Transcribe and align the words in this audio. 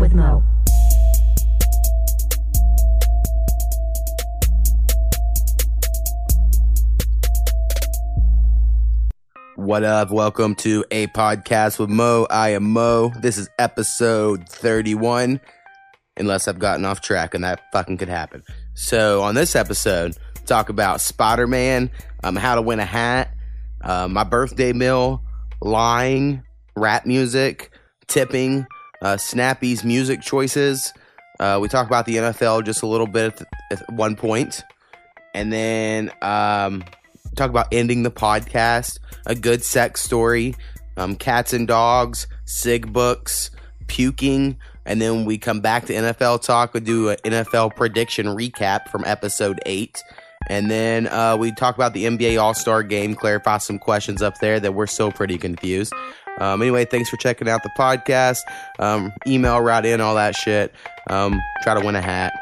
with 0.00 0.14
Mo. 0.14 0.42
What 9.56 9.84
up? 9.84 10.10
Welcome 10.10 10.54
to 10.56 10.86
a 10.90 11.06
podcast 11.08 11.78
with 11.78 11.90
Mo. 11.90 12.26
I 12.30 12.50
am 12.50 12.72
Mo. 12.72 13.12
This 13.20 13.36
is 13.36 13.50
episode 13.58 14.48
31, 14.48 15.38
unless 16.16 16.48
I've 16.48 16.58
gotten 16.58 16.86
off 16.86 17.02
track, 17.02 17.34
and 17.34 17.44
that 17.44 17.60
fucking 17.70 17.98
could 17.98 18.08
happen. 18.08 18.42
So, 18.72 19.20
on 19.20 19.34
this 19.34 19.54
episode, 19.54 20.16
talk 20.46 20.70
about 20.70 21.02
Spider 21.02 21.46
Man, 21.46 21.90
um, 22.24 22.36
how 22.36 22.54
to 22.54 22.62
win 22.62 22.80
a 22.80 22.86
hat, 22.86 23.34
uh, 23.82 24.08
my 24.08 24.24
birthday 24.24 24.72
meal, 24.72 25.20
lying, 25.60 26.42
rap 26.74 27.04
music, 27.04 27.70
tipping, 28.08 28.66
uh, 29.02 29.16
Snappy's 29.16 29.84
music 29.84 30.20
choices. 30.20 30.92
Uh, 31.38 31.58
we 31.60 31.68
talk 31.68 31.86
about 31.86 32.06
the 32.06 32.16
NFL 32.16 32.64
just 32.64 32.82
a 32.82 32.86
little 32.86 33.06
bit 33.06 33.40
at, 33.70 33.80
at 33.80 33.92
one 33.92 34.16
point, 34.16 34.62
and 35.34 35.52
then 35.52 36.10
um, 36.22 36.84
talk 37.36 37.50
about 37.50 37.68
ending 37.72 38.02
the 38.02 38.10
podcast, 38.10 38.98
a 39.26 39.34
good 39.34 39.64
sex 39.64 40.02
story, 40.02 40.54
um, 40.96 41.16
cats 41.16 41.52
and 41.52 41.66
dogs, 41.66 42.26
sig 42.44 42.92
books, 42.92 43.50
puking, 43.86 44.58
and 44.84 45.00
then 45.00 45.24
we 45.24 45.38
come 45.38 45.60
back 45.60 45.86
to 45.86 45.92
NFL 45.92 46.42
talk. 46.42 46.74
We 46.74 46.80
do 46.80 47.10
an 47.10 47.16
NFL 47.24 47.76
prediction 47.76 48.26
recap 48.26 48.88
from 48.88 49.04
episode 49.04 49.60
eight. 49.66 50.02
And 50.48 50.70
then 50.70 51.06
uh, 51.06 51.36
we 51.38 51.52
talk 51.52 51.74
about 51.74 51.92
the 51.92 52.06
NBA 52.06 52.40
All 52.40 52.54
Star 52.54 52.82
game, 52.82 53.14
clarify 53.14 53.58
some 53.58 53.78
questions 53.78 54.22
up 54.22 54.38
there 54.38 54.58
that 54.58 54.72
we're 54.72 54.86
still 54.86 55.12
pretty 55.12 55.36
confused. 55.38 55.92
Um, 56.40 56.62
anyway, 56.62 56.86
thanks 56.86 57.10
for 57.10 57.18
checking 57.18 57.48
out 57.48 57.62
the 57.62 57.70
podcast. 57.78 58.40
Um, 58.78 59.12
email 59.26 59.60
right 59.60 59.84
in, 59.84 60.00
all 60.00 60.14
that 60.14 60.34
shit. 60.34 60.74
Um, 61.08 61.38
try 61.62 61.78
to 61.78 61.84
win 61.84 61.94
a 61.94 62.00
hat. 62.00 62.32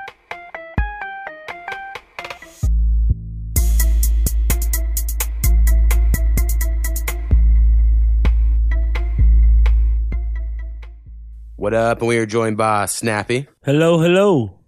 What 11.57 11.75
up? 11.75 11.99
And 11.99 12.07
we 12.07 12.19
are 12.19 12.27
joined 12.27 12.57
by 12.57 12.87
Snappy. 12.87 13.49
Hello, 13.65 13.99
hello. 13.99 14.61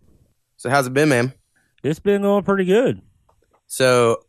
So, 0.57 0.69
how's 0.69 0.89
it 0.89 0.93
been, 0.93 1.09
man? 1.09 1.33
It's 1.85 2.01
been 2.01 2.23
going 2.23 2.43
pretty 2.43 2.65
good. 2.65 3.01
So, 3.69 4.25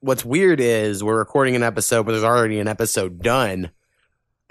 what's 0.00 0.24
weird 0.24 0.60
is 0.60 1.04
we're 1.04 1.16
recording 1.16 1.54
an 1.54 1.62
episode, 1.62 2.04
but 2.04 2.12
there's 2.12 2.24
already 2.24 2.58
an 2.58 2.66
episode 2.66 3.22
done 3.22 3.70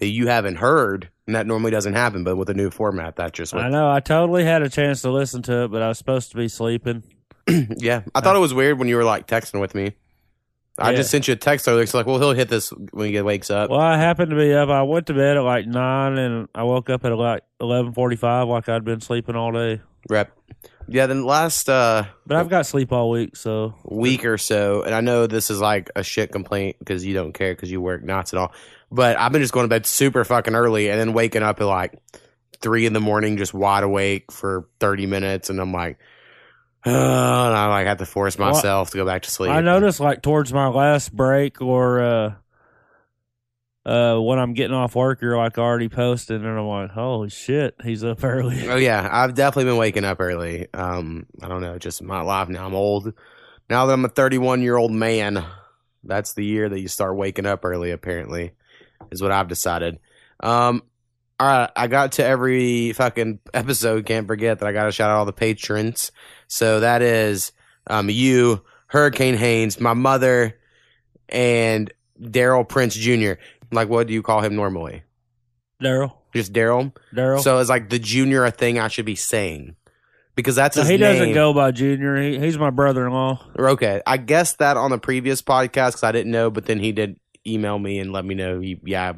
that 0.01 0.07
you 0.07 0.27
haven't 0.27 0.55
heard, 0.57 1.09
and 1.27 1.35
that 1.35 1.45
normally 1.47 1.71
doesn't 1.71 1.93
happen. 1.93 2.23
But 2.25 2.35
with 2.35 2.49
a 2.49 2.53
new 2.53 2.69
format, 2.71 3.15
that 3.17 3.31
just 3.33 3.53
I 3.55 3.69
know. 3.69 3.89
I 3.89 3.99
totally 4.01 4.43
had 4.43 4.63
a 4.63 4.69
chance 4.69 5.03
to 5.03 5.11
listen 5.11 5.41
to 5.43 5.63
it, 5.65 5.67
but 5.71 5.81
I 5.81 5.87
was 5.87 5.97
supposed 5.99 6.31
to 6.31 6.37
be 6.37 6.47
sleeping. 6.49 7.03
yeah. 7.47 8.01
I 8.13 8.19
thought 8.21 8.35
it 8.35 8.39
was 8.39 8.53
weird 8.53 8.79
when 8.79 8.87
you 8.87 8.97
were 8.97 9.03
like 9.03 9.27
texting 9.27 9.61
with 9.61 9.73
me. 9.75 9.93
I 10.79 10.91
Yeah. 10.91 10.97
just 10.97 11.11
sent 11.11 11.27
you 11.27 11.33
a 11.33 11.37
text 11.37 11.67
earlier. 11.67 11.85
So 11.85 11.99
like, 11.99 12.07
well, 12.07 12.17
he'll 12.17 12.33
hit 12.33 12.49
this 12.49 12.71
when 12.91 13.13
he 13.13 13.21
wakes 13.21 13.51
up. 13.51 13.69
Well, 13.69 13.79
I 13.79 13.97
happened 13.97 14.31
to 14.31 14.35
be 14.37 14.53
up. 14.53 14.69
I 14.69 14.81
went 14.83 15.05
to 15.07 15.13
bed 15.13 15.37
at 15.37 15.43
like 15.43 15.67
nine, 15.67 16.17
and 16.17 16.47
I 16.55 16.63
woke 16.63 16.89
up 16.89 17.05
at 17.05 17.15
like 17.15 17.43
eleven 17.59 17.93
forty-five, 17.93 18.47
like 18.47 18.67
I'd 18.69 18.83
been 18.83 19.01
sleeping 19.01 19.35
all 19.35 19.51
day. 19.51 19.81
Rep. 20.09 20.35
Yeah. 20.87 21.05
Then 21.05 21.25
last 21.25 21.69
uh, 21.69 22.05
But 22.25 22.37
I've 22.37 22.49
got 22.49 22.65
sleep 22.65 22.91
all 22.91 23.11
week, 23.11 23.35
so 23.35 23.75
week 23.85 24.25
or 24.25 24.39
so, 24.39 24.81
and 24.81 24.95
I 24.95 25.01
know 25.01 25.27
this 25.27 25.51
is 25.51 25.61
like 25.61 25.91
a 25.95 26.03
shit 26.03 26.31
complaint 26.31 26.77
because 26.79 27.05
you 27.05 27.13
don't 27.13 27.33
care 27.33 27.53
because 27.53 27.69
you 27.71 27.79
work 27.81 28.03
nights 28.03 28.33
and 28.33 28.39
all, 28.39 28.51
but 28.91 29.17
I've 29.17 29.31
been 29.31 29.41
just 29.41 29.53
going 29.53 29.63
to 29.63 29.69
bed 29.69 29.85
super 29.85 30.23
fucking 30.25 30.55
early 30.55 30.89
and 30.89 30.99
then 30.99 31.13
waking 31.13 31.43
up 31.43 31.61
at 31.61 31.65
like 31.65 31.93
three 32.61 32.85
in 32.85 32.93
the 32.93 32.99
morning, 32.99 33.37
just 33.37 33.53
wide 33.53 33.83
awake 33.83 34.31
for 34.31 34.67
thirty 34.79 35.05
minutes, 35.05 35.49
and 35.49 35.59
I'm 35.59 35.71
like, 35.71 35.97
oh, 36.85 36.89
and 36.91 37.55
I 37.55 37.67
like 37.67 37.87
have 37.87 37.99
to 37.99 38.05
force 38.05 38.37
Well, 38.37 38.51
myself 38.51 38.91
to 38.91 38.97
go 38.97 39.05
back 39.05 39.23
to 39.23 39.31
sleep. 39.31 39.51
I 39.51 39.61
noticed 39.61 39.99
like 39.99 40.21
towards 40.21 40.51
my 40.53 40.67
last 40.67 41.15
break 41.15 41.61
or 41.61 42.01
uh 42.01 42.33
uh 43.83 44.19
when 44.19 44.37
I'm 44.37 44.53
getting 44.53 44.75
off 44.75 44.93
work, 44.95 45.21
you're 45.21 45.37
like 45.37 45.57
already 45.57 45.89
posting, 45.89 46.35
and 46.37 46.47
I'm 46.47 46.67
like, 46.67 46.91
holy 46.91 47.29
shit, 47.29 47.75
he's 47.83 48.03
up 48.03 48.23
early. 48.23 48.69
Oh 48.69 48.75
yeah, 48.75 49.07
I've 49.11 49.33
definitely 49.33 49.71
been 49.71 49.77
waking 49.79 50.05
up 50.05 50.19
early. 50.19 50.67
Um, 50.73 51.25
I 51.41 51.47
don't 51.47 51.61
know, 51.61 51.79
just 51.79 52.03
my 52.03 52.21
life 52.21 52.49
now. 52.49 52.65
I'm 52.65 52.75
old. 52.75 53.13
Now 53.69 53.85
that 53.85 53.93
I'm 53.93 54.05
a 54.05 54.09
31 54.09 54.61
year 54.61 54.75
old 54.75 54.91
man, 54.91 55.43
that's 56.03 56.33
the 56.33 56.45
year 56.45 56.67
that 56.69 56.79
you 56.79 56.87
start 56.87 57.15
waking 57.15 57.45
up 57.45 57.63
early. 57.65 57.89
Apparently, 57.91 58.51
is 59.11 59.21
what 59.21 59.31
I've 59.31 59.47
decided. 59.47 59.99
Um, 60.39 60.83
all 61.39 61.47
right, 61.47 61.71
I 61.75 61.87
got 61.87 62.13
to 62.13 62.25
every 62.25 62.93
fucking 62.93 63.39
episode. 63.53 64.05
Can't 64.05 64.27
forget 64.27 64.59
that 64.59 64.67
I 64.67 64.73
got 64.73 64.85
to 64.85 64.91
shout 64.91 65.09
out 65.09 65.17
all 65.17 65.25
the 65.25 65.33
patrons. 65.33 66.11
So 66.47 66.81
that 66.81 67.01
is 67.01 67.51
um 67.87 68.09
you, 68.09 68.63
Hurricane 68.87 69.35
Haynes, 69.35 69.79
my 69.79 69.93
mother, 69.93 70.59
and 71.29 71.91
Daryl 72.21 72.67
Prince 72.67 72.95
Jr. 72.95 73.33
Like, 73.71 73.89
what 73.89 74.07
do 74.07 74.13
you 74.13 74.21
call 74.21 74.41
him 74.41 74.55
normally? 74.55 75.03
Daryl, 75.81 76.13
Just 76.35 76.53
Daryl. 76.53 76.93
Daryl. 77.15 77.41
So 77.41 77.57
it's 77.57 77.69
like 77.69 77.89
the 77.89 77.97
junior 77.97 78.45
a 78.45 78.51
thing 78.51 78.77
I 78.77 78.87
should 78.87 79.05
be 79.05 79.15
saying? 79.15 79.75
Because 80.35 80.55
that's 80.55 80.77
No, 80.77 80.83
his 80.83 80.91
he 80.91 80.97
doesn't 80.97 81.33
go 81.33 81.53
by 81.53 81.71
Junior. 81.71 82.21
He, 82.21 82.39
he's 82.39 82.57
my 82.57 82.69
brother-in-law. 82.69 83.47
Okay, 83.57 84.01
I 84.05 84.17
guessed 84.17 84.59
that 84.59 84.77
on 84.77 84.91
the 84.91 84.97
previous 84.97 85.41
podcast 85.41 85.89
because 85.89 86.03
I 86.03 86.11
didn't 86.11 86.31
know, 86.31 86.49
but 86.51 86.65
then 86.65 86.79
he 86.79 86.91
did 86.91 87.19
email 87.45 87.77
me 87.77 87.99
and 87.99 88.11
let 88.11 88.25
me 88.25 88.35
know. 88.35 88.59
He, 88.59 88.79
yeah, 88.83 89.13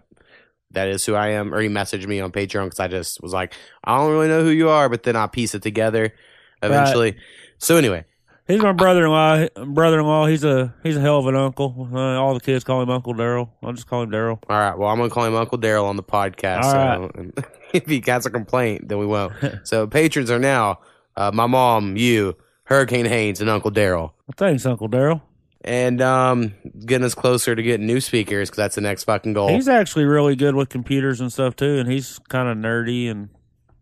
that 0.71 0.87
is 0.87 1.05
who 1.05 1.15
I 1.15 1.29
am. 1.29 1.53
Or 1.53 1.61
he 1.61 1.69
messaged 1.69 2.07
me 2.07 2.19
on 2.19 2.31
Patreon 2.31 2.65
because 2.65 2.79
I 2.79 2.87
just 2.87 3.21
was 3.21 3.33
like, 3.33 3.53
I 3.83 3.97
don't 3.97 4.11
really 4.11 4.27
know 4.27 4.43
who 4.43 4.49
you 4.49 4.69
are, 4.69 4.89
but 4.89 5.03
then 5.03 5.15
I 5.15 5.27
piece 5.27 5.55
it 5.55 5.61
together 5.61 6.13
eventually. 6.61 7.17
So 7.57 7.77
anyway, 7.77 8.05
He's 8.45 8.61
my 8.61 8.73
brother-in-law. 8.73 9.47
Brother-in-law. 9.67 10.27
He's 10.27 10.43
a 10.43 10.73
he's 10.83 10.97
a 10.97 10.99
hell 10.99 11.17
of 11.17 11.27
an 11.27 11.35
uncle. 11.35 11.89
Uh, 11.93 11.97
all 11.97 12.33
the 12.33 12.41
kids 12.41 12.65
call 12.65 12.81
him 12.81 12.89
Uncle 12.89 13.13
Daryl. 13.13 13.49
I'll 13.61 13.71
just 13.71 13.87
call 13.87 14.01
him 14.01 14.11
Daryl. 14.11 14.37
all 14.49 14.59
right. 14.59 14.77
Well, 14.77 14.89
I'm 14.89 14.97
gonna 14.97 15.09
call 15.09 15.25
him 15.25 15.35
Uncle 15.35 15.57
Daryl 15.57 15.85
on 15.85 15.95
the 15.95 16.03
podcast. 16.03 16.63
All 16.63 17.09
so 17.15 17.31
if 17.73 17.85
he 17.85 18.03
has 18.05 18.25
a 18.25 18.29
complaint, 18.29 18.89
then 18.89 18.97
we 18.97 19.05
won't. 19.05 19.33
so 19.63 19.87
patrons 19.87 20.29
are 20.29 20.39
now 20.39 20.79
uh, 21.15 21.31
my 21.33 21.47
mom, 21.47 21.95
you, 21.95 22.35
Hurricane 22.65 23.05
Haynes, 23.05 23.39
and 23.39 23.49
Uncle 23.49 23.71
Daryl. 23.71 24.11
Thanks, 24.35 24.65
Uncle 24.65 24.89
Daryl. 24.89 25.21
And 25.63 26.01
um, 26.01 26.53
getting 26.85 27.05
us 27.05 27.15
closer 27.15 27.55
to 27.55 27.63
getting 27.63 27.87
new 27.87 28.01
speakers 28.01 28.49
because 28.49 28.57
that's 28.57 28.75
the 28.75 28.81
next 28.81 29.05
fucking 29.05 29.33
goal. 29.33 29.49
He's 29.49 29.67
actually 29.67 30.05
really 30.05 30.35
good 30.35 30.55
with 30.55 30.69
computers 30.69 31.21
and 31.21 31.31
stuff 31.31 31.55
too, 31.55 31.77
and 31.79 31.91
he's 31.91 32.19
kind 32.29 32.49
of 32.49 32.57
nerdy, 32.57 33.09
and 33.09 33.29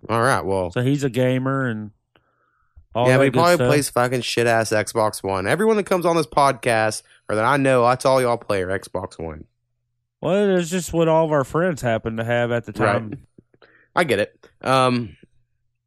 All 0.09 0.21
right, 0.21 0.43
well, 0.45 0.71
so 0.71 0.81
he's 0.81 1.03
a 1.03 1.09
gamer 1.09 1.67
and 1.67 1.91
all 2.93 3.07
yeah, 3.07 3.17
but 3.17 3.23
he 3.23 3.31
probably 3.31 3.55
stuff. 3.55 3.67
plays 3.67 3.89
fucking 3.89 4.21
shit 4.21 4.47
ass 4.47 4.71
Xbox 4.71 5.23
One. 5.23 5.47
Everyone 5.47 5.77
that 5.77 5.85
comes 5.85 6.05
on 6.05 6.15
this 6.15 6.27
podcast 6.27 7.03
or 7.29 7.35
that 7.35 7.45
I 7.45 7.57
know, 7.57 7.87
that's 7.87 8.05
all 8.05 8.21
y'all 8.21 8.37
play 8.37 8.61
are 8.63 8.79
Xbox 8.79 9.17
One. 9.17 9.45
Well, 10.19 10.57
it's 10.57 10.69
just 10.69 10.93
what 10.93 11.07
all 11.07 11.25
of 11.25 11.31
our 11.31 11.43
friends 11.43 11.81
happen 11.81 12.17
to 12.17 12.23
have 12.23 12.51
at 12.51 12.65
the 12.65 12.73
time. 12.73 13.25
I 13.95 14.03
get 14.03 14.19
it. 14.19 14.47
Um, 14.61 15.17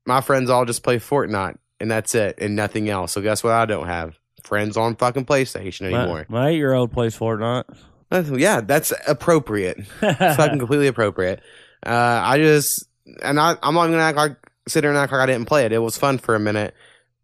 my 0.06 0.21
friends 0.21 0.50
all 0.50 0.65
just 0.65 0.82
play 0.82 0.97
Fortnite 0.99 1.59
and 1.78 1.91
that's 1.91 2.15
it, 2.15 2.38
and 2.38 2.56
nothing 2.56 2.88
else. 2.88 3.12
So 3.12 3.21
guess 3.21 3.44
what? 3.44 3.53
I 3.53 3.66
don't 3.66 3.87
have 3.87 4.19
friends 4.44 4.77
on 4.77 4.97
fucking 4.97 5.25
PlayStation 5.27 5.82
anymore. 5.93 6.27
my 6.28 6.50
eight-year-old 6.50 6.93
plays 6.93 7.16
Fortnite. 7.19 7.65
That's- 8.10 8.38
yeah, 8.38 8.60
that's 8.60 8.93
appropriate. 9.09 9.78
It's 10.03 10.37
fucking 10.37 10.59
completely 10.59 10.87
appropriate. 10.87 11.41
Uh, 11.84 12.21
I 12.25 12.38
just 12.38 12.87
and 13.22 13.38
I, 13.41 13.56
I'm 13.62 13.75
not 13.75 13.84
even 13.84 13.93
gonna 13.93 14.03
act 14.05 14.16
like 14.16 14.37
sit 14.69 14.84
here 14.84 14.91
and 14.91 14.99
act 14.99 15.12
like 15.12 15.21
I 15.21 15.27
didn't 15.27 15.47
play 15.47 15.65
it. 15.66 15.72
It 15.72 15.78
was 15.78 15.97
fun 15.99 16.19
for 16.19 16.35
a 16.35 16.41
minute, 16.41 16.75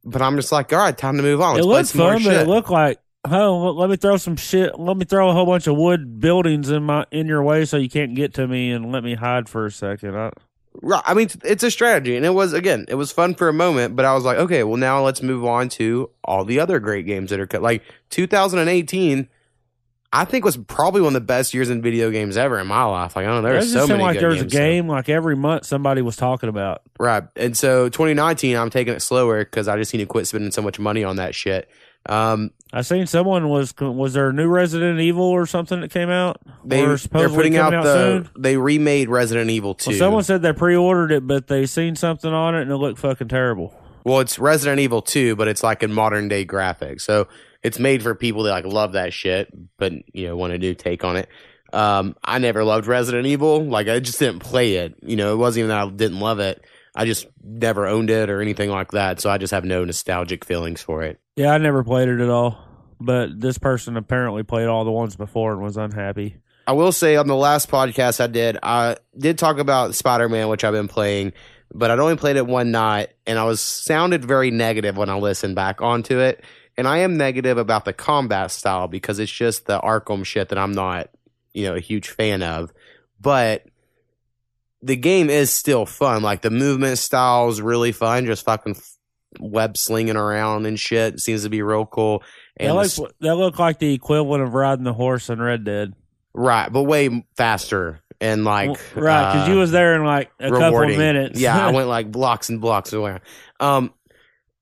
but 0.05 0.20
I'm 0.20 0.37
just 0.37 0.52
like, 0.52 0.72
all 0.72 0.78
right, 0.78 0.96
time 0.96 1.17
to 1.17 1.22
move 1.22 1.40
on. 1.40 1.58
it 1.58 1.64
Let's 1.64 1.93
play 1.93 2.05
looked 2.05 2.25
fun, 2.25 2.32
but 2.32 2.40
it 2.43 2.46
looked 2.49 2.70
like. 2.70 3.00
Oh, 3.31 3.73
let 3.73 3.90
me 3.90 3.96
throw 3.96 4.16
some 4.16 4.37
shit. 4.37 4.78
Let 4.81 4.96
me 4.96 5.05
throw 5.05 5.28
a 5.28 5.32
whole 5.34 5.44
bunch 5.44 5.66
of 5.66 5.76
wood 5.76 6.20
buildings 6.20 6.70
in 6.70 6.84
my 6.84 7.05
in 7.11 7.26
your 7.26 7.43
way 7.43 7.66
so 7.66 7.76
you 7.76 7.90
can't 7.90 8.14
get 8.14 8.32
to 8.34 8.46
me, 8.49 8.70
and 8.73 8.90
let 8.93 9.05
me 9.05 9.14
hide 9.14 9.49
for 9.49 9.66
a 9.66 9.70
second. 9.70 10.16
I. 10.16 10.31
I 11.05 11.14
mean, 11.14 11.28
it's 11.44 11.62
a 11.64 11.70
strategy, 11.70 12.17
and 12.17 12.25
it 12.25 12.31
was 12.31 12.52
again, 12.52 12.87
it 12.88 12.94
was 12.94 13.11
fun 13.12 13.34
for 13.34 13.49
a 13.49 13.52
moment, 13.52 13.96
but 13.96 14.05
I 14.05 14.14
was 14.14 14.25
like, 14.25 14.38
okay, 14.38 14.62
well, 14.62 14.76
now 14.76 15.05
let's 15.05 15.20
move 15.20 15.44
on 15.44 15.69
to 15.70 16.11
all 16.22 16.44
the 16.44 16.61
other 16.61 16.78
great 16.78 17.06
games 17.06 17.31
that 17.31 17.40
are 17.40 17.46
cut. 17.46 17.61
Like 17.61 17.82
2018, 18.11 19.28
I 20.12 20.25
think 20.25 20.44
was 20.44 20.56
probably 20.56 21.00
one 21.00 21.08
of 21.08 21.22
the 21.22 21.26
best 21.26 21.55
years 21.55 21.70
in 21.70 21.82
video 21.82 22.11
games 22.11 22.37
ever 22.37 22.58
in 22.58 22.67
my 22.67 22.84
life. 22.84 23.14
Like, 23.14 23.26
I 23.26 23.28
don't 23.28 23.43
know, 23.43 23.49
there 23.49 23.52
it 23.52 23.58
were 23.58 23.62
just 23.62 23.72
so 23.75 23.87
many 23.87 24.02
like 24.02 24.19
there 24.19 24.28
was 24.28 24.40
a 24.40 24.44
games, 24.44 24.52
so- 24.52 24.58
game 24.58 24.88
like 24.88 25.08
every 25.08 25.37
month 25.37 25.67
somebody 25.67 26.02
was 26.02 26.17
talking 26.17 26.49
about. 26.49 26.82
Right. 26.99 27.25
And 27.37 27.56
so 27.56 27.88
2019, 27.88 28.56
I'm 28.56 28.70
taking 28.70 28.94
it 28.94 29.02
slower 29.02 29.44
because 29.44 29.69
I 29.69 29.76
just 29.76 29.93
need 29.93 30.00
to 30.00 30.06
quit 30.06 30.26
spending 30.26 30.50
so 30.52 30.62
much 30.62 30.78
money 30.78 31.05
on 31.05 31.16
that 31.16 31.34
shit. 31.34 31.69
Um, 32.06 32.52
I 32.73 32.82
seen 32.82 33.06
someone 33.06 33.49
was 33.49 33.75
was 33.79 34.14
there 34.14 34.29
a 34.31 34.32
new 34.32 34.49
Resident 34.49 35.00
Evil 35.00 35.25
or 35.25 35.44
something 35.47 35.81
that 35.81 35.91
came 35.91 36.08
out? 36.08 36.41
they 36.64 36.85
Or 36.85 36.97
they're 36.97 37.29
putting 37.29 37.56
out, 37.56 37.70
the 37.70 38.23
soon? 38.25 38.31
they 38.38 38.56
remade 38.56 39.08
Resident 39.08 39.50
Evil 39.50 39.75
2. 39.75 39.91
Well, 39.91 39.99
someone 39.99 40.23
said 40.23 40.43
they 40.43 40.52
pre-ordered 40.52 41.12
it, 41.12 41.26
but 41.26 41.49
they 41.49 41.67
seen 41.67 41.97
something 41.97 42.32
on 42.32 42.55
it 42.55 42.62
and 42.62 42.70
it 42.70 42.76
looked 42.76 42.99
fucking 42.99 43.29
terrible. 43.29 43.75
Well, 44.05 44.20
it's 44.20 44.38
Resident 44.38 44.81
Evil 44.81 45.02
2, 45.02 45.37
but 45.37 45.49
it's 45.49 45.62
like 45.62 45.82
in 45.82 45.93
modern 45.93 46.29
day 46.29 46.47
graphics. 46.47 47.02
So 47.02 47.29
it's 47.62 47.79
made 47.79 48.02
for 48.02 48.14
people 48.14 48.44
that 48.44 48.50
like 48.50 48.64
love 48.64 48.93
that 48.93 49.12
shit, 49.12 49.52
but 49.76 49.93
you 50.14 50.26
know, 50.29 50.37
want 50.37 50.52
a 50.52 50.58
new 50.58 50.75
take 50.75 51.05
on 51.05 51.17
it. 51.17 51.29
Um, 51.73 52.17
I 52.25 52.38
never 52.38 52.64
loved 52.64 52.87
Resident 52.87 53.26
Evil. 53.26 53.64
Like 53.64 53.88
I 53.88 54.00
just 54.00 54.19
didn't 54.19 54.41
play 54.41 54.76
it. 54.76 54.94
You 55.02 55.17
know, 55.17 55.35
it 55.35 55.37
wasn't 55.37 55.64
even 55.64 55.69
that 55.69 55.87
I 55.87 55.91
didn't 55.91 56.20
love 56.20 56.38
it. 56.41 56.64
I 56.94 57.04
just 57.04 57.26
never 57.42 57.87
owned 57.87 58.10
it 58.10 58.31
or 58.31 58.40
anything 58.40 58.70
like 58.70 58.92
that, 58.92 59.20
so 59.20 59.31
I 59.31 59.38
just 59.38 59.52
have 59.52 59.64
no 59.64 59.84
nostalgic 59.84 60.44
feelings 60.44 60.82
for 60.82 61.02
it. 61.02 61.20
Yeah, 61.37 61.52
I 61.52 61.58
never 61.58 61.84
played 61.84 62.08
it 62.08 62.20
at 62.20 62.31
all. 62.31 62.58
But 63.00 63.40
this 63.40 63.56
person 63.56 63.96
apparently 63.96 64.42
played 64.42 64.66
all 64.66 64.84
the 64.84 64.90
ones 64.90 65.16
before 65.16 65.52
and 65.52 65.62
was 65.62 65.76
unhappy. 65.76 66.37
I 66.66 66.72
will 66.72 66.92
say 66.92 67.16
on 67.16 67.26
the 67.26 67.37
last 67.37 67.70
podcast 67.70 68.20
I 68.20 68.26
did, 68.26 68.58
I 68.62 68.96
did 69.16 69.38
talk 69.38 69.58
about 69.58 69.94
Spider 69.94 70.28
Man, 70.28 70.48
which 70.48 70.64
I've 70.64 70.75
been 70.75 70.88
playing, 70.88 71.32
but 71.72 71.90
I'd 71.90 71.98
only 71.98 72.16
played 72.16 72.37
it 72.37 72.46
one 72.46 72.70
night, 72.70 73.10
and 73.26 73.38
I 73.38 73.44
was 73.44 73.60
sounded 73.60 74.25
very 74.25 74.50
negative 74.50 74.96
when 74.96 75.08
I 75.08 75.16
listened 75.16 75.54
back 75.54 75.81
onto 75.81 76.19
it. 76.19 76.44
And 76.76 76.87
I 76.87 76.98
am 76.98 77.16
negative 77.16 77.58
about 77.58 77.84
the 77.84 77.92
combat 77.92 78.50
style 78.50 78.88
because 78.88 79.19
it's 79.19 79.32
just 79.32 79.66
the 79.66 79.81
Arkham 79.81 80.25
shit 80.25 80.48
that 80.48 80.58
I'm 80.58 80.72
not, 80.72 81.10
you 81.52 81.64
know, 81.64 81.75
a 81.75 81.81
huge 81.81 82.08
fan 82.08 82.42
of. 82.42 82.72
But 83.20 83.66
the 84.82 84.97
game 84.97 85.29
is 85.31 85.53
still 85.53 85.87
fun. 85.87 86.23
Like 86.23 86.43
the 86.43 86.50
movement 86.50 86.99
style 86.99 87.49
is 87.49 87.61
really 87.61 87.93
fun. 87.93 88.27
Just 88.27 88.44
fucking 88.44 88.77
web 89.38 89.77
slinging 89.77 90.17
around 90.17 90.67
and 90.67 90.79
shit. 90.79 91.15
It 91.15 91.21
seems 91.21 91.43
to 91.44 91.50
be 91.50 91.62
real 91.62 91.87
cool. 91.87 92.23
And 92.56 92.75
look, 92.75 92.88
the- 92.91 93.11
they 93.21 93.31
look 93.32 93.59
like 93.59 93.79
the 93.79 93.93
equivalent 93.94 94.43
of 94.43 94.55
riding 94.55 94.85
the 94.85 94.93
horse 94.93 95.29
in 95.31 95.41
Red 95.41 95.65
Dead. 95.65 95.94
right, 96.35 96.71
but 96.73 96.82
way 96.85 97.25
faster 97.37 98.00
and 98.21 98.44
like 98.44 98.69
Well, 98.69 99.05
right, 99.05 99.32
because 99.32 99.49
uh, 99.49 99.53
you 99.53 99.59
was 99.59 99.71
there 99.71 99.94
in 99.97 100.05
like 100.05 100.31
a 100.41 100.50
couple 100.50 100.67
rewarding. 100.67 100.99
minutes. 100.99 101.41
Yeah, 101.41 101.67
I 101.67 101.71
went 101.73 101.88
like 101.88 102.11
blocks 102.11 102.49
and 102.49 102.61
blocks 102.61 102.93
away. 102.93 103.19
Um, 103.61 103.94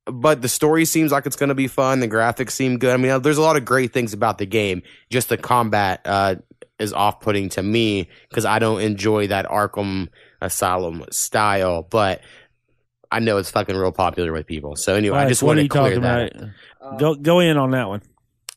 but 0.07 0.41
the 0.41 0.49
story 0.49 0.85
seems 0.87 1.13
like 1.13 1.27
it's 1.27 1.37
going 1.37 1.51
to 1.51 1.55
be 1.55 1.67
fun. 1.67 2.01
The 2.01 2.09
graphics 2.09 2.53
seem 2.53 2.79
good. 2.79 2.95
I 2.95 2.97
mean, 2.97 3.21
there's 3.21 3.37
a 3.37 3.43
lot 3.43 3.57
of 3.57 3.65
great 3.65 3.93
things 3.93 4.13
about 4.15 4.39
the 4.39 4.47
game. 4.47 4.83
Just 5.11 5.29
the 5.29 5.37
combat 5.37 6.01
uh, 6.07 6.37
is 6.79 6.93
off 6.93 7.21
putting 7.21 7.49
to 7.51 7.63
me 7.63 8.09
because 8.29 8.45
I 8.45 8.59
don't 8.59 8.81
enjoy 8.81 9.29
that 9.29 9.47
Arkham 9.47 10.09
Asylum 10.41 11.05
style. 11.11 11.83
But 11.83 12.21
I 13.11 13.21
know 13.21 13.39
it's 13.39 13.51
fucking 13.51 13.77
real 13.77 13.93
popular 13.93 14.33
with 14.33 14.47
people. 14.47 14.77
So 14.77 14.95
anyway, 14.95 15.19
I 15.19 15.29
just 15.29 15.43
wanted 15.43 15.63
you 15.63 15.69
to 15.69 15.79
clear 15.79 16.01
that. 16.01 16.37
about? 16.37 16.99
Go 16.99 17.15
go 17.15 17.41
in 17.41 17.57
on 17.57 17.71
that 17.73 17.89
one. 17.89 18.03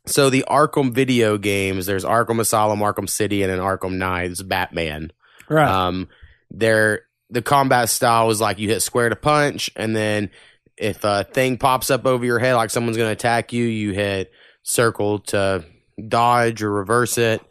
So 0.07 0.29
the 0.29 0.45
Arkham 0.49 0.93
video 0.93 1.37
games, 1.37 1.85
there's 1.85 2.03
Arkham 2.03 2.39
Asylum, 2.39 2.79
Arkham 2.79 3.07
City, 3.07 3.43
and 3.43 3.51
then 3.51 3.59
Arkham 3.59 3.97
Knights, 3.97 4.41
Batman. 4.41 5.11
Right. 5.47 5.67
Um, 5.67 6.07
they're 6.49 7.03
the 7.29 7.41
combat 7.41 7.89
style 7.89 8.29
is 8.29 8.41
like 8.41 8.59
you 8.59 8.67
hit 8.67 8.81
square 8.81 9.09
to 9.09 9.15
punch, 9.15 9.69
and 9.75 9.95
then 9.95 10.31
if 10.77 11.03
a 11.03 11.23
thing 11.23 11.57
pops 11.57 11.89
up 11.89 12.05
over 12.05 12.25
your 12.25 12.39
head, 12.39 12.55
like 12.55 12.71
someone's 12.71 12.97
going 12.97 13.09
to 13.09 13.13
attack 13.13 13.53
you, 13.53 13.63
you 13.63 13.91
hit 13.91 14.31
circle 14.63 15.19
to 15.19 15.63
dodge 16.07 16.61
or 16.63 16.71
reverse 16.71 17.17
it. 17.17 17.41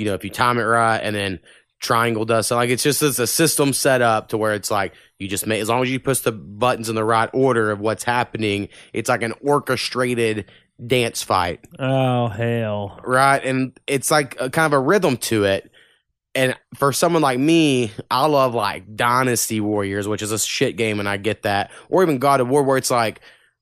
You 0.00 0.06
know, 0.06 0.14
if 0.14 0.24
you 0.24 0.30
time 0.30 0.58
it 0.58 0.62
right, 0.62 0.98
and 0.98 1.14
then 1.14 1.40
triangle 1.80 2.24
does 2.24 2.46
so. 2.46 2.56
Like 2.56 2.70
it's 2.70 2.82
just 2.82 3.02
it's 3.02 3.18
a 3.18 3.26
system 3.26 3.72
set 3.72 4.02
up 4.02 4.28
to 4.28 4.38
where 4.38 4.54
it's 4.54 4.70
like 4.70 4.94
you 5.18 5.28
just 5.28 5.46
make 5.46 5.60
as 5.60 5.68
long 5.68 5.82
as 5.82 5.90
you 5.90 6.00
push 6.00 6.20
the 6.20 6.32
buttons 6.32 6.88
in 6.88 6.94
the 6.94 7.04
right 7.04 7.30
order 7.32 7.70
of 7.70 7.80
what's 7.80 8.04
happening, 8.04 8.68
it's 8.92 9.08
like 9.08 9.22
an 9.22 9.34
orchestrated 9.42 10.50
dance 10.86 11.22
fight 11.22 11.62
oh 11.78 12.28
hell. 12.28 12.98
right? 13.04 13.44
And 13.44 13.78
it's 13.86 14.10
like 14.10 14.40
a 14.40 14.48
kind 14.48 14.66
of 14.66 14.72
a 14.72 14.80
rhythm 14.80 15.18
to 15.18 15.44
it. 15.44 15.70
And 16.34 16.56
for 16.76 16.92
someone 16.92 17.22
like 17.22 17.38
me, 17.38 17.92
I 18.10 18.24
love 18.26 18.54
like 18.54 18.96
Dynasty 18.96 19.60
Warriors, 19.60 20.06
which 20.06 20.22
is 20.22 20.32
a 20.32 20.38
shit 20.38 20.76
game, 20.76 21.00
and 21.00 21.08
I 21.08 21.16
get 21.16 21.42
that. 21.42 21.70
Or 21.88 22.02
even 22.02 22.18
God 22.18 22.40
of 22.40 22.48
War, 22.48 22.62
where 22.62 22.78
it's 22.78 22.90
like 22.90 23.20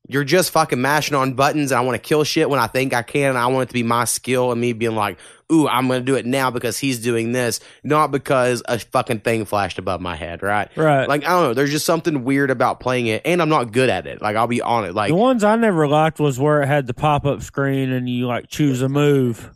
you're 0.08 0.24
just 0.24 0.50
fucking 0.52 0.80
mashing 0.80 1.14
on 1.14 1.34
buttons, 1.34 1.70
and 1.70 1.78
I 1.78 1.82
want 1.82 2.02
to 2.02 2.06
kill 2.06 2.24
shit 2.24 2.48
when 2.48 2.58
I 2.58 2.66
think 2.66 2.94
I 2.94 3.02
can, 3.02 3.30
and 3.30 3.38
I 3.38 3.46
want 3.46 3.64
it 3.64 3.66
to 3.68 3.74
be 3.74 3.82
my 3.82 4.06
skill, 4.06 4.50
and 4.50 4.60
me 4.60 4.72
being 4.72 4.96
like, 4.96 5.18
"Ooh, 5.52 5.68
I'm 5.68 5.86
gonna 5.86 6.00
do 6.00 6.14
it 6.16 6.24
now 6.24 6.50
because 6.50 6.78
he's 6.78 6.98
doing 6.98 7.32
this, 7.32 7.60
not 7.84 8.10
because 8.10 8.62
a 8.66 8.78
fucking 8.78 9.20
thing 9.20 9.44
flashed 9.44 9.78
above 9.78 10.00
my 10.00 10.16
head." 10.16 10.42
Right? 10.42 10.70
Right. 10.76 11.06
Like 11.06 11.24
I 11.24 11.28
don't 11.28 11.42
know, 11.42 11.54
there's 11.54 11.70
just 11.70 11.84
something 11.84 12.24
weird 12.24 12.50
about 12.50 12.80
playing 12.80 13.06
it, 13.06 13.22
and 13.26 13.42
I'm 13.42 13.50
not 13.50 13.70
good 13.70 13.90
at 13.90 14.06
it. 14.06 14.22
Like 14.22 14.34
I'll 14.34 14.46
be 14.46 14.62
on 14.62 14.86
it. 14.86 14.94
Like 14.94 15.10
the 15.10 15.14
ones 15.14 15.44
I 15.44 15.56
never 15.56 15.86
liked 15.86 16.18
was 16.18 16.40
where 16.40 16.62
it 16.62 16.66
had 16.66 16.86
the 16.86 16.94
pop 16.94 17.26
up 17.26 17.42
screen 17.42 17.92
and 17.92 18.08
you 18.08 18.26
like 18.26 18.48
choose 18.48 18.80
a 18.80 18.88
move. 18.88 19.50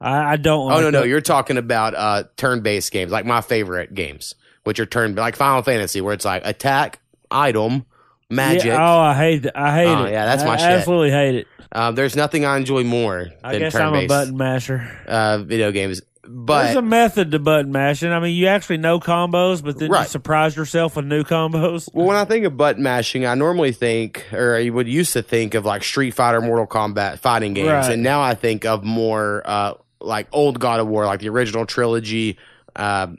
I, 0.00 0.32
I 0.32 0.36
don't. 0.36 0.70
Oh 0.70 0.74
like 0.74 0.80
no, 0.82 0.90
no, 0.90 1.00
that. 1.00 1.08
you're 1.08 1.20
talking 1.20 1.58
about 1.58 1.94
uh 1.94 2.24
turn-based 2.36 2.92
games, 2.92 3.10
like 3.10 3.26
my 3.26 3.40
favorite 3.40 3.92
games, 3.92 4.36
which 4.62 4.78
are 4.78 4.86
turn 4.86 5.16
like 5.16 5.34
Final 5.34 5.62
Fantasy, 5.62 6.00
where 6.00 6.14
it's 6.14 6.24
like 6.24 6.42
attack, 6.44 7.00
item, 7.30 7.86
magic. 8.30 8.66
Yeah, 8.66 8.78
oh, 8.80 8.98
I 9.00 9.14
hate 9.14 9.46
it. 9.46 9.52
I 9.54 9.74
hate 9.74 9.86
Oh, 9.94 10.04
it. 10.04 10.12
yeah, 10.12 10.24
that's 10.26 10.44
my 10.44 10.54
I 10.54 10.56
shit. 10.56 10.70
absolutely 10.70 11.10
hate 11.10 11.34
it. 11.36 11.46
Um, 11.72 11.94
there's 11.94 12.16
nothing 12.16 12.44
I 12.44 12.56
enjoy 12.56 12.84
more 12.84 13.26
I 13.44 13.52
than 13.52 13.60
guess 13.62 13.74
I'm 13.74 13.94
a 13.94 14.06
button 14.06 14.36
masher. 14.36 14.88
uh, 15.06 15.38
video 15.38 15.72
games. 15.72 16.00
But 16.28 16.64
there's 16.64 16.76
a 16.76 16.82
method 16.82 17.30
to 17.32 17.38
button 17.38 17.70
mashing. 17.70 18.10
I 18.10 18.18
mean, 18.18 18.34
you 18.34 18.48
actually 18.48 18.78
know 18.78 18.98
combos, 18.98 19.62
but 19.62 19.78
then 19.78 19.88
you 19.90 19.94
Right. 19.94 20.08
surprise 20.08 20.56
yourself 20.56 20.96
with 20.96 21.04
new 21.04 21.22
combos. 21.22 21.88
well, 21.94 22.06
when 22.06 22.16
I 22.16 22.24
think 22.24 22.44
of 22.46 22.56
button 22.56 22.82
mashing, 22.82 23.24
I 23.24 23.34
normally 23.34 23.70
think, 23.70 24.24
or 24.32 24.56
I 24.56 24.68
would 24.68 24.88
used 24.88 25.12
to 25.12 25.22
think 25.22 25.54
of 25.54 25.64
like 25.64 25.84
Street 25.84 26.12
Fighter, 26.14 26.40
Mortal 26.40 26.66
Kombat 26.66 27.20
fighting 27.20 27.54
games, 27.54 27.68
Right. 27.68 27.92
and 27.92 28.02
now 28.02 28.22
I 28.22 28.34
think 28.34 28.64
of 28.64 28.82
more 28.82 29.42
uh, 29.44 29.74
like 30.00 30.26
old 30.32 30.58
God 30.58 30.80
of 30.80 30.88
War, 30.88 31.04
like 31.06 31.20
the 31.20 31.28
original 31.28 31.64
trilogy. 31.64 32.38
Um, 32.74 33.18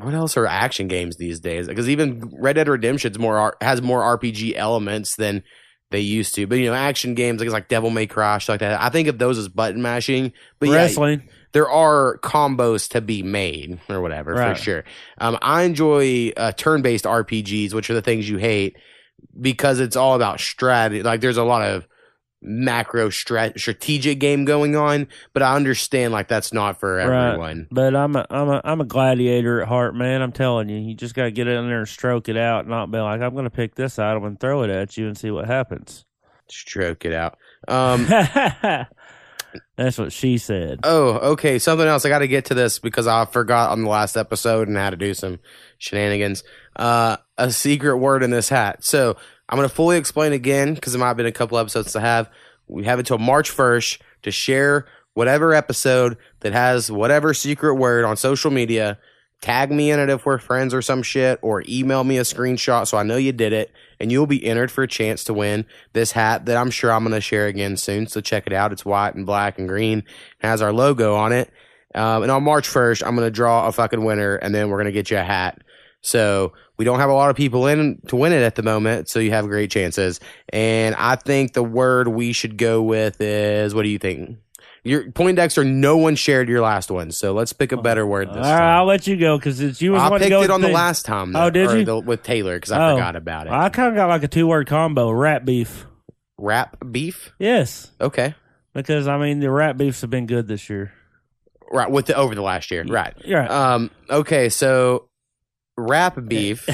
what 0.00 0.14
else 0.14 0.36
are 0.36 0.46
action 0.46 0.88
games 0.88 1.16
these 1.16 1.40
days? 1.40 1.66
Because 1.66 1.88
even 1.88 2.30
Red 2.38 2.54
Dead 2.54 2.68
Redemption's 2.68 3.18
more 3.18 3.56
has 3.60 3.80
more 3.82 4.00
RPG 4.18 4.54
elements 4.56 5.16
than 5.16 5.42
they 5.90 6.00
used 6.00 6.34
to. 6.34 6.46
But 6.46 6.56
you 6.58 6.66
know, 6.66 6.74
action 6.74 7.14
games 7.14 7.40
like 7.40 7.50
like 7.50 7.68
Devil 7.68 7.90
May 7.90 8.06
Cry, 8.06 8.38
like 8.48 8.60
that. 8.60 8.80
I 8.80 8.88
think 8.88 9.08
of 9.08 9.18
those 9.18 9.38
as 9.38 9.48
button 9.48 9.82
mashing. 9.82 10.32
But 10.58 10.68
yeah, 10.68 10.74
there 11.52 11.70
are 11.70 12.18
combos 12.18 12.88
to 12.90 13.00
be 13.00 13.22
made 13.22 13.78
or 13.88 14.00
whatever 14.00 14.34
Right. 14.34 14.56
for 14.56 14.62
sure. 14.62 14.84
Um, 15.18 15.38
I 15.40 15.62
enjoy 15.62 16.32
uh, 16.36 16.52
turn-based 16.52 17.04
RPGs, 17.04 17.72
which 17.72 17.88
are 17.88 17.94
the 17.94 18.02
things 18.02 18.28
you 18.28 18.36
hate, 18.36 18.76
because 19.40 19.80
it's 19.80 19.96
all 19.96 20.14
about 20.14 20.40
strategy. 20.40 21.02
Like 21.02 21.20
there's 21.20 21.36
a 21.38 21.44
lot 21.44 21.62
of 21.62 21.86
macro 22.46 23.08
strat- 23.10 23.58
strategic 23.58 24.18
game 24.18 24.44
going 24.44 24.76
on, 24.76 25.08
but 25.32 25.42
I 25.42 25.54
understand 25.56 26.12
like 26.12 26.28
that's 26.28 26.52
not 26.52 26.78
for 26.80 26.94
Right. 26.96 27.28
everyone. 27.30 27.66
But 27.70 27.94
I'm 27.96 28.14
a 28.16 28.26
I'm 28.30 28.48
a 28.48 28.60
I'm 28.64 28.80
a 28.80 28.84
gladiator 28.84 29.60
at 29.62 29.68
heart, 29.68 29.94
man. 29.94 30.22
I'm 30.22 30.32
telling 30.32 30.68
you, 30.68 30.78
you 30.78 30.94
just 30.94 31.14
gotta 31.14 31.30
get 31.30 31.48
in 31.48 31.66
there 31.68 31.78
and 31.80 31.88
stroke 31.88 32.28
it 32.28 32.36
out, 32.36 32.66
not 32.68 32.90
be 32.90 32.98
like, 32.98 33.20
I'm 33.20 33.34
gonna 33.34 33.50
pick 33.50 33.74
this 33.74 33.98
item 33.98 34.24
and 34.24 34.38
throw 34.40 34.62
it 34.62 34.70
at 34.70 34.96
you 34.96 35.06
and 35.08 35.18
see 35.18 35.30
what 35.30 35.46
happens. 35.46 36.04
Stroke 36.48 37.04
it 37.04 37.12
out. 37.12 37.36
Um, 37.66 38.06
That's 39.76 39.96
what 39.98 40.12
she 40.12 40.36
said. 40.38 40.80
Oh, 40.84 41.32
okay. 41.32 41.58
Something 41.58 41.86
else. 41.86 42.04
I 42.04 42.08
got 42.10 42.18
to 42.18 42.28
get 42.28 42.46
to 42.46 42.54
this 42.54 42.78
because 42.78 43.06
I 43.06 43.24
forgot 43.24 43.70
on 43.70 43.82
the 43.82 43.88
last 43.88 44.16
episode 44.16 44.68
and 44.68 44.76
how 44.76 44.90
to 44.90 44.96
do 44.96 45.14
some 45.14 45.38
shenanigans. 45.78 46.44
Uh, 46.74 47.16
a 47.38 47.50
secret 47.50 47.96
word 47.96 48.22
in 48.22 48.30
this 48.30 48.48
hat. 48.50 48.84
So 48.84 49.16
I'm 49.48 49.56
going 49.56 49.68
to 49.68 49.74
fully 49.74 49.96
explain 49.96 50.32
again 50.32 50.74
because 50.74 50.94
it 50.94 50.98
might 50.98 51.08
have 51.08 51.16
been 51.16 51.26
a 51.26 51.32
couple 51.32 51.58
episodes 51.58 51.92
to 51.92 52.00
have. 52.00 52.28
We 52.66 52.84
have 52.84 52.98
until 52.98 53.18
March 53.18 53.50
1st 53.50 53.98
to 54.22 54.30
share 54.30 54.86
whatever 55.14 55.54
episode 55.54 56.16
that 56.40 56.52
has 56.52 56.90
whatever 56.90 57.32
secret 57.32 57.74
word 57.74 58.04
on 58.04 58.16
social 58.16 58.50
media. 58.50 58.98
Tag 59.42 59.70
me 59.70 59.90
in 59.90 60.00
it 60.00 60.08
if 60.08 60.26
we're 60.26 60.38
friends 60.38 60.72
or 60.74 60.80
some 60.82 61.02
shit, 61.02 61.38
or 61.42 61.62
email 61.68 62.02
me 62.04 62.16
a 62.16 62.22
screenshot 62.22 62.86
so 62.86 62.96
I 62.96 63.02
know 63.02 63.16
you 63.16 63.32
did 63.32 63.52
it, 63.52 63.70
and 64.00 64.10
you'll 64.10 64.26
be 64.26 64.44
entered 64.44 64.70
for 64.70 64.82
a 64.82 64.88
chance 64.88 65.24
to 65.24 65.34
win 65.34 65.66
this 65.92 66.12
hat 66.12 66.46
that 66.46 66.56
I'm 66.56 66.70
sure 66.70 66.90
I'm 66.90 67.04
going 67.04 67.14
to 67.14 67.20
share 67.20 67.46
again 67.46 67.76
soon. 67.76 68.06
So 68.06 68.20
check 68.20 68.46
it 68.46 68.52
out. 68.52 68.72
It's 68.72 68.84
white 68.84 69.14
and 69.14 69.26
black 69.26 69.58
and 69.58 69.68
green 69.68 70.04
has 70.38 70.62
our 70.62 70.72
logo 70.72 71.14
on 71.14 71.32
it. 71.32 71.50
Um, 71.94 72.22
and 72.22 72.32
on 72.32 72.44
March 72.44 72.68
1st, 72.68 73.06
I'm 73.06 73.14
going 73.14 73.26
to 73.26 73.30
draw 73.30 73.66
a 73.66 73.72
fucking 73.72 74.04
winner 74.04 74.36
and 74.36 74.54
then 74.54 74.68
we're 74.68 74.78
going 74.78 74.86
to 74.86 74.92
get 74.92 75.10
you 75.10 75.18
a 75.18 75.22
hat. 75.22 75.62
So 76.02 76.52
we 76.78 76.84
don't 76.84 76.98
have 76.98 77.10
a 77.10 77.14
lot 77.14 77.30
of 77.30 77.36
people 77.36 77.66
in 77.66 78.00
to 78.08 78.16
win 78.16 78.32
it 78.32 78.42
at 78.42 78.54
the 78.54 78.62
moment. 78.62 79.08
So 79.08 79.18
you 79.18 79.30
have 79.30 79.46
great 79.46 79.70
chances. 79.70 80.20
And 80.50 80.94
I 80.96 81.16
think 81.16 81.52
the 81.52 81.62
word 81.62 82.08
we 82.08 82.32
should 82.32 82.56
go 82.58 82.82
with 82.82 83.20
is 83.20 83.74
what 83.74 83.82
do 83.82 83.88
you 83.88 83.98
think? 83.98 84.38
Your 84.84 85.10
Poindexter, 85.10 85.64
no 85.64 85.96
one 85.96 86.14
shared 86.14 86.48
your 86.48 86.60
last 86.60 86.92
one. 86.92 87.10
So 87.10 87.32
let's 87.32 87.52
pick 87.52 87.72
a 87.72 87.76
better 87.76 88.06
word 88.06 88.28
this 88.28 88.36
right, 88.36 88.42
time. 88.42 88.76
I'll 88.78 88.84
let 88.84 89.06
you 89.08 89.16
go 89.16 89.36
because 89.36 89.60
it's 89.60 89.82
you 89.82 89.92
was 89.92 90.00
I 90.02 90.16
picked 90.18 90.30
it 90.30 90.50
on 90.50 90.60
the 90.60 90.68
last 90.68 91.04
time. 91.04 91.34
Oh, 91.34 91.50
did 91.50 91.72
you? 91.72 91.84
the- 91.84 91.98
with 91.98 92.22
Taylor 92.22 92.54
because 92.56 92.70
I 92.70 92.90
Oh. 92.90 92.94
forgot 92.94 93.16
about 93.16 93.48
it. 93.48 93.52
I 93.52 93.68
kind 93.68 93.88
of 93.88 93.96
got 93.96 94.08
like 94.08 94.22
a 94.22 94.28
two 94.28 94.46
word 94.46 94.68
combo: 94.68 95.10
rat 95.10 95.44
beef. 95.44 95.86
Rap 96.38 96.76
beef. 96.92 97.32
Yes, 97.40 97.90
Okay. 98.00 98.34
because 98.74 99.08
I 99.08 99.18
mean 99.18 99.40
the 99.40 99.50
rat 99.50 99.76
beefs 99.76 100.02
have 100.02 100.10
been 100.10 100.26
good 100.26 100.46
this 100.46 100.70
year. 100.70 100.92
Right. 101.72 101.90
With 101.90 102.06
the 102.06 102.14
over 102.14 102.36
the 102.36 102.42
last 102.42 102.70
year. 102.70 102.84
Right. 102.86 103.12
Yeah, 103.24 103.46
Um. 103.74 103.90
Okay. 104.08 104.48
So 104.50 105.08
rap 105.76 106.18
beef. 106.26 106.68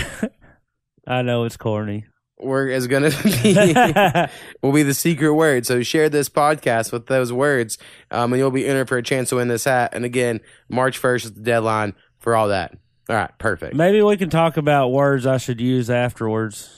I 1.07 1.23
know 1.23 1.45
it's 1.45 1.57
corny. 1.57 2.07
We're 2.39 2.69
is 2.69 2.89
gonna 2.89 3.11
be 3.43 3.55
will 4.63 4.73
be 4.73 4.83
the 4.83 4.95
secret 4.95 5.33
word. 5.33 5.65
So 5.65 5.83
share 5.83 6.09
this 6.09 6.29
podcast 6.29 6.93
with 6.93 7.07
those 7.07 7.33
words, 7.33 7.79
um, 8.11 8.33
and 8.33 8.41
you'll 8.41 8.51
be 8.51 8.67
entered 8.67 8.89
for 8.89 8.97
a 8.97 9.03
chance 9.03 9.29
to 9.29 9.37
win 9.37 9.49
this 9.49 9.65
hat. 9.65 9.95
And 9.95 10.05
again, 10.05 10.41
March 10.69 10.99
first 10.99 11.25
is 11.25 11.35
the 11.35 11.41
deadline 11.41 11.95
for 12.19 12.35
all 12.35 12.49
that. 12.49 12.77
All 13.09 13.17
right, 13.17 13.31
perfect. 13.39 13.75
Maybe 13.75 14.03
we 14.03 14.17
can 14.17 14.29
talk 14.31 14.57
about 14.57 14.89
words 14.91 15.27
I 15.27 15.37
should 15.37 15.61
use 15.61 15.89
afterwards. 15.91 16.69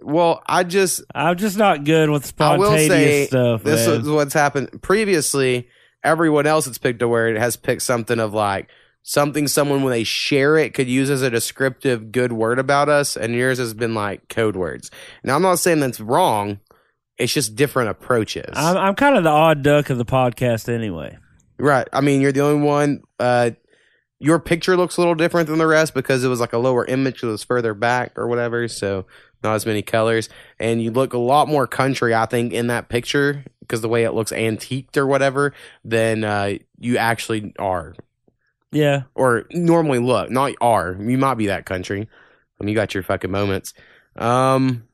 Well, 0.00 0.42
I 0.46 0.64
just 0.64 1.02
I'm 1.14 1.36
just 1.36 1.56
not 1.56 1.84
good 1.84 2.10
with 2.10 2.32
I 2.38 2.56
will 2.56 2.66
spontaneous 2.66 2.88
say 2.90 3.26
stuff. 3.26 3.62
this 3.62 3.86
man. 3.86 4.00
is 4.02 4.08
what's 4.08 4.34
happened 4.34 4.82
previously. 4.82 5.68
Everyone 6.04 6.46
else 6.46 6.66
that's 6.66 6.78
picked 6.78 7.02
a 7.02 7.08
word 7.08 7.36
has 7.36 7.56
picked 7.56 7.82
something 7.82 8.20
of 8.20 8.32
like 8.34 8.68
something 9.08 9.48
someone 9.48 9.82
when 9.82 9.90
they 9.90 10.04
share 10.04 10.58
it 10.58 10.74
could 10.74 10.86
use 10.86 11.08
as 11.08 11.22
a 11.22 11.30
descriptive 11.30 12.12
good 12.12 12.30
word 12.30 12.58
about 12.58 12.90
us, 12.90 13.16
and 13.16 13.34
yours 13.34 13.56
has 13.56 13.72
been 13.72 13.94
like 13.94 14.28
code 14.28 14.54
words. 14.54 14.90
Now 15.24 15.34
I'm 15.34 15.40
not 15.40 15.58
saying 15.58 15.80
that's 15.80 15.98
wrong. 15.98 16.60
It's 17.16 17.32
just 17.32 17.56
different 17.56 17.88
approaches. 17.88 18.52
I'm, 18.52 18.76
I'm 18.76 18.94
kind 18.94 19.16
of 19.16 19.24
the 19.24 19.30
odd 19.30 19.62
duck 19.62 19.88
of 19.88 19.96
the 19.96 20.04
podcast 20.04 20.68
anyway. 20.68 21.16
Right. 21.58 21.88
I 21.90 22.02
mean, 22.02 22.20
you're 22.20 22.32
the 22.32 22.42
only 22.42 22.62
one. 22.62 23.02
Uh, 23.18 23.52
your 24.18 24.38
picture 24.38 24.76
looks 24.76 24.98
a 24.98 25.00
little 25.00 25.14
different 25.14 25.48
than 25.48 25.58
the 25.58 25.66
rest 25.66 25.94
because 25.94 26.22
it 26.22 26.28
was 26.28 26.38
like 26.38 26.52
a 26.52 26.58
lower 26.58 26.84
image, 26.84 27.22
it 27.22 27.26
was 27.26 27.42
further 27.42 27.72
back 27.72 28.12
or 28.18 28.28
whatever. 28.28 28.68
So 28.68 29.06
not 29.42 29.54
as 29.54 29.64
many 29.64 29.80
colors, 29.80 30.28
and 30.60 30.82
you 30.82 30.90
look 30.90 31.14
a 31.14 31.18
lot 31.18 31.48
more 31.48 31.66
country, 31.66 32.14
I 32.14 32.26
think, 32.26 32.52
in 32.52 32.66
that 32.66 32.90
picture 32.90 33.44
because 33.60 33.80
the 33.80 33.88
way 33.88 34.04
it 34.04 34.12
looks 34.12 34.32
antiqued 34.32 34.98
or 34.98 35.06
whatever 35.06 35.54
than 35.82 36.24
uh, 36.24 36.58
you 36.78 36.98
actually 36.98 37.54
are 37.58 37.94
Yeah. 38.72 39.02
or 39.14 39.44
normally 39.50 39.98
look. 39.98 40.30
Not 40.30 40.52
are. 40.60 40.96
You 41.00 41.16
might 41.18 41.34
be 41.34 41.46
that 41.46 41.64
country. 41.66 42.02
I 42.60 42.64
mean, 42.64 42.68
you 42.68 42.74
got 42.74 42.94
your 42.94 43.02
fucking 43.02 43.30
moments. 43.30 43.72
Um. 44.16 44.84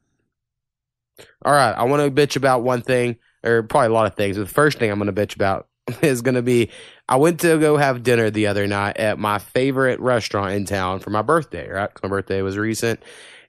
All 1.44 1.52
right, 1.52 1.72
I 1.72 1.84
want 1.84 2.02
to 2.02 2.10
bitch 2.26 2.36
about 2.36 2.62
one 2.62 2.82
thing, 2.82 3.16
or 3.44 3.62
probably 3.62 3.88
a 3.88 3.92
lot 3.92 4.06
of 4.06 4.14
things. 4.14 4.36
But 4.36 4.48
the 4.48 4.52
first 4.54 4.78
thing 4.78 4.90
I'm 4.90 4.98
going 4.98 5.12
to 5.14 5.26
bitch 5.26 5.34
about 5.36 5.68
is 6.02 6.22
going 6.22 6.34
to 6.34 6.42
be 6.42 6.70
I 7.08 7.16
went 7.16 7.40
to 7.40 7.58
go 7.58 7.76
have 7.76 8.02
dinner 8.02 8.30
the 8.30 8.46
other 8.46 8.66
night 8.66 8.96
at 8.96 9.18
my 9.18 9.38
favorite 9.38 10.00
restaurant 10.00 10.54
in 10.54 10.64
town 10.64 11.00
for 11.00 11.10
my 11.10 11.22
birthday. 11.22 11.68
Right, 11.68 11.92
'Cause 11.92 12.02
my 12.02 12.08
birthday 12.08 12.42
was 12.42 12.56
recent, 12.58 13.00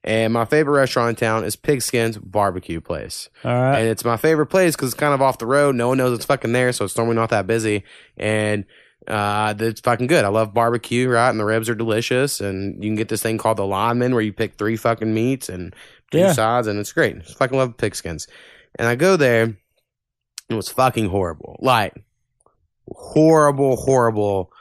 and 0.04 0.32
my 0.34 0.46
favorite 0.46 0.78
restaurant 0.78 1.10
in 1.10 1.16
town 1.16 1.44
is 1.44 1.56
Pigskins 1.56 2.20
Barbecue 2.24 2.82
Place 2.82 3.30
All 3.44 3.52
right. 3.52 3.80
and 3.80 3.88
it's 3.90 4.06
my 4.06 4.18
favorite 4.18 4.48
place 4.48 4.76
because 4.76 4.90
it's 4.92 5.00
kind 5.00 5.14
of 5.14 5.22
off 5.22 5.38
the 5.40 5.46
road. 5.48 5.76
No 5.76 5.88
one 5.90 5.98
knows 5.98 6.16
it's 6.16 6.26
fucking 6.26 6.52
there, 6.52 6.72
so 6.72 6.86
it's 6.86 6.98
normally 6.98 7.16
not 7.16 7.30
that 7.32 7.48
busy. 7.48 7.84
And 8.18 8.66
uh, 9.08 9.54
it's 9.60 9.82
fucking 9.82 10.08
good. 10.08 10.26
I 10.26 10.30
love 10.30 10.54
barbecue, 10.54 11.08
right? 11.10 11.30
And 11.30 11.40
the 11.40 11.46
ribs 11.46 11.70
are 11.70 11.76
delicious. 11.76 12.42
And 12.42 12.84
you 12.84 12.90
can 12.90 12.96
get 12.96 13.10
this 13.10 13.22
thing 13.22 13.38
called 13.38 13.58
the 13.58 13.66
lineman 13.66 14.14
where 14.14 14.24
you 14.24 14.34
pick 14.34 14.56
three 14.58 14.76
fucking 14.78 15.14
meats 15.14 15.50
and 15.50 15.76
two 16.12 16.20
Yeah. 16.20 16.34
sides, 16.34 16.68
and 16.68 16.80
it's 16.80 16.92
great. 16.94 17.24
Fucking 17.26 17.58
love 17.58 17.78
pigskins. 17.78 18.28
And 18.78 18.88
I 18.88 18.96
go 18.96 19.16
there, 19.16 19.44
and 19.44 19.58
it 20.50 20.56
was 20.56 20.70
fucking 20.70 21.10
horrible. 21.10 21.58
Like 21.62 21.94
horrible, 22.90 23.76
horrible. 23.76 24.52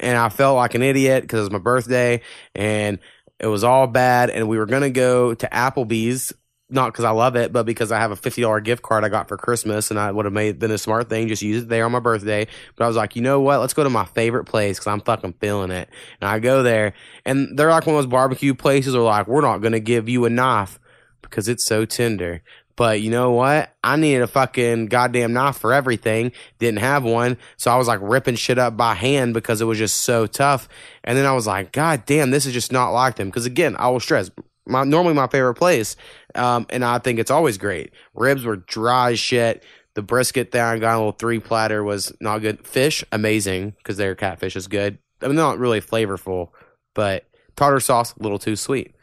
And 0.00 0.18
I 0.18 0.28
felt 0.28 0.56
like 0.56 0.74
an 0.74 0.82
idiot 0.82 1.22
because 1.22 1.38
it 1.38 1.42
was 1.42 1.50
my 1.52 1.58
birthday, 1.58 2.20
and 2.54 2.98
it 3.38 3.46
was 3.46 3.64
all 3.64 3.86
bad. 3.86 4.30
And 4.30 4.48
we 4.48 4.58
were 4.58 4.66
gonna 4.66 4.90
go 4.90 5.34
to 5.34 5.48
Applebee's 5.48 6.32
not 6.74 6.92
because 6.92 7.04
I 7.04 7.10
love 7.10 7.36
it, 7.36 7.52
but 7.52 7.64
because 7.64 7.92
I 7.92 7.98
have 7.98 8.10
a 8.10 8.16
fifty 8.16 8.42
dollar 8.42 8.60
gift 8.60 8.82
card 8.82 9.04
I 9.04 9.08
got 9.08 9.28
for 9.28 9.36
Christmas, 9.36 9.90
and 9.90 9.98
I 9.98 10.10
would 10.10 10.24
have 10.24 10.34
made 10.34 10.58
been 10.58 10.70
a 10.70 10.78
smart 10.78 11.08
thing 11.08 11.28
just 11.28 11.42
use 11.42 11.62
it 11.62 11.68
there 11.68 11.84
on 11.84 11.92
my 11.92 12.00
birthday. 12.00 12.46
But 12.76 12.84
I 12.84 12.88
was 12.88 12.96
like, 12.96 13.16
you 13.16 13.22
know 13.22 13.40
what? 13.40 13.60
Let's 13.60 13.74
go 13.74 13.84
to 13.84 13.90
my 13.90 14.04
favorite 14.04 14.44
place 14.44 14.78
because 14.78 14.88
I'm 14.88 15.00
fucking 15.00 15.34
feeling 15.40 15.70
it. 15.70 15.88
And 16.20 16.28
I 16.28 16.38
go 16.38 16.62
there, 16.62 16.94
and 17.24 17.56
they're 17.58 17.70
like 17.70 17.86
one 17.86 17.96
of 17.96 18.02
those 18.02 18.10
barbecue 18.10 18.54
places. 18.54 18.94
Where 18.94 19.02
like, 19.02 19.28
we're 19.28 19.40
not 19.40 19.58
gonna 19.58 19.80
give 19.80 20.08
you 20.08 20.24
a 20.24 20.30
knife 20.30 20.78
because 21.22 21.48
it's 21.48 21.64
so 21.64 21.84
tender. 21.84 22.42
But 22.76 23.00
you 23.00 23.10
know 23.10 23.30
what? 23.32 23.72
I 23.84 23.96
needed 23.96 24.22
a 24.22 24.26
fucking 24.26 24.86
goddamn 24.86 25.32
knife 25.32 25.58
for 25.58 25.72
everything. 25.72 26.32
Didn't 26.58 26.80
have 26.80 27.04
one. 27.04 27.36
So 27.56 27.70
I 27.70 27.76
was 27.76 27.86
like 27.86 28.00
ripping 28.02 28.34
shit 28.34 28.58
up 28.58 28.76
by 28.76 28.94
hand 28.94 29.32
because 29.32 29.60
it 29.60 29.64
was 29.64 29.78
just 29.78 29.98
so 29.98 30.26
tough. 30.26 30.68
And 31.04 31.16
then 31.16 31.26
I 31.26 31.32
was 31.32 31.46
like, 31.46 31.72
God 31.72 32.04
damn, 32.04 32.30
this 32.30 32.46
is 32.46 32.52
just 32.52 32.72
not 32.72 32.90
like 32.90 33.16
them. 33.16 33.28
Because 33.28 33.46
again, 33.46 33.76
I 33.78 33.88
will 33.90 34.00
stress, 34.00 34.30
my 34.66 34.82
normally 34.82 35.14
my 35.14 35.28
favorite 35.28 35.54
place. 35.54 35.94
Um, 36.34 36.66
and 36.70 36.84
I 36.84 36.98
think 36.98 37.18
it's 37.18 37.30
always 37.30 37.58
great. 37.58 37.92
Ribs 38.14 38.44
were 38.44 38.56
dry 38.56 39.12
as 39.12 39.18
shit. 39.18 39.62
The 39.94 40.02
brisket 40.02 40.50
there 40.50 40.66
I 40.66 40.78
got 40.78 40.96
a 40.96 40.98
little 40.98 41.12
three 41.12 41.38
platter 41.38 41.84
was 41.84 42.12
not 42.20 42.38
good. 42.38 42.66
Fish, 42.66 43.04
amazing, 43.12 43.74
because 43.78 43.96
their 43.96 44.14
catfish 44.14 44.56
is 44.56 44.66
good. 44.66 44.98
I 45.22 45.28
mean, 45.28 45.36
not 45.36 45.58
really 45.58 45.80
flavorful, 45.80 46.48
but 46.94 47.24
tartar 47.56 47.80
sauce, 47.80 48.14
a 48.16 48.22
little 48.22 48.40
too 48.40 48.56
sweet. 48.56 48.94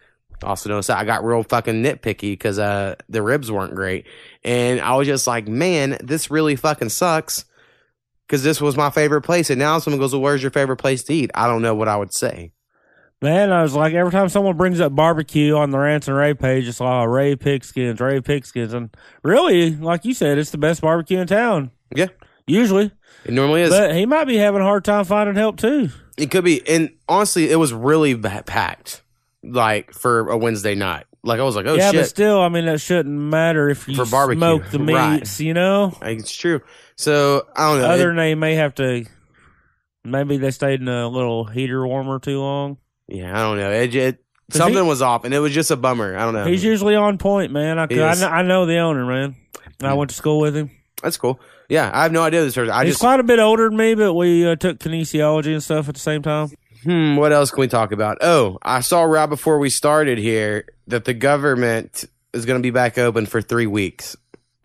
Also 0.44 0.70
noticed 0.70 0.88
that 0.88 0.98
I 0.98 1.06
got 1.06 1.24
real 1.24 1.44
fucking 1.44 1.84
nitpicky 1.84 2.34
because 2.34 2.58
uh 2.58 2.96
the 3.08 3.22
ribs 3.22 3.52
weren't 3.52 3.76
great, 3.76 4.08
and 4.44 4.82
I 4.82 4.96
was 4.96 5.08
just 5.08 5.28
like, 5.28 5.48
man, 5.48 5.98
this 6.04 6.32
really 6.32 6.56
fucking 6.56 6.90
sucks. 6.90 7.46
Because 8.28 8.44
this 8.44 8.62
was 8.62 8.78
my 8.78 8.90
favorite 8.90 9.24
place, 9.24 9.50
and 9.50 9.60
now 9.60 9.78
someone 9.80 10.00
goes, 10.00 10.14
"Well, 10.14 10.22
where's 10.22 10.42
your 10.42 10.52
favorite 10.52 10.78
place 10.78 11.04
to 11.04 11.14
eat?" 11.14 11.32
I 11.36 11.48
don't 11.48 11.62
know 11.62 11.76
what 11.76 11.90
I 11.90 11.98
would 11.98 12.14
say. 12.14 12.54
Man, 13.24 13.52
I 13.52 13.62
was 13.62 13.76
like, 13.76 13.94
every 13.94 14.12
time 14.12 14.30
someone 14.30 14.58
brings 14.58 14.80
up 14.80 14.96
barbecue 14.96 15.56
on 15.56 15.70
the 15.70 15.78
Rants 15.78 16.08
and 16.08 16.18
Ray 16.18 16.34
page, 16.34 16.68
it's 16.68 16.80
like, 16.80 16.92
oh, 16.92 17.04
Ray 17.06 17.36
Pigskins, 17.36 18.00
Ray 18.00 18.20
Pigskins. 18.20 18.74
And 18.74 18.90
really, 19.24 19.76
like 19.76 20.06
you 20.06 20.16
said, 20.16 20.40
it's 20.40 20.50
the 20.50 20.58
best 20.58 20.82
barbecue 20.82 21.20
in 21.20 21.28
town. 21.28 21.70
Yeah. 21.96 22.08
Usually. 22.48 22.92
It 23.24 23.34
normally 23.34 23.62
is. 23.62 23.70
But 23.70 23.96
he 23.96 24.08
might 24.08 24.26
be 24.26 24.38
having 24.38 24.62
a 24.62 24.64
hard 24.66 24.84
time 24.84 25.06
finding 25.06 25.36
help, 25.36 25.58
too. 25.58 25.90
It 26.18 26.32
could 26.32 26.44
be, 26.44 26.68
and 26.68 26.96
honestly, 27.08 27.52
it 27.52 27.58
was 27.58 27.74
really 27.74 28.16
packed, 28.18 29.04
like 29.44 29.92
for 29.94 30.30
a 30.30 30.38
Wednesday 30.38 30.74
night. 30.74 31.06
Like 31.24 31.40
I 31.40 31.44
was 31.44 31.56
like, 31.56 31.68
oh 31.68 31.76
yeah, 31.76 31.92
shit, 31.92 32.02
but 32.02 32.08
still, 32.10 32.42
I 32.42 32.50
mean, 32.50 32.66
that 32.66 32.82
shouldn't 32.82 33.16
matter 33.16 33.70
if 33.70 33.88
you 33.88 33.96
For 33.96 34.10
barbecue, 34.10 34.40
smoke 34.40 34.70
the 34.72 34.80
right. 34.80 35.20
meats, 35.20 35.40
you 35.40 35.54
know? 35.54 35.96
It's 36.02 36.36
true. 36.36 36.62
So 36.96 37.46
I 37.56 37.70
don't 37.72 37.82
know. 37.82 37.88
Other 37.90 38.06
It- 38.06 38.08
than 38.08 38.16
they 38.18 38.34
may 38.34 38.56
have 38.56 38.74
to, 38.76 39.06
maybe 40.04 40.38
they 40.38 40.50
stayed 40.50 40.82
in 40.82 40.88
a 40.88 41.08
little 41.08 41.46
heater 41.46 41.86
warmer 41.86 42.18
too 42.18 42.40
long. 42.40 42.78
Yeah, 43.12 43.38
I 43.38 43.42
don't 43.42 43.58
know. 43.58 43.72
It, 43.72 43.94
it 43.96 44.24
something 44.50 44.82
he- 44.84 44.90
was 44.90 45.02
off, 45.02 45.24
and 45.26 45.34
it 45.34 45.40
was 45.40 45.54
just 45.54 45.72
a 45.72 45.76
bummer. 45.76 46.16
I 46.18 46.22
don't 46.26 46.34
know. 46.34 46.46
He's 46.46 46.64
usually 46.64 46.96
on 46.96 47.18
point, 47.18 47.52
man. 47.52 47.78
I, 47.78 47.84
I, 47.84 48.12
is. 48.12 48.20
kn- 48.20 48.32
I 48.32 48.42
know 48.42 48.66
the 48.66 48.78
owner, 48.78 49.06
man. 49.06 49.36
I 49.82 49.90
Mm. 49.94 49.98
went 49.98 50.10
to 50.12 50.16
school 50.16 50.40
with 50.40 50.56
him. 50.56 50.70
That's 51.02 51.18
cool. 51.18 51.40
Yeah, 51.70 51.90
I 51.94 52.04
have 52.04 52.12
no 52.12 52.22
idea 52.22 52.42
this 52.44 52.54
person. 52.56 52.72
I 52.74 52.84
He's 52.84 52.94
just 52.94 53.00
quite 53.02 53.20
a 53.20 53.24
bit 53.24 53.40
older 53.40 53.70
than 53.70 53.78
me, 53.78 53.96
but 53.96 54.14
we 54.14 54.46
uh, 54.48 54.56
took 54.56 54.78
kinesiology 54.80 55.54
and 55.54 55.64
stuff 55.64 55.88
at 55.90 55.96
the 55.96 56.00
same 56.02 56.22
time. 56.22 56.50
Hmm, 56.84 57.16
what 57.16 57.32
else 57.32 57.50
can 57.52 57.62
we 57.62 57.68
talk 57.68 57.92
about? 57.92 58.18
Oh, 58.22 58.58
I 58.62 58.82
saw 58.82 59.04
right 59.04 59.26
before 59.28 59.58
we 59.60 59.70
started 59.70 60.18
here 60.18 60.66
that 60.88 61.06
the 61.06 61.14
government 61.14 62.06
is 62.34 62.46
going 62.46 62.60
to 62.60 62.64
be 62.64 62.72
back 62.72 62.98
open 62.98 63.26
for 63.26 63.42
three 63.42 63.68
weeks. 63.68 64.16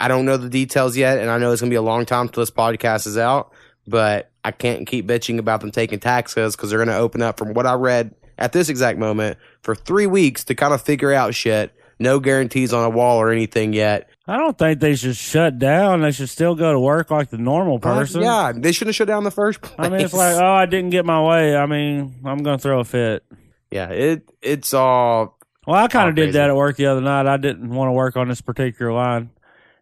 I 0.00 0.08
don't 0.08 0.24
know 0.26 0.36
the 0.36 0.48
details 0.50 0.96
yet, 0.96 1.18
and 1.18 1.30
I 1.30 1.38
know 1.38 1.52
it's 1.52 1.60
going 1.62 1.70
to 1.70 1.72
be 1.74 1.76
a 1.78 1.82
long 1.82 2.04
time 2.04 2.28
till 2.28 2.42
this 2.42 2.50
podcast 2.50 3.06
is 3.06 3.16
out, 3.16 3.52
but 3.86 4.30
I 4.44 4.50
can't 4.50 4.86
keep 4.86 5.06
bitching 5.06 5.38
about 5.38 5.60
them 5.60 5.70
taking 5.70 6.00
taxes 6.00 6.54
because 6.56 6.70
they're 6.70 6.78
going 6.78 6.88
to 6.88 6.96
open 6.98 7.22
up, 7.22 7.38
from 7.38 7.54
what 7.54 7.66
I 7.66 7.74
read 7.74 8.14
at 8.38 8.52
this 8.52 8.68
exact 8.68 8.98
moment, 8.98 9.38
for 9.62 9.74
three 9.74 10.06
weeks 10.06 10.44
to 10.44 10.54
kind 10.54 10.72
of 10.74 10.82
figure 10.82 11.12
out 11.12 11.34
shit. 11.34 11.72
No 11.98 12.20
guarantees 12.20 12.74
on 12.74 12.84
a 12.84 12.90
wall 12.90 13.18
or 13.18 13.30
anything 13.32 13.72
yet. 13.72 14.10
I 14.28 14.36
don't 14.36 14.58
think 14.58 14.80
they 14.80 14.96
should 14.96 15.16
shut 15.16 15.58
down. 15.58 16.02
They 16.02 16.10
should 16.10 16.28
still 16.28 16.54
go 16.54 16.70
to 16.72 16.78
work 16.78 17.10
like 17.10 17.30
the 17.30 17.38
normal 17.38 17.76
uh, 17.76 17.78
person. 17.78 18.20
yeah, 18.20 18.52
they 18.54 18.72
shouldn't 18.72 18.88
have 18.90 18.96
shut 18.96 19.08
down 19.08 19.24
the 19.24 19.30
first 19.30 19.62
place. 19.62 19.74
I 19.78 19.88
mean, 19.88 20.00
it's 20.02 20.12
like, 20.12 20.36
oh, 20.36 20.44
I 20.52 20.66
didn't 20.66 20.90
get 20.90 21.06
my 21.06 21.22
way. 21.22 21.56
I 21.56 21.64
mean, 21.64 22.16
I'm 22.24 22.38
going 22.42 22.58
to 22.58 22.62
throw 22.62 22.80
a 22.80 22.84
fit. 22.84 23.24
yeah, 23.70 23.88
it 23.88 24.28
it's 24.42 24.74
all 24.74 25.38
Well, 25.66 25.76
I 25.82 25.88
kind 25.88 26.10
of 26.10 26.14
did 26.16 26.34
that 26.34 26.50
at 26.50 26.56
work 26.56 26.76
the 26.76 26.86
other 26.86 27.00
night. 27.00 27.26
I 27.26 27.38
didn't 27.38 27.70
want 27.70 27.88
to 27.88 27.92
work 27.92 28.16
on 28.18 28.28
this 28.28 28.42
particular 28.42 28.92
line. 28.92 29.30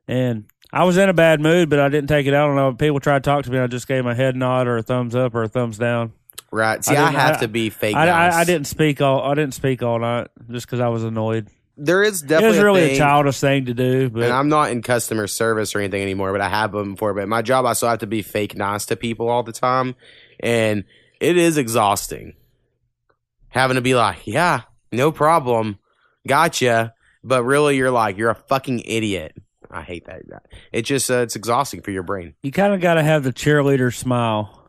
And 0.06 0.44
I 0.72 0.84
was 0.84 0.96
in 0.98 1.08
a 1.08 1.14
bad 1.14 1.40
mood, 1.40 1.68
but 1.68 1.80
I 1.80 1.88
didn't 1.88 2.08
take 2.08 2.26
it 2.26 2.34
out 2.34 2.48
on 2.50 2.58
other 2.58 2.76
people. 2.76 3.00
Tried 3.00 3.24
to 3.24 3.28
talk 3.28 3.44
to 3.46 3.50
me. 3.50 3.58
I 3.58 3.66
just 3.66 3.88
gave 3.88 3.98
'em 4.00 4.06
a 4.06 4.14
head 4.14 4.36
nod 4.36 4.68
or 4.68 4.76
a 4.76 4.82
thumbs 4.82 5.16
up 5.16 5.34
or 5.34 5.42
a 5.42 5.48
thumbs 5.48 5.78
down. 5.78 6.12
Right. 6.54 6.84
See, 6.84 6.94
I, 6.96 7.06
didn't- 7.06 7.20
have 7.20 7.36
I- 7.36 7.40
to 7.40 7.48
be 7.48 7.70
fake. 7.70 7.96
I, 7.96 8.06
nice. 8.06 8.34
I, 8.34 8.40
I 8.40 8.44
didn't 8.44 8.66
speak 8.66 9.00
all. 9.00 9.22
I 9.22 9.34
didn't 9.34 9.54
speak 9.54 9.82
all 9.82 9.98
night 9.98 10.28
just 10.50 10.66
because 10.66 10.80
I 10.80 10.88
was 10.88 11.04
annoyed. 11.04 11.48
There 11.76 12.04
is 12.04 12.22
definitely 12.22 12.44
It 12.44 12.48
was 12.50 12.64
really 12.64 12.82
a, 12.82 12.94
a 12.94 12.96
childish 12.98 13.40
thing 13.40 13.64
to 13.64 13.74
do, 13.74 14.08
but 14.08 14.22
and 14.22 14.32
I'm 14.32 14.48
not 14.48 14.70
in 14.70 14.80
customer 14.80 15.26
service 15.26 15.74
or 15.74 15.80
anything 15.80 16.02
anymore, 16.02 16.30
but 16.30 16.40
I 16.40 16.48
have 16.48 16.70
been 16.70 16.92
before. 16.92 17.14
But 17.14 17.26
my 17.28 17.42
job, 17.42 17.66
I 17.66 17.72
still 17.72 17.88
have 17.88 17.98
to 17.98 18.06
be 18.06 18.22
fake 18.22 18.56
nice 18.56 18.86
to 18.86 18.96
people 18.96 19.28
all 19.28 19.42
the 19.42 19.50
time, 19.52 19.96
and 20.38 20.84
it 21.20 21.36
is 21.36 21.58
exhausting. 21.58 22.34
Having 23.48 23.74
to 23.76 23.80
be 23.80 23.94
like, 23.96 24.24
yeah, 24.24 24.62
no 24.92 25.10
problem, 25.10 25.78
gotcha, 26.26 26.94
but 27.24 27.42
really, 27.42 27.76
you're 27.76 27.90
like, 27.90 28.18
you're 28.18 28.30
a 28.30 28.34
fucking 28.36 28.80
idiot. 28.84 29.34
I 29.70 29.82
hate 29.82 30.06
that. 30.06 30.22
It 30.72 30.82
just 30.82 31.10
uh, 31.10 31.18
it's 31.22 31.34
exhausting 31.34 31.82
for 31.82 31.90
your 31.90 32.04
brain. 32.04 32.34
you 32.42 32.52
kind 32.52 32.72
of 32.72 32.80
got 32.80 32.94
to 32.94 33.02
have 33.02 33.24
the 33.24 33.32
cheerleader 33.32 33.92
smile. 33.92 34.63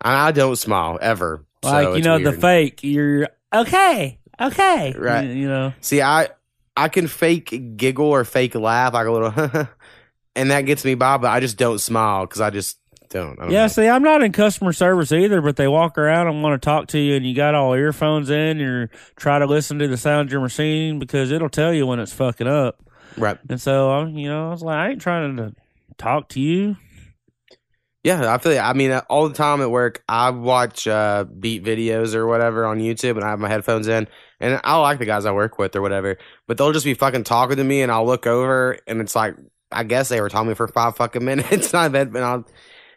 I, 0.00 0.28
I 0.28 0.32
don't 0.32 0.56
smile 0.56 0.98
ever. 1.00 1.44
so 1.62 1.70
Like, 1.70 1.88
you 1.88 1.94
it's 1.96 2.06
know, 2.06 2.18
the 2.18 2.32
fake, 2.32 2.80
you're 2.82 3.28
okay, 3.52 4.18
okay. 4.40 4.94
Right. 4.96 5.24
You, 5.24 5.32
you 5.34 5.48
know, 5.48 5.72
See, 5.80 6.02
I 6.02 6.28
I 6.76 6.88
can 6.88 7.08
fake 7.08 7.76
giggle 7.76 8.06
or 8.06 8.24
fake 8.24 8.54
laugh 8.54 8.94
like 8.94 9.06
a 9.06 9.10
little, 9.10 9.32
and 10.36 10.50
that 10.50 10.62
gets 10.62 10.84
me 10.84 10.94
by. 10.94 11.16
But 11.18 11.28
I 11.28 11.40
just 11.40 11.56
don't 11.56 11.80
smile 11.80 12.24
because 12.26 12.40
I 12.40 12.50
just 12.50 12.78
don't. 13.08 13.38
I 13.40 13.42
don't 13.42 13.50
yeah, 13.52 13.62
know. 13.62 13.68
see, 13.68 13.88
I'm 13.88 14.02
not 14.02 14.22
in 14.22 14.32
customer 14.32 14.72
service 14.72 15.10
either, 15.10 15.40
but 15.40 15.56
they 15.56 15.66
walk 15.66 15.98
around 15.98 16.28
and 16.28 16.42
want 16.42 16.60
to 16.60 16.64
talk 16.64 16.86
to 16.88 16.98
you, 16.98 17.16
and 17.16 17.26
you 17.26 17.34
got 17.34 17.54
all 17.54 17.74
earphones 17.74 18.30
in, 18.30 18.58
you're 18.58 18.90
try 19.16 19.38
to 19.38 19.46
listen 19.46 19.78
to 19.80 19.88
the 19.88 19.96
sound 19.96 20.28
of 20.28 20.32
your 20.32 20.40
machine 20.40 20.98
because 20.98 21.32
it'll 21.32 21.48
tell 21.48 21.72
you 21.74 21.86
when 21.86 21.98
it's 21.98 22.12
fucking 22.12 22.46
up. 22.46 22.80
right. 23.16 23.38
And 23.48 23.60
so, 23.60 23.90
I'm, 23.90 24.16
you 24.16 24.28
know, 24.28 24.48
I 24.48 24.50
was 24.50 24.62
like, 24.62 24.76
I 24.76 24.90
ain't 24.90 25.00
trying 25.00 25.36
to 25.38 25.54
talk 25.96 26.28
to 26.30 26.40
you. 26.40 26.76
Yeah, 28.08 28.32
I 28.32 28.38
feel. 28.38 28.58
I 28.58 28.72
mean, 28.72 28.90
all 29.10 29.28
the 29.28 29.34
time 29.34 29.60
at 29.60 29.70
work, 29.70 30.02
I 30.08 30.30
watch 30.30 30.88
uh, 30.88 31.24
beat 31.24 31.62
videos 31.62 32.14
or 32.14 32.26
whatever 32.26 32.64
on 32.64 32.78
YouTube, 32.78 33.16
and 33.16 33.22
I 33.22 33.28
have 33.28 33.38
my 33.38 33.50
headphones 33.50 33.86
in, 33.86 34.08
and 34.40 34.58
I 34.64 34.78
like 34.78 34.98
the 34.98 35.04
guys 35.04 35.26
I 35.26 35.32
work 35.32 35.58
with 35.58 35.76
or 35.76 35.82
whatever. 35.82 36.16
But 36.46 36.56
they'll 36.56 36.72
just 36.72 36.86
be 36.86 36.94
fucking 36.94 37.24
talking 37.24 37.58
to 37.58 37.64
me, 37.64 37.82
and 37.82 37.92
I'll 37.92 38.06
look 38.06 38.26
over, 38.26 38.78
and 38.86 39.02
it's 39.02 39.14
like, 39.14 39.36
I 39.70 39.84
guess 39.84 40.08
they 40.08 40.22
were 40.22 40.30
talking 40.30 40.46
to 40.46 40.50
me 40.52 40.54
for 40.54 40.68
five 40.68 40.96
fucking 40.96 41.22
minutes, 41.26 41.74
and 41.74 41.80
I've 41.82 41.94
and 41.94 42.16
I'll 42.16 42.46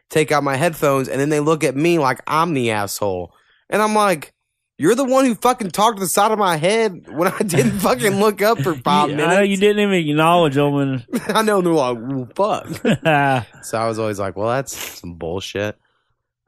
take 0.10 0.32
out 0.32 0.46
my 0.46 0.56
headphones, 0.56 1.10
and 1.10 1.20
then 1.20 1.28
they 1.28 1.42
look 1.42 1.66
at 1.66 1.76
me 1.76 2.00
like 2.00 2.22
I'm 2.26 2.54
the 2.54 2.72
asshole, 2.72 3.34
And 3.70 3.82
I'm 3.82 3.94
like, 3.94 4.34
you're 4.82 4.96
the 4.96 5.06
one 5.06 5.26
who 5.26 5.36
fucking 5.36 5.70
talked 5.70 5.98
to 5.98 6.02
the 6.04 6.08
side 6.10 6.32
of 6.32 6.40
my 6.40 6.58
head 6.58 7.06
when 7.10 7.28
I 7.28 7.38
didn't 7.40 7.80
fucking 7.80 8.20
look 8.20 8.42
up 8.42 8.60
for 8.62 8.74
five 8.74 9.10
You- 9.12 9.16
minutes. 9.18 9.32
I 9.32 9.36
know 9.36 9.42
you 9.44 9.58
didn't 9.58 9.80
even 9.80 9.94
acknowledge 10.10 10.56
them. 10.56 10.76
And 10.76 11.06
I 11.28 11.44
know, 11.44 11.60
and 11.60 11.68
they're 11.68 11.74
like, 11.74 11.98
well, 12.00 12.28
fuck. 12.36 13.46
So 13.64 13.78
I 13.78 13.88
was 13.88 14.00
always 14.00 14.20
like, 14.20 14.36
well, 14.36 14.50
that's 14.50 14.76
some 15.00 15.14
bullshit. 15.16 15.78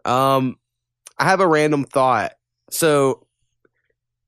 Um, 0.03 0.57
I 1.19 1.25
have 1.25 1.41
a 1.41 1.47
random 1.47 1.83
thought. 1.85 2.31
So 2.71 3.27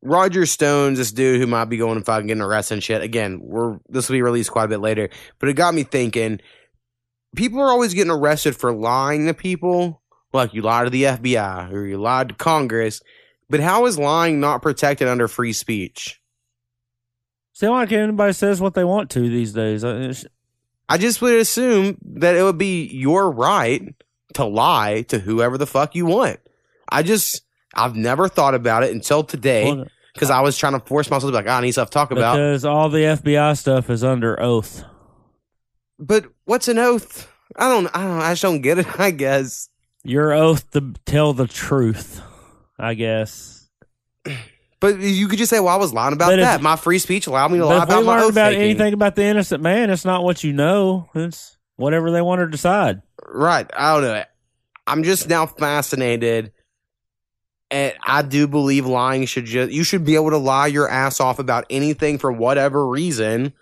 Roger 0.04 0.46
Stone's 0.46 1.00
this 1.00 1.12
dude 1.12 1.42
who 1.42 1.48
might 1.48 1.66
be 1.66 1.78
going 1.78 1.96
and 1.98 2.06
fucking 2.06 2.28
getting 2.28 2.44
arrested 2.44 2.76
and 2.76 2.84
shit. 2.84 3.02
Again, 3.02 3.40
we're 3.42 3.80
this 3.90 4.08
will 4.08 4.14
be 4.14 4.22
released 4.22 4.52
quite 4.52 4.66
a 4.66 4.68
bit 4.70 4.82
later, 4.82 5.10
but 5.40 5.50
it 5.50 5.54
got 5.54 5.74
me 5.74 5.82
thinking. 5.84 6.40
People 7.36 7.60
are 7.60 7.70
always 7.70 7.94
getting 7.94 8.12
arrested 8.12 8.56
for 8.56 8.72
lying 8.72 9.26
to 9.26 9.34
people. 9.34 10.02
Like 10.32 10.54
you 10.54 10.62
lied 10.62 10.86
to 10.86 10.90
the 10.90 11.04
FBI 11.04 11.72
or 11.72 11.86
you 11.86 11.98
lied 11.98 12.30
to 12.30 12.36
Congress. 12.36 13.02
But 13.50 13.60
how 13.60 13.86
is 13.86 13.98
lying 14.00 14.40
not 14.40 14.62
protected 14.62 15.08
under 15.08 15.28
free 15.28 15.54
speech? 15.54 16.22
seem 17.54 17.70
like 17.72 17.92
anybody 17.94 18.34
says 18.34 18.60
what 18.60 18.74
they 18.74 18.84
want 18.84 19.10
to 19.12 19.22
these 19.22 19.54
days. 19.54 19.86
I 20.90 20.98
just 20.98 21.22
would 21.22 21.36
assume 21.36 21.98
that 22.04 22.36
it 22.36 22.44
would 22.44 22.58
be 22.58 22.86
your 22.88 23.32
right 23.32 23.96
to 24.34 24.44
lie 24.46 25.04
to 25.04 25.20
whoever 25.20 25.58
the 25.58 25.66
fuck 25.66 25.96
you 25.96 26.06
want. 26.06 26.40
I 26.90 27.02
just, 27.02 27.42
I've 27.74 27.96
never 27.96 28.28
thought 28.28 28.56
about 28.56 28.84
it 28.84 28.92
until 28.92 29.24
today 29.24 29.86
because 30.14 30.30
I 30.30 30.42
was 30.42 30.58
trying 30.58 30.74
to 30.74 30.82
force 30.82 31.10
myself 31.10 31.24
to 31.24 31.28
be 31.32 31.36
like, 31.44 31.48
"Ah, 31.48 31.60
I 31.60 31.62
need 31.62 31.72
stuff 31.72 31.90
to 31.90 31.94
talk 31.94 32.12
about. 32.12 32.36
because 32.36 32.66
all 32.66 32.90
the 32.90 33.00
FBI 33.00 33.58
stuff 33.58 33.90
is 33.90 34.04
under 34.04 34.38
oath. 34.42 34.84
But 35.98 36.26
what's 36.44 36.68
an 36.68 36.78
oath? 36.78 37.32
I 37.56 37.70
don't, 37.70 37.88
I 37.96 38.04
don't, 38.04 38.20
I 38.22 38.32
just 38.34 38.42
don't 38.42 38.62
get 38.62 38.80
it. 38.80 38.88
I 39.00 39.12
guess. 39.12 39.70
Your 40.04 40.34
oath 40.34 40.70
to 40.72 40.94
tell 41.06 41.32
the 41.34 41.48
truth, 41.48 42.22
I 42.78 42.94
guess. 42.94 43.68
But 44.82 45.00
you 45.00 45.30
could 45.30 45.40
just 45.40 45.50
say, 45.50 45.60
"Well, 45.60 45.74
I 45.74 45.78
was 45.78 45.94
lying 45.94 46.14
about 46.14 46.34
if- 46.34 46.42
that. 46.42 46.62
My 46.62 46.76
free 46.76 47.00
speech 47.00 47.26
allowed 47.26 47.50
me 47.52 47.58
to 47.58 47.66
lie 47.66 47.84
about 47.84 48.06
my 48.06 48.22
oath 48.22 48.34
about 48.34 48.50
taking." 48.50 48.64
anything 48.66 48.94
about 48.94 49.16
the 49.16 49.24
innocent 49.24 49.64
man, 49.64 49.90
it's 49.90 50.06
not 50.06 50.24
what 50.24 50.44
you 50.44 50.54
know. 50.54 51.10
It's 51.16 51.58
whatever 51.78 52.12
they 52.12 52.22
want 52.22 52.40
to 52.40 52.48
decide. 52.48 53.02
Right. 53.26 53.68
I 53.76 53.94
don't 53.94 54.04
know. 54.04 54.24
I'm 54.86 55.04
just 55.04 55.28
now 55.30 55.46
fascinated. 55.48 56.52
And 57.72 57.94
I 58.06 58.22
do 58.22 58.48
believe 58.48 58.86
lying 58.86 59.26
should 59.26 59.46
just, 59.46 59.72
you 59.72 59.84
should 59.84 60.06
be 60.06 60.16
able 60.16 60.30
to 60.30 60.38
lie 60.38 60.68
your 60.68 60.88
ass 60.88 61.20
off 61.20 61.40
about 61.40 61.66
anything 61.70 62.20
for 62.20 62.32
whatever 62.32 62.88
reason. 62.88 63.54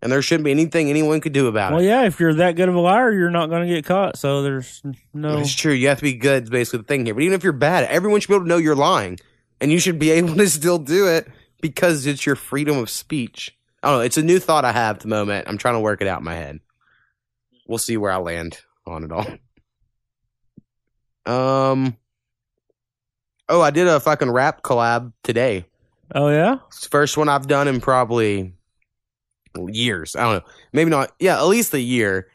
And 0.00 0.12
there 0.12 0.22
shouldn't 0.22 0.44
be 0.44 0.52
anything 0.52 0.88
anyone 0.90 1.20
could 1.20 1.32
do 1.32 1.48
about 1.48 1.72
Well, 1.72 1.80
it. 1.80 1.86
Well, 1.86 2.02
yeah, 2.02 2.06
if 2.06 2.20
you're 2.20 2.34
that 2.34 2.52
good 2.54 2.68
of 2.68 2.76
a 2.76 2.80
liar, 2.80 3.12
you're 3.12 3.30
not 3.30 3.50
going 3.50 3.66
to 3.66 3.74
get 3.74 3.84
caught. 3.84 4.16
So 4.16 4.42
there's 4.42 4.80
no. 5.12 5.38
It's 5.38 5.52
true. 5.54 5.72
You 5.72 5.88
have 5.88 5.98
to 5.98 6.04
be 6.04 6.14
good, 6.14 6.44
is 6.44 6.50
basically 6.50 6.78
the 6.78 6.84
thing 6.84 7.04
here. 7.04 7.14
But 7.14 7.24
even 7.24 7.34
if 7.34 7.42
you're 7.42 7.52
bad, 7.52 7.84
everyone 7.84 8.20
should 8.20 8.28
be 8.28 8.34
able 8.34 8.44
to 8.44 8.48
know 8.48 8.58
you're 8.58 8.76
lying. 8.76 9.18
And 9.60 9.72
you 9.72 9.80
should 9.80 9.98
be 9.98 10.10
able 10.12 10.36
to 10.36 10.48
still 10.48 10.78
do 10.78 11.08
it 11.08 11.26
because 11.60 12.06
it's 12.06 12.24
your 12.24 12.36
freedom 12.36 12.78
of 12.78 12.90
speech. 12.90 13.56
I 13.82 13.88
don't 13.88 13.98
know. 13.98 14.04
It's 14.04 14.18
a 14.18 14.22
new 14.22 14.38
thought 14.38 14.64
I 14.64 14.70
have 14.72 14.96
at 14.96 15.02
the 15.02 15.08
moment. 15.08 15.48
I'm 15.48 15.58
trying 15.58 15.74
to 15.74 15.80
work 15.80 16.00
it 16.00 16.06
out 16.06 16.20
in 16.20 16.24
my 16.24 16.34
head. 16.34 16.60
We'll 17.66 17.78
see 17.78 17.96
where 17.96 18.12
I 18.12 18.16
land 18.18 18.58
on 18.86 19.04
it 19.04 19.12
all. 19.12 19.26
Um. 21.26 21.96
Oh, 23.50 23.60
I 23.60 23.70
did 23.70 23.86
a 23.86 24.00
fucking 24.00 24.30
rap 24.30 24.62
collab 24.62 25.12
today. 25.22 25.66
Oh 26.14 26.30
yeah, 26.30 26.56
first 26.90 27.18
one 27.18 27.28
I've 27.28 27.46
done 27.46 27.68
in 27.68 27.82
probably 27.82 28.54
years. 29.66 30.14
I 30.14 30.22
don't 30.22 30.44
know. 30.44 30.52
Maybe 30.72 30.90
not. 30.90 31.12
Yeah, 31.18 31.38
at 31.38 31.46
least 31.46 31.74
a 31.74 31.80
year. 31.80 32.28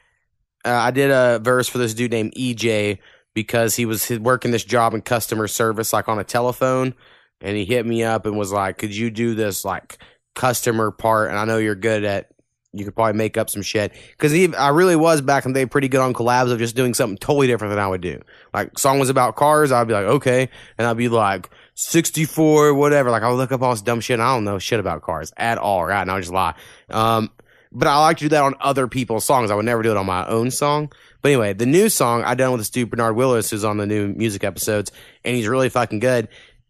Uh, 0.66 0.72
I 0.72 0.92
did 0.92 1.12
a 1.12 1.40
verse 1.40 1.68
for 1.68 1.78
this 1.78 1.94
dude 1.94 2.12
named 2.12 2.34
EJ 2.36 3.00
because 3.34 3.76
he 3.76 3.86
was 3.86 4.10
working 4.20 4.52
this 4.52 4.64
job 4.64 4.94
in 4.94 5.02
customer 5.02 5.48
service, 5.48 5.94
like 5.94 6.08
on 6.08 6.20
a 6.20 6.24
telephone, 6.24 6.94
and 7.42 7.58
he 7.58 7.66
hit 7.66 7.86
me 7.86 8.04
up 8.04 8.26
and 8.26 8.38
was 8.38 8.52
like, 8.52 8.78
"Could 8.78 8.96
you 8.96 9.10
do 9.10 9.36
this 9.36 9.66
like 9.66 9.98
customer 10.36 10.92
part?" 10.92 11.30
And 11.30 11.38
I 11.38 11.46
know 11.46 11.58
you're 11.58 11.76
good 11.76 12.04
at. 12.04 12.30
You 12.76 12.86
could 12.86 12.96
probably 12.96 13.14
make 13.14 13.38
up 13.38 13.52
some 13.52 13.62
shit 13.62 13.94
because 14.18 14.34
I 14.56 14.70
really 14.70 14.96
was 14.96 15.22
back 15.22 15.46
in 15.46 15.54
the 15.54 15.60
day 15.60 15.66
pretty 15.68 15.88
good 15.88 16.02
on 16.02 16.12
collabs 16.12 16.52
of 16.52 16.58
just 16.58 16.76
doing 16.76 16.96
something 16.96 17.20
totally 17.20 17.46
different 17.46 17.70
than 17.70 17.78
I 17.78 17.88
would 17.88 18.02
do. 18.02 18.20
Like 18.52 18.80
song 18.80 18.98
was 18.98 19.10
about 19.10 19.36
cars, 19.36 19.72
I'd 19.72 19.88
be 19.88 19.94
like, 19.94 20.06
okay, 20.06 20.50
and 20.80 20.88
I'd 20.88 20.98
be 20.98 21.08
like, 21.08 21.52
64, 21.76 22.74
whatever. 22.74 23.12
Like 23.12 23.22
I 23.22 23.30
would 23.30 23.36
look 23.36 23.52
up 23.52 23.62
all 23.62 23.72
this 23.72 23.82
dumb 23.84 24.00
shit. 24.00 24.20
I 24.20 24.34
don't 24.34 24.44
know 24.44 24.58
shit 24.60 24.80
about 24.80 25.04
cars 25.04 25.32
at 25.38 25.60
all, 25.60 25.86
right? 25.86 26.02
And 26.02 26.10
I 26.10 26.16
would 26.16 26.22
just 26.22 26.34
lie. 26.34 26.56
Um, 26.94 27.32
but 27.72 27.88
I 27.88 28.00
like 28.00 28.18
to 28.18 28.26
do 28.26 28.30
that 28.30 28.44
on 28.44 28.56
other 28.62 28.88
people's 28.88 29.26
songs. 29.26 29.50
I 29.50 29.56
would 29.56 29.66
never 29.66 29.82
do 29.82 29.92
it 29.92 29.98
on 29.98 30.06
my 30.06 30.26
own 30.28 30.52
song. 30.52 30.92
But 31.22 31.30
anyway, 31.30 31.54
the 31.54 31.66
new 31.66 31.90
song 31.90 32.24
I 32.24 32.36
done 32.36 32.52
with 32.52 32.62
this 32.62 32.70
dude 32.70 32.90
Bernard 32.90 33.16
Willis, 33.16 33.50
who's 33.50 33.64
on 33.64 33.78
the 33.78 33.88
new 33.88 34.10
music 34.10 34.44
episodes, 34.44 34.92
and 35.26 35.36
he's 35.36 35.48
really 35.48 35.70
fucking 35.70 36.00
good. 36.00 36.28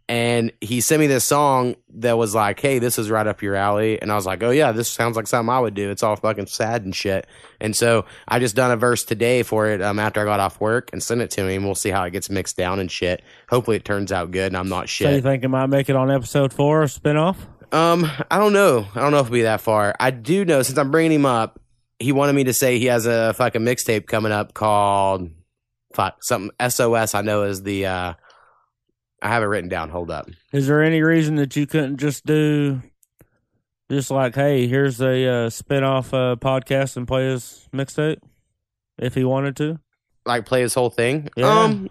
And 0.09 0.51
he 0.59 0.81
sent 0.81 0.99
me 0.99 1.07
this 1.07 1.23
song 1.23 1.75
that 1.95 2.17
was 2.17 2.35
like, 2.35 2.59
"Hey, 2.59 2.79
this 2.79 2.99
is 2.99 3.09
right 3.09 3.25
up 3.25 3.41
your 3.41 3.55
alley." 3.55 4.01
And 4.01 4.11
I 4.11 4.15
was 4.15 4.25
like, 4.25 4.43
"Oh 4.43 4.51
yeah, 4.51 4.73
this 4.73 4.89
sounds 4.89 5.15
like 5.15 5.27
something 5.27 5.49
I 5.49 5.59
would 5.59 5.73
do." 5.75 5.89
It's 5.91 6.03
all 6.03 6.17
fucking 6.17 6.47
sad 6.47 6.83
and 6.83 6.93
shit. 6.93 7.25
And 7.61 7.73
so 7.73 8.05
I 8.27 8.39
just 8.39 8.53
done 8.55 8.69
a 8.69 8.75
verse 8.75 9.05
today 9.05 9.43
for 9.43 9.67
it 9.69 9.81
um, 9.81 9.99
after 9.99 10.21
I 10.21 10.25
got 10.25 10.41
off 10.41 10.59
work 10.59 10.89
and 10.91 11.01
sent 11.01 11.21
it 11.21 11.31
to 11.31 11.47
him. 11.47 11.63
We'll 11.63 11.73
see 11.73 11.89
how 11.89 12.03
it 12.03 12.11
gets 12.11 12.29
mixed 12.29 12.57
down 12.57 12.79
and 12.79 12.91
shit. 12.91 13.23
Hopefully, 13.49 13.77
it 13.77 13.85
turns 13.85 14.11
out 14.11 14.31
good. 14.31 14.47
And 14.47 14.57
I'm 14.57 14.69
not 14.69 14.89
so 14.89 15.05
you 15.05 15.15
shit. 15.15 15.23
think 15.23 15.43
it 15.45 15.47
might 15.47 15.67
make 15.67 15.89
it 15.89 15.95
on 15.95 16.11
episode 16.11 16.51
four, 16.51 16.83
spinoff? 16.83 17.37
Um, 17.73 18.09
I 18.29 18.37
don't 18.37 18.53
know. 18.53 18.87
I 18.93 18.99
don't 18.99 19.11
know 19.11 19.19
if 19.19 19.25
it'll 19.25 19.33
be 19.33 19.41
that 19.41 19.59
far. 19.59 19.95
I 19.99 20.11
do 20.11 20.45
know 20.45 20.61
since 20.61 20.77
I'm 20.77 20.91
bringing 20.91 21.11
him 21.11 21.25
up, 21.25 21.59
he 21.99 22.11
wanted 22.11 22.33
me 22.33 22.43
to 22.45 22.53
say 22.53 22.77
he 22.77 22.85
has 22.85 23.07
a 23.07 23.33
fucking 23.33 23.61
mixtape 23.61 24.05
coming 24.05 24.31
up 24.31 24.53
called 24.53 25.31
fuck 25.93 26.23
something 26.23 26.51
SOS. 26.69 27.15
I 27.15 27.21
know 27.21 27.43
is 27.43 27.63
the 27.63 27.87
uh, 27.87 28.13
I 29.23 29.27
have 29.27 29.41
it 29.41 29.47
written 29.47 29.69
down. 29.69 29.89
Hold 29.89 30.11
up. 30.11 30.29
Is 30.51 30.67
there 30.67 30.83
any 30.83 31.01
reason 31.01 31.35
that 31.37 31.55
you 31.55 31.65
couldn't 31.65 31.97
just 31.97 32.25
do, 32.27 32.81
just 33.89 34.11
like, 34.11 34.35
hey, 34.35 34.67
here's 34.67 35.01
a 35.01 35.05
uh, 35.05 35.49
spinoff 35.49 36.13
uh, 36.13 36.35
podcast 36.35 36.95
and 36.95 37.07
play 37.07 37.25
his 37.25 37.67
mixtape, 37.73 38.19
if 38.99 39.15
he 39.15 39.23
wanted 39.23 39.55
to? 39.57 39.79
Like 40.27 40.45
play 40.45 40.61
his 40.61 40.75
whole 40.75 40.91
thing. 40.91 41.29
Yeah. 41.35 41.47
Um, 41.47 41.89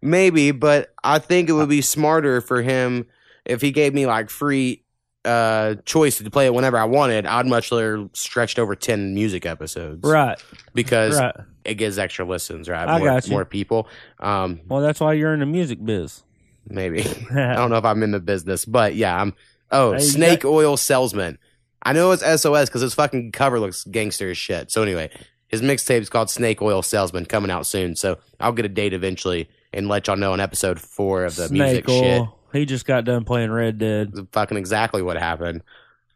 maybe, 0.00 0.52
but 0.52 0.94
I 1.02 1.18
think 1.18 1.48
it 1.48 1.52
would 1.52 1.68
be 1.68 1.82
smarter 1.82 2.40
for 2.40 2.62
him 2.62 3.06
if 3.44 3.60
he 3.60 3.72
gave 3.72 3.92
me 3.92 4.06
like 4.06 4.30
free 4.30 4.83
uh 5.24 5.76
choice 5.84 6.18
to 6.18 6.30
play 6.30 6.46
it 6.46 6.54
whenever 6.54 6.76
I 6.78 6.84
wanted. 6.84 7.26
I'd 7.26 7.46
much 7.46 7.70
rather 7.72 8.08
stretched 8.12 8.58
over 8.58 8.74
ten 8.76 9.14
music 9.14 9.46
episodes, 9.46 10.00
Right, 10.02 10.38
Because 10.74 11.18
right. 11.18 11.34
it 11.64 11.74
gives 11.74 11.98
extra 11.98 12.24
listens, 12.24 12.68
right? 12.68 12.86
I 12.88 12.98
more, 12.98 13.06
got 13.08 13.26
you. 13.26 13.32
more 13.32 13.44
people. 13.44 13.88
Um, 14.20 14.60
Well, 14.68 14.80
that's 14.80 15.00
why 15.00 15.14
you're 15.14 15.32
in 15.34 15.40
the 15.40 15.46
music 15.46 15.84
biz. 15.84 16.22
maybe. 16.68 17.00
I 17.30 17.54
don't 17.54 17.70
know 17.70 17.76
if 17.78 17.84
I'm 17.84 18.02
in 18.02 18.10
the 18.10 18.20
business, 18.20 18.64
but 18.64 18.94
yeah, 18.94 19.20
I'm. 19.20 19.34
Oh, 19.70 19.92
Hey, 19.92 20.00
snake 20.00 20.44
oil 20.44 20.76
salesman. 20.76 21.38
I 21.82 21.92
know 21.92 22.10
it's 22.12 22.22
SOS 22.22 22.68
because 22.68 22.80
his 22.82 22.94
fucking 22.94 23.32
cover 23.32 23.58
looks 23.60 23.84
gangster 23.84 24.30
as 24.30 24.38
shit. 24.38 24.70
So 24.70 24.82
anyway, 24.82 25.10
his 25.48 25.60
mixtape 25.62 26.00
is 26.00 26.08
called 26.08 26.30
Snake 26.30 26.62
Oil 26.62 26.80
Salesman, 26.82 27.26
coming 27.26 27.50
out 27.50 27.66
soon. 27.66 27.94
So 27.96 28.18
I'll 28.40 28.52
get 28.52 28.64
a 28.64 28.70
date 28.70 28.92
eventually 28.94 29.48
and 29.72 29.88
let 29.88 30.06
y'all 30.06 30.16
know 30.16 30.32
on 30.32 30.40
episode 30.40 30.80
four 30.80 31.24
of 31.24 31.36
the 31.36 31.48
music 31.50 31.84
Snake 31.86 32.02
shit. 32.04 32.22
He 32.54 32.66
just 32.66 32.86
got 32.86 33.04
done 33.04 33.24
playing 33.24 33.50
Red 33.50 33.78
Dead. 33.78 34.12
It's 34.14 34.20
fucking 34.32 34.56
exactly 34.56 35.02
what 35.02 35.16
happened. 35.16 35.62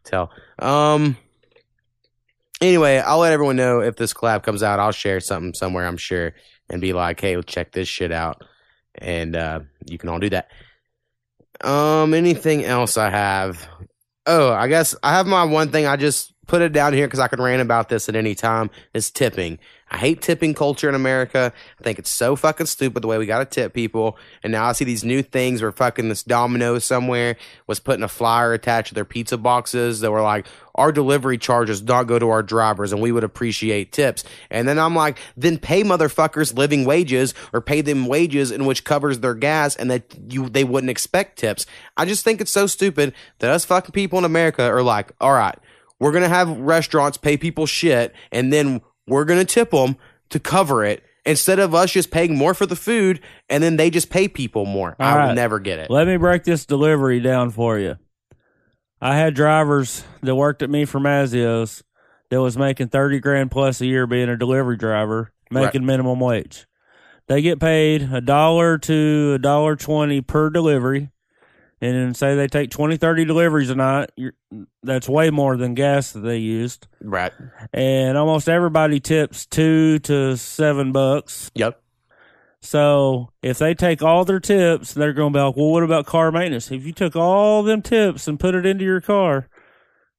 Tell. 0.05 0.31
Um. 0.57 1.17
Anyway, 2.61 2.97
I'll 2.97 3.19
let 3.19 3.33
everyone 3.33 3.55
know 3.57 3.81
if 3.81 3.95
this 3.95 4.13
collab 4.13 4.43
comes 4.43 4.63
out. 4.63 4.79
I'll 4.79 4.91
share 4.91 5.19
something 5.19 5.53
somewhere, 5.53 5.85
I'm 5.85 5.97
sure, 5.97 6.33
and 6.69 6.81
be 6.81 6.93
like, 6.93 7.19
"Hey, 7.19 7.39
check 7.41 7.73
this 7.73 7.87
shit 7.87 8.11
out," 8.11 8.43
and 8.95 9.35
uh, 9.35 9.59
you 9.85 9.97
can 9.97 10.09
all 10.09 10.19
do 10.19 10.29
that. 10.29 10.49
Um. 11.61 12.13
Anything 12.13 12.63
else 12.63 12.97
I 12.97 13.09
have? 13.09 13.67
Oh, 14.25 14.53
I 14.53 14.67
guess 14.67 14.95
I 15.03 15.11
have 15.11 15.27
my 15.27 15.43
one 15.43 15.71
thing. 15.71 15.87
I 15.87 15.97
just 15.97 16.33
put 16.47 16.61
it 16.61 16.71
down 16.71 16.93
here 16.93 17.07
because 17.07 17.19
I 17.19 17.27
can 17.27 17.41
rant 17.41 17.61
about 17.61 17.89
this 17.89 18.07
at 18.07 18.15
any 18.15 18.33
time. 18.33 18.69
Is 18.93 19.11
tipping. 19.11 19.59
I 19.91 19.97
hate 19.97 20.21
tipping 20.21 20.53
culture 20.53 20.87
in 20.87 20.95
America. 20.95 21.51
I 21.79 21.83
think 21.83 21.97
it's 21.99 22.09
so 22.09 22.35
fucking 22.35 22.67
stupid 22.67 23.03
the 23.03 23.07
way 23.07 23.17
we 23.17 23.25
got 23.25 23.39
to 23.39 23.45
tip 23.45 23.73
people. 23.73 24.17
And 24.43 24.51
now 24.51 24.65
I 24.65 24.73
see 24.73 24.85
these 24.85 25.03
new 25.03 25.23
things 25.23 25.61
where 25.61 25.71
fucking 25.71 26.09
this 26.09 26.23
Domino's 26.23 26.83
somewhere 26.83 27.37
was 27.65 27.79
putting 27.79 28.03
a 28.03 28.07
flyer 28.07 28.53
attached 28.53 28.89
to 28.89 28.95
their 28.95 29.05
pizza 29.05 29.37
boxes 29.37 30.01
that 30.01 30.11
were 30.11 30.21
like, 30.21 30.45
our 30.75 30.91
delivery 30.91 31.37
charges 31.37 31.81
don't 31.81 32.07
go 32.07 32.19
to 32.19 32.29
our 32.29 32.43
drivers 32.43 32.93
and 32.93 33.01
we 33.01 33.11
would 33.11 33.23
appreciate 33.23 33.91
tips. 33.91 34.23
And 34.49 34.67
then 34.67 34.77
I'm 34.77 34.95
like, 34.95 35.17
then 35.35 35.57
pay 35.57 35.83
motherfuckers 35.83 36.55
living 36.55 36.85
wages 36.85 37.33
or 37.51 37.59
pay 37.59 37.81
them 37.81 38.05
wages 38.05 38.51
in 38.51 38.65
which 38.65 38.83
covers 38.83 39.19
their 39.19 39.33
gas 39.33 39.75
and 39.75 39.91
that 39.91 40.03
you 40.29 40.49
they 40.49 40.63
wouldn't 40.63 40.89
expect 40.89 41.39
tips. 41.39 41.65
I 41.97 42.05
just 42.05 42.23
think 42.23 42.39
it's 42.39 42.51
so 42.51 42.67
stupid 42.67 43.13
that 43.39 43.51
us 43.51 43.65
fucking 43.65 43.91
people 43.91 44.19
in 44.19 44.25
America 44.25 44.63
are 44.63 44.83
like, 44.83 45.11
all 45.19 45.33
right, 45.33 45.57
we're 45.99 46.11
to 46.13 46.29
have 46.29 46.49
restaurants 46.49 47.17
pay 47.17 47.35
people 47.35 47.65
shit 47.65 48.15
and 48.31 48.53
then 48.53 48.81
we're 49.09 49.25
going 49.25 49.39
to 49.39 49.53
tip 49.53 49.71
them 49.71 49.97
to 50.29 50.39
cover 50.39 50.83
it 50.83 51.03
instead 51.25 51.59
of 51.59 51.75
us 51.75 51.91
just 51.91 52.11
paying 52.11 52.37
more 52.37 52.53
for 52.53 52.65
the 52.65 52.75
food 52.75 53.19
and 53.49 53.61
then 53.63 53.75
they 53.77 53.89
just 53.89 54.09
pay 54.09 54.27
people 54.27 54.65
more. 54.65 54.95
I 54.99 55.11
All 55.11 55.17
would 55.17 55.23
right. 55.23 55.33
never 55.35 55.59
get 55.59 55.79
it. 55.79 55.89
Let 55.89 56.07
me 56.07 56.17
break 56.17 56.43
this 56.43 56.65
delivery 56.65 57.19
down 57.19 57.51
for 57.51 57.77
you. 57.77 57.97
I 59.01 59.15
had 59.15 59.33
drivers 59.33 60.03
that 60.21 60.35
worked 60.35 60.61
at 60.61 60.69
me 60.69 60.85
for 60.85 60.99
Mazzio's 60.99 61.83
that 62.29 62.41
was 62.41 62.57
making 62.57 62.89
30 62.89 63.19
grand 63.19 63.51
plus 63.51 63.81
a 63.81 63.85
year 63.85 64.05
being 64.05 64.29
a 64.29 64.37
delivery 64.37 64.77
driver, 64.77 65.31
making 65.49 65.85
minimum 65.85 66.19
wage. 66.19 66.67
They 67.27 67.41
get 67.41 67.59
paid 67.59 68.09
a 68.11 68.21
dollar 68.21 68.77
to 68.79 69.33
a 69.35 69.39
dollar 69.39 69.75
20 69.75 70.21
per 70.21 70.49
delivery. 70.49 71.11
And 71.81 71.95
then 71.95 72.13
say 72.13 72.35
they 72.35 72.47
take 72.47 72.71
20, 72.71 72.97
30 72.97 73.25
deliveries 73.25 73.69
a 73.69 73.75
night, 73.75 74.11
you're, 74.15 74.33
that's 74.83 75.07
way 75.07 75.29
more 75.29 75.55
than 75.55 75.73
gas 75.73 76.11
that 76.11 76.21
they 76.21 76.37
used. 76.37 76.87
Right. 77.01 77.31
And 77.73 78.17
almost 78.17 78.49
everybody 78.49 78.99
tips 78.99 79.45
two 79.45 79.99
to 79.99 80.35
seven 80.37 80.91
bucks. 80.91 81.51
Yep. 81.55 81.81
So 82.61 83.29
if 83.41 83.57
they 83.59 83.73
take 83.73 84.01
all 84.01 84.25
their 84.25 84.41
tips, 84.41 84.93
they're 84.93 85.13
going 85.13 85.31
to 85.31 85.37
be 85.37 85.41
like, 85.41 85.55
well, 85.55 85.71
what 85.71 85.83
about 85.83 86.05
car 86.05 86.31
maintenance? 86.31 86.71
If 86.71 86.85
you 86.85 86.91
took 86.91 87.15
all 87.15 87.63
them 87.63 87.81
tips 87.81 88.27
and 88.27 88.39
put 88.39 88.55
it 88.55 88.65
into 88.65 88.83
your 88.83 88.99
car, 88.99 89.47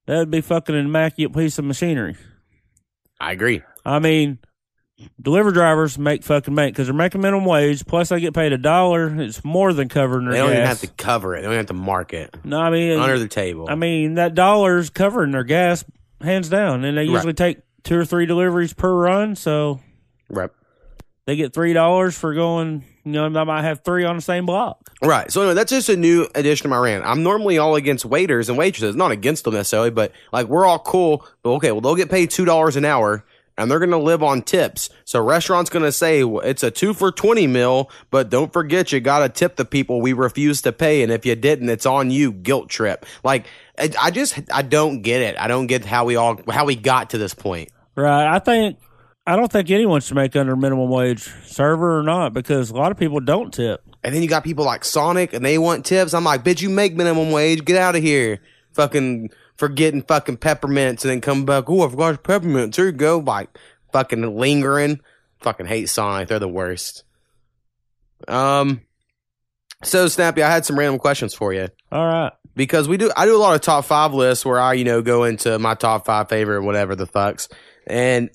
that'd 0.06 0.30
be 0.30 0.40
fucking 0.40 0.74
an 0.74 0.86
immaculate 0.86 1.36
piece 1.36 1.58
of 1.58 1.66
machinery. 1.66 2.16
I 3.20 3.32
agree. 3.32 3.62
I 3.84 3.98
mean, 3.98 4.38
delivery 5.20 5.52
drivers 5.52 5.98
make 5.98 6.22
fucking 6.24 6.54
make 6.54 6.74
because 6.74 6.86
they're 6.86 6.94
making 6.94 7.20
minimum 7.20 7.44
wage. 7.44 7.86
Plus, 7.86 8.08
they 8.10 8.20
get 8.20 8.34
paid 8.34 8.52
a 8.52 8.58
dollar. 8.58 9.08
It's 9.20 9.44
more 9.44 9.72
than 9.72 9.88
covering 9.88 10.24
their 10.26 10.32
They 10.34 10.38
don't 10.38 10.48
gas. 10.50 10.56
even 10.56 10.66
have 10.66 10.80
to 10.80 10.88
cover 11.02 11.34
it. 11.36 11.42
They 11.42 11.46
don't 11.48 11.56
have 11.56 11.66
to 11.66 11.74
mark 11.74 12.12
it 12.12 12.34
no, 12.44 12.60
I 12.60 12.70
mean, 12.70 12.98
under 12.98 13.18
the 13.18 13.28
table. 13.28 13.66
I 13.68 13.74
mean 13.74 14.14
that 14.14 14.34
dollar's 14.34 14.90
covering 14.90 15.30
their 15.32 15.44
gas 15.44 15.84
hands 16.20 16.48
down, 16.48 16.84
and 16.84 16.96
they 16.96 17.02
Right. 17.06 17.10
usually 17.14 17.32
take 17.32 17.58
two 17.82 17.98
or 17.98 18.04
three 18.04 18.26
deliveries 18.26 18.72
per 18.72 18.92
run. 18.92 19.34
So 19.36 19.80
right. 20.28 20.50
they 21.26 21.36
get 21.36 21.52
three 21.52 21.72
dollars 21.72 22.16
for 22.16 22.34
going. 22.34 22.84
You 23.02 23.12
know, 23.12 23.24
I 23.24 23.44
might 23.44 23.62
have 23.62 23.82
three 23.82 24.04
on 24.04 24.16
the 24.16 24.22
same 24.22 24.44
block. 24.44 24.90
Right. 25.02 25.30
So 25.32 25.40
anyway, 25.40 25.54
that's 25.54 25.70
just 25.70 25.88
a 25.88 25.96
new 25.96 26.28
addition 26.34 26.64
to 26.64 26.68
my 26.68 26.76
rant. 26.76 27.02
I'm 27.06 27.22
normally 27.22 27.56
all 27.56 27.74
against 27.76 28.04
waiters 28.04 28.50
and 28.50 28.58
waitresses, 28.58 28.94
not 28.94 29.10
against 29.10 29.44
them 29.44 29.54
necessarily, 29.54 29.88
but 29.88 30.12
like 30.34 30.48
we're 30.48 30.66
all 30.66 30.78
cool. 30.78 31.24
But 31.42 31.52
okay, 31.52 31.72
well 31.72 31.80
they'll 31.80 31.96
get 31.96 32.10
paid 32.10 32.28
two 32.30 32.44
dollars 32.44 32.76
an 32.76 32.84
hour, 32.84 33.24
and 33.60 33.70
they're 33.70 33.78
gonna 33.78 33.98
live 33.98 34.22
on 34.22 34.42
tips. 34.42 34.90
So 35.04 35.20
restaurants 35.22 35.70
gonna 35.70 35.92
say 35.92 36.24
well, 36.24 36.44
it's 36.44 36.62
a 36.62 36.70
two 36.70 36.94
for 36.94 37.12
twenty 37.12 37.46
mil, 37.46 37.90
but 38.10 38.30
don't 38.30 38.52
forget 38.52 38.92
you 38.92 39.00
gotta 39.00 39.28
tip 39.28 39.56
the 39.56 39.64
people 39.64 40.00
we 40.00 40.12
refuse 40.12 40.62
to 40.62 40.72
pay, 40.72 41.02
and 41.02 41.12
if 41.12 41.26
you 41.26 41.36
didn't, 41.36 41.68
it's 41.68 41.86
on 41.86 42.10
you. 42.10 42.32
Guilt 42.32 42.68
trip. 42.68 43.06
Like 43.22 43.46
I, 43.78 43.90
I 44.00 44.10
just 44.10 44.40
I 44.52 44.62
don't 44.62 45.02
get 45.02 45.22
it. 45.22 45.36
I 45.38 45.48
don't 45.48 45.66
get 45.66 45.84
how 45.84 46.04
we 46.04 46.16
all 46.16 46.40
how 46.48 46.64
we 46.64 46.76
got 46.76 47.10
to 47.10 47.18
this 47.18 47.34
point. 47.34 47.70
Right. 47.96 48.26
I 48.26 48.38
think 48.38 48.78
I 49.26 49.36
don't 49.36 49.50
think 49.50 49.70
anyone 49.70 50.00
should 50.00 50.16
make 50.16 50.34
under 50.34 50.56
minimum 50.56 50.90
wage, 50.90 51.30
server 51.44 51.98
or 51.98 52.02
not, 52.02 52.32
because 52.32 52.70
a 52.70 52.74
lot 52.74 52.90
of 52.90 52.98
people 52.98 53.20
don't 53.20 53.52
tip. 53.52 53.82
And 54.02 54.14
then 54.14 54.22
you 54.22 54.28
got 54.28 54.44
people 54.44 54.64
like 54.64 54.84
Sonic 54.84 55.32
and 55.34 55.44
they 55.44 55.58
want 55.58 55.84
tips. 55.84 56.14
I'm 56.14 56.24
like, 56.24 56.42
bitch, 56.42 56.62
you 56.62 56.70
make 56.70 56.94
minimum 56.94 57.30
wage. 57.30 57.64
Get 57.64 57.76
out 57.76 57.96
of 57.96 58.02
here. 58.02 58.40
Fucking 58.72 59.30
forgetting 59.60 60.02
fucking 60.02 60.38
peppermints 60.38 61.04
and 61.04 61.10
then 61.10 61.20
come 61.20 61.44
back. 61.44 61.68
Oh, 61.68 61.86
I 61.86 61.90
forgot 61.90 62.24
peppermints. 62.24 62.76
Here 62.76 62.86
you 62.86 62.92
go. 62.92 63.18
Like 63.18 63.56
fucking 63.92 64.36
lingering. 64.36 65.00
Fucking 65.42 65.66
hate 65.66 65.90
Sonic. 65.90 66.28
They're 66.28 66.38
the 66.38 66.48
worst. 66.48 67.04
Um, 68.26 68.80
so 69.84 70.08
Snappy, 70.08 70.42
I 70.42 70.50
had 70.50 70.64
some 70.64 70.78
random 70.78 70.98
questions 70.98 71.34
for 71.34 71.52
you 71.52 71.68
All 71.92 72.06
right. 72.06 72.32
because 72.54 72.88
we 72.88 72.96
do, 72.96 73.10
I 73.16 73.26
do 73.26 73.36
a 73.36 73.38
lot 73.38 73.54
of 73.54 73.60
top 73.60 73.84
five 73.84 74.12
lists 74.14 74.44
where 74.44 74.58
I, 74.58 74.72
you 74.74 74.84
know, 74.84 75.02
go 75.02 75.24
into 75.24 75.58
my 75.58 75.74
top 75.74 76.06
five 76.06 76.28
favorite, 76.28 76.62
whatever 76.62 76.96
the 76.96 77.06
fucks. 77.06 77.50
And 77.86 78.30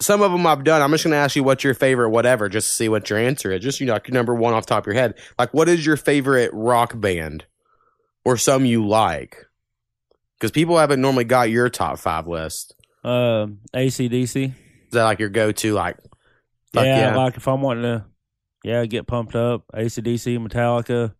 some 0.00 0.20
of 0.20 0.30
them 0.30 0.46
I've 0.46 0.64
done. 0.64 0.82
I'm 0.82 0.90
just 0.90 1.04
going 1.04 1.12
to 1.12 1.18
ask 1.18 1.36
you 1.36 1.44
what's 1.44 1.64
your 1.64 1.74
favorite, 1.74 2.10
whatever, 2.10 2.50
just 2.50 2.68
to 2.68 2.74
see 2.74 2.88
what 2.90 3.08
your 3.08 3.18
answer 3.18 3.50
is. 3.50 3.62
Just, 3.62 3.80
you 3.80 3.86
know, 3.86 3.94
like 3.94 4.08
your 4.08 4.14
number 4.14 4.34
one 4.34 4.52
off 4.52 4.66
the 4.66 4.74
top 4.74 4.84
of 4.84 4.92
your 4.92 5.00
head. 5.00 5.14
Like, 5.38 5.54
what 5.54 5.68
is 5.70 5.84
your 5.86 5.96
favorite 5.96 6.50
rock 6.52 6.98
band 6.98 7.46
or 8.24 8.36
some 8.36 8.66
you 8.66 8.86
like? 8.86 9.38
Because 10.44 10.52
people 10.52 10.76
haven't 10.76 11.00
normally 11.00 11.24
got 11.24 11.48
your 11.48 11.70
top 11.70 11.98
five 11.98 12.26
list. 12.26 12.74
Uh, 13.02 13.46
ACDC. 13.74 14.48
Is 14.48 14.54
that 14.90 15.04
like 15.04 15.18
your 15.18 15.30
go 15.30 15.52
to, 15.52 15.72
like, 15.72 15.96
yeah, 16.74 16.82
yeah? 16.84 17.16
like 17.16 17.38
if 17.38 17.48
I'm 17.48 17.62
wanting 17.62 17.84
to, 17.84 18.04
yeah, 18.62 18.84
get 18.84 19.06
pumped 19.06 19.34
up. 19.34 19.64
ACDC, 19.74 20.36
Metallica, 20.46 21.14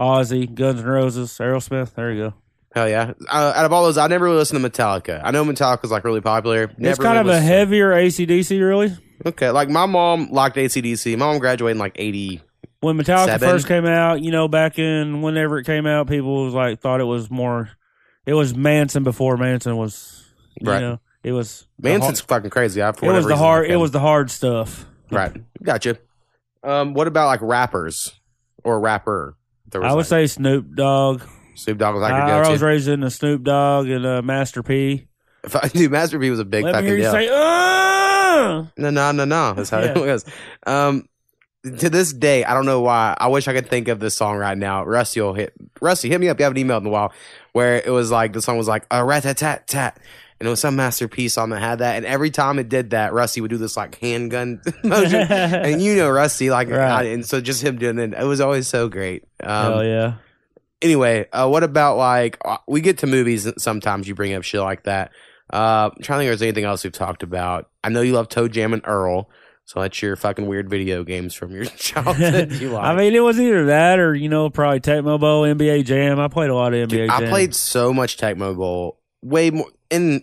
Ozzy, 0.00 0.54
Guns 0.54 0.80
N' 0.80 0.86
Roses, 0.86 1.32
Aerosmith. 1.32 1.92
There 1.96 2.10
you 2.10 2.30
go. 2.30 2.34
Hell 2.74 2.88
yeah. 2.88 3.12
Uh, 3.28 3.52
out 3.54 3.66
of 3.66 3.74
all 3.74 3.84
those, 3.84 3.98
I 3.98 4.06
never 4.06 4.24
really 4.24 4.38
listened 4.38 4.64
to 4.64 4.70
Metallica. 4.70 5.20
I 5.22 5.32
know 5.32 5.44
Metallica's 5.44 5.90
like 5.90 6.04
really 6.04 6.22
popular. 6.22 6.68
Never 6.78 6.92
it's 6.92 6.98
kind 6.98 7.18
really 7.18 7.20
of 7.20 7.26
a 7.26 7.28
listened 7.32 7.48
to 7.48 7.52
it. 7.52 7.58
heavier 7.58 7.90
ACDC, 7.92 8.58
really. 8.58 8.96
Okay, 9.26 9.50
like 9.50 9.68
my 9.68 9.84
mom 9.84 10.30
liked 10.30 10.56
ACDC. 10.56 11.18
My 11.18 11.26
mom 11.26 11.40
graduated 11.40 11.76
in 11.76 11.78
like 11.78 11.96
80. 11.96 12.40
When 12.80 12.96
Metallica 12.96 13.26
Seven. 13.26 13.50
first 13.50 13.68
came 13.68 13.84
out, 13.84 14.22
you 14.22 14.30
know, 14.30 14.48
back 14.48 14.78
in 14.78 15.20
whenever 15.20 15.58
it 15.58 15.66
came 15.66 15.86
out, 15.86 16.08
people 16.08 16.46
was 16.46 16.54
like 16.54 16.80
thought 16.80 17.02
it 17.02 17.04
was 17.04 17.30
more. 17.30 17.68
It 18.26 18.34
was 18.34 18.54
Manson 18.56 19.04
before 19.04 19.36
Manson 19.36 19.76
was. 19.76 20.24
You 20.60 20.70
Right. 20.70 20.80
know, 20.80 21.00
it 21.22 21.32
was 21.32 21.66
Manson's 21.80 22.20
fucking 22.20 22.50
crazy. 22.50 22.82
I, 22.82 22.92
for 22.92 23.06
hard- 23.06 23.14
It 23.14 23.16
was 23.16 23.24
the 23.24 23.28
reason, 23.30 23.38
hard. 23.44 23.70
It 23.70 23.76
was 23.76 23.90
the 23.92 24.00
hard 24.00 24.30
stuff. 24.30 24.86
Right. 25.10 25.32
Gotcha. 25.62 25.98
Um, 26.64 26.94
what 26.94 27.06
about 27.06 27.26
like 27.26 27.40
rappers 27.42 28.12
or 28.64 28.80
rapper? 28.80 29.36
There 29.70 29.82
I 29.84 29.90
would 29.90 29.98
like, 29.98 30.06
say 30.06 30.26
Snoop 30.26 30.74
Dogg. 30.74 31.22
Snoop 31.54 31.78
Dogg 31.78 31.94
was 31.94 32.02
like 32.02 32.12
I, 32.12 32.40
I 32.42 32.50
was 32.50 32.62
raised 32.62 32.88
in 32.88 33.02
a 33.02 33.10
Snoop 33.10 33.42
Dogg 33.44 33.88
and 33.88 34.04
uh, 34.06 34.22
Master 34.22 34.62
P. 34.62 35.08
If 35.44 35.54
I 35.62 35.68
dude, 35.68 35.90
Master 35.92 36.18
P 36.18 36.30
was 36.30 36.38
a 36.40 36.44
big 36.44 36.64
Let 36.64 36.70
me 36.70 36.74
fucking 36.74 36.86
hear 36.86 36.96
you 36.96 37.02
deal. 37.02 37.12
say, 37.12 37.28
"Uh." 37.30 38.64
no, 38.78 38.90
no, 38.90 39.12
no, 39.12 39.24
no. 39.24 39.54
That's 39.54 39.70
how 39.70 39.80
Yeah. 39.80 39.90
it 39.90 39.94
goes. 39.94 40.24
Um, 40.66 41.06
to 41.78 41.90
this 41.90 42.12
day, 42.12 42.44
I 42.44 42.54
don't 42.54 42.66
know 42.66 42.80
why. 42.80 43.16
I 43.18 43.28
wish 43.28 43.48
I 43.48 43.52
could 43.52 43.68
think 43.68 43.88
of 43.88 44.00
this 44.00 44.14
song 44.14 44.36
right 44.36 44.56
now. 44.56 44.84
Rusty 44.84 45.20
will 45.20 45.34
hit. 45.34 45.52
Rusty, 45.80 46.08
hit 46.08 46.20
me 46.20 46.28
up. 46.28 46.38
You 46.38 46.44
haven't 46.44 46.58
emailed 46.62 46.80
in 46.80 46.86
a 46.86 46.90
while. 46.90 47.12
Where 47.52 47.76
it 47.76 47.90
was 47.90 48.10
like 48.10 48.32
the 48.32 48.42
song 48.42 48.56
was 48.58 48.68
like 48.68 48.86
a 48.90 49.04
rat 49.04 49.22
tat 49.24 49.36
tat 49.38 49.66
tat. 49.66 49.98
And 50.38 50.46
it 50.46 50.50
was 50.50 50.60
some 50.60 50.76
masterpiece 50.76 51.38
on 51.38 51.48
that 51.50 51.60
had 51.60 51.78
that. 51.78 51.96
And 51.96 52.04
every 52.04 52.30
time 52.30 52.58
it 52.58 52.68
did 52.68 52.90
that, 52.90 53.14
Rusty 53.14 53.40
would 53.40 53.50
do 53.50 53.56
this 53.56 53.74
like 53.76 53.94
handgun 53.98 54.60
motion. 54.84 55.20
and 55.30 55.80
you 55.80 55.96
know 55.96 56.10
Rusty, 56.10 56.50
like, 56.50 56.68
Right. 56.68 56.90
I- 57.06 57.10
and 57.10 57.24
so 57.24 57.40
just 57.40 57.62
him 57.62 57.78
doing 57.78 57.98
it, 57.98 58.12
it 58.12 58.24
was 58.24 58.40
always 58.42 58.68
so 58.68 58.88
great. 58.90 59.24
Um, 59.42 59.48
Hell 59.72 59.84
yeah. 59.84 60.14
anyway, 60.82 61.26
uh, 61.32 61.48
what 61.48 61.62
about 61.62 61.96
like 61.96 62.36
uh, 62.44 62.58
we 62.68 62.80
get 62.82 62.98
to 62.98 63.06
movies 63.06 63.46
and 63.46 63.58
sometimes 63.60 64.06
you 64.08 64.14
bring 64.14 64.34
up 64.34 64.42
shit 64.42 64.60
like 64.60 64.82
that. 64.84 65.10
Uh, 65.52 65.90
I'm 65.96 66.02
trying 66.02 66.18
to 66.18 66.24
think 66.24 66.32
if 66.32 66.38
there's 66.38 66.42
anything 66.42 66.64
else 66.64 66.84
we've 66.84 66.92
talked 66.92 67.22
about. 67.22 67.70
I 67.84 67.88
know 67.88 68.02
you 68.02 68.12
love 68.12 68.28
Toe 68.28 68.48
Jam 68.48 68.72
and 68.74 68.82
Earl, 68.84 69.30
so 69.66 69.80
that's 69.82 70.00
your 70.00 70.16
fucking 70.16 70.46
weird 70.46 70.70
video 70.70 71.04
games 71.04 71.34
from 71.34 71.50
your 71.52 71.64
childhood. 71.76 72.52
you 72.52 72.70
like. 72.72 72.84
I 72.84 72.96
mean, 72.96 73.14
it 73.14 73.20
was 73.20 73.38
either 73.38 73.66
that 73.66 73.98
or 73.98 74.14
you 74.14 74.28
know 74.30 74.48
probably 74.48 74.80
Tecmo 74.80 75.20
Bowl, 75.20 75.42
NBA 75.42 75.84
Jam. 75.84 76.18
I 76.18 76.28
played 76.28 76.48
a 76.50 76.54
lot 76.54 76.72
of 76.72 76.88
NBA 76.88 76.90
Dude, 76.90 77.10
Jam. 77.10 77.24
I 77.24 77.28
played 77.28 77.54
so 77.54 77.92
much 77.92 78.16
Tecmo 78.16 78.56
Bowl, 78.56 79.00
way 79.22 79.50
more. 79.50 79.66
And 79.90 80.22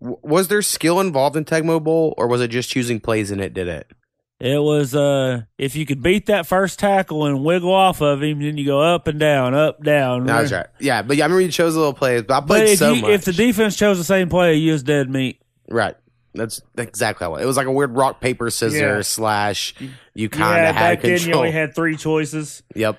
was 0.00 0.48
there 0.48 0.62
skill 0.62 1.00
involved 1.00 1.36
in 1.36 1.44
Tecmo 1.44 1.82
Bowl, 1.82 2.14
or 2.18 2.26
was 2.26 2.40
it 2.40 2.48
just 2.48 2.68
choosing 2.70 3.00
plays 3.00 3.30
and 3.30 3.40
it 3.40 3.54
did 3.54 3.68
it? 3.68 3.90
It 4.40 4.56
was 4.62 4.94
uh 4.94 5.42
if 5.58 5.76
you 5.76 5.84
could 5.84 6.02
beat 6.02 6.24
that 6.26 6.46
first 6.46 6.78
tackle 6.78 7.26
and 7.26 7.44
wiggle 7.44 7.74
off 7.74 8.00
of 8.00 8.22
him, 8.22 8.40
then 8.40 8.56
you 8.56 8.64
go 8.64 8.80
up 8.80 9.06
and 9.06 9.20
down, 9.20 9.52
up 9.54 9.82
down. 9.84 10.24
No, 10.24 10.38
that's 10.38 10.50
right. 10.50 10.66
Yeah, 10.78 11.02
but 11.02 11.18
yeah, 11.18 11.24
I 11.24 11.26
remember 11.26 11.42
you 11.42 11.50
chose 11.50 11.74
the 11.74 11.80
little 11.80 11.92
plays, 11.92 12.22
but 12.22 12.34
I 12.34 12.40
But 12.40 12.46
played 12.46 12.68
if, 12.70 12.78
so 12.78 12.92
you, 12.94 13.02
much. 13.02 13.10
if 13.10 13.24
the 13.26 13.34
defense 13.34 13.76
chose 13.76 13.98
the 13.98 14.04
same 14.04 14.30
play, 14.30 14.54
you 14.54 14.72
was 14.72 14.82
dead 14.82 15.10
meat. 15.10 15.42
right. 15.68 15.94
That's 16.34 16.62
exactly 16.78 17.24
how 17.24 17.30
it 17.30 17.36
was. 17.36 17.42
It 17.42 17.46
was 17.46 17.56
like 17.56 17.66
a 17.66 17.72
weird 17.72 17.96
rock 17.96 18.20
paper 18.20 18.50
scissors 18.50 18.80
Yeah. 18.80 19.00
slash. 19.02 19.74
You 20.14 20.28
kind 20.28 20.62
yeah, 20.62 20.70
of 20.70 20.76
had 20.76 20.96
back 20.96 21.02
then 21.02 21.10
you 21.12 21.18
control. 21.18 21.38
only 21.40 21.50
had 21.50 21.74
three 21.74 21.96
choices, 21.96 22.62
yep. 22.74 22.98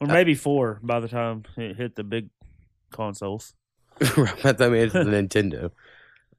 or 0.00 0.08
maybe 0.08 0.34
four 0.34 0.80
by 0.82 1.00
the 1.00 1.08
time 1.08 1.44
it 1.56 1.76
hit 1.76 1.94
the 1.96 2.04
big 2.04 2.30
consoles. 2.90 3.54
But 4.42 4.60
I 4.60 4.68
mean, 4.68 4.82
it's 4.82 4.92
the 4.92 5.00
Nintendo. 5.00 5.70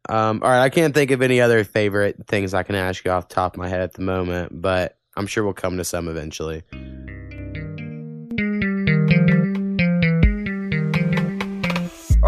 Um, 0.08 0.42
all 0.44 0.50
right, 0.50 0.62
I 0.62 0.70
can't 0.70 0.94
think 0.94 1.12
of 1.12 1.22
any 1.22 1.42
other 1.42 1.64
favorite 1.64 2.28
things 2.28 2.54
I 2.54 2.64
can 2.64 2.76
ask 2.76 3.04
you 3.06 3.12
off 3.12 3.30
the 3.30 3.36
top 3.36 3.54
of 3.54 3.58
my 3.60 3.68
head 3.70 3.82
at 3.82 3.94
the 3.94 4.02
moment, 4.02 4.62
but 4.62 4.98
I'm 5.18 5.26
sure 5.26 5.44
we'll 5.44 5.54
come 5.54 5.78
to 5.78 5.84
some 5.86 6.08
eventually. 6.10 6.64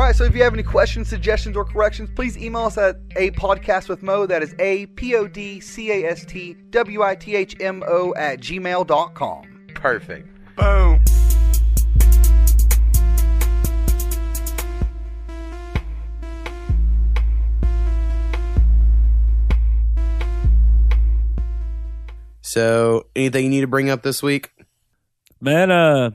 Right, 0.07 0.15
so 0.15 0.23
if 0.23 0.33
you 0.33 0.41
have 0.41 0.53
any 0.53 0.63
questions, 0.63 1.09
suggestions, 1.09 1.57
or 1.57 1.65
corrections, 1.65 2.09
please 2.15 2.37
email 2.37 2.63
us 2.63 2.77
at 2.77 2.95
a 3.17 3.31
podcast 3.31 3.89
with 3.89 4.01
Mo. 4.01 4.25
That 4.25 4.41
is 4.41 4.55
a 4.57 4.85
p 4.87 5.15
o 5.15 5.27
d 5.27 5.59
c 5.59 5.91
a 5.91 6.09
s 6.09 6.25
t 6.25 6.55
w 6.69 7.03
i 7.03 7.15
t 7.15 7.35
h 7.35 7.57
m 7.59 7.83
o 7.85 8.13
at 8.15 8.39
gmail.com. 8.39 9.65
Perfect. 9.73 10.29
Boom. 10.55 11.03
So, 22.41 23.07
anything 23.13 23.43
you 23.43 23.49
need 23.49 23.61
to 23.61 23.67
bring 23.67 23.89
up 23.89 24.03
this 24.03 24.23
week? 24.23 24.51
Man, 25.41 25.69
uh, 25.69 26.11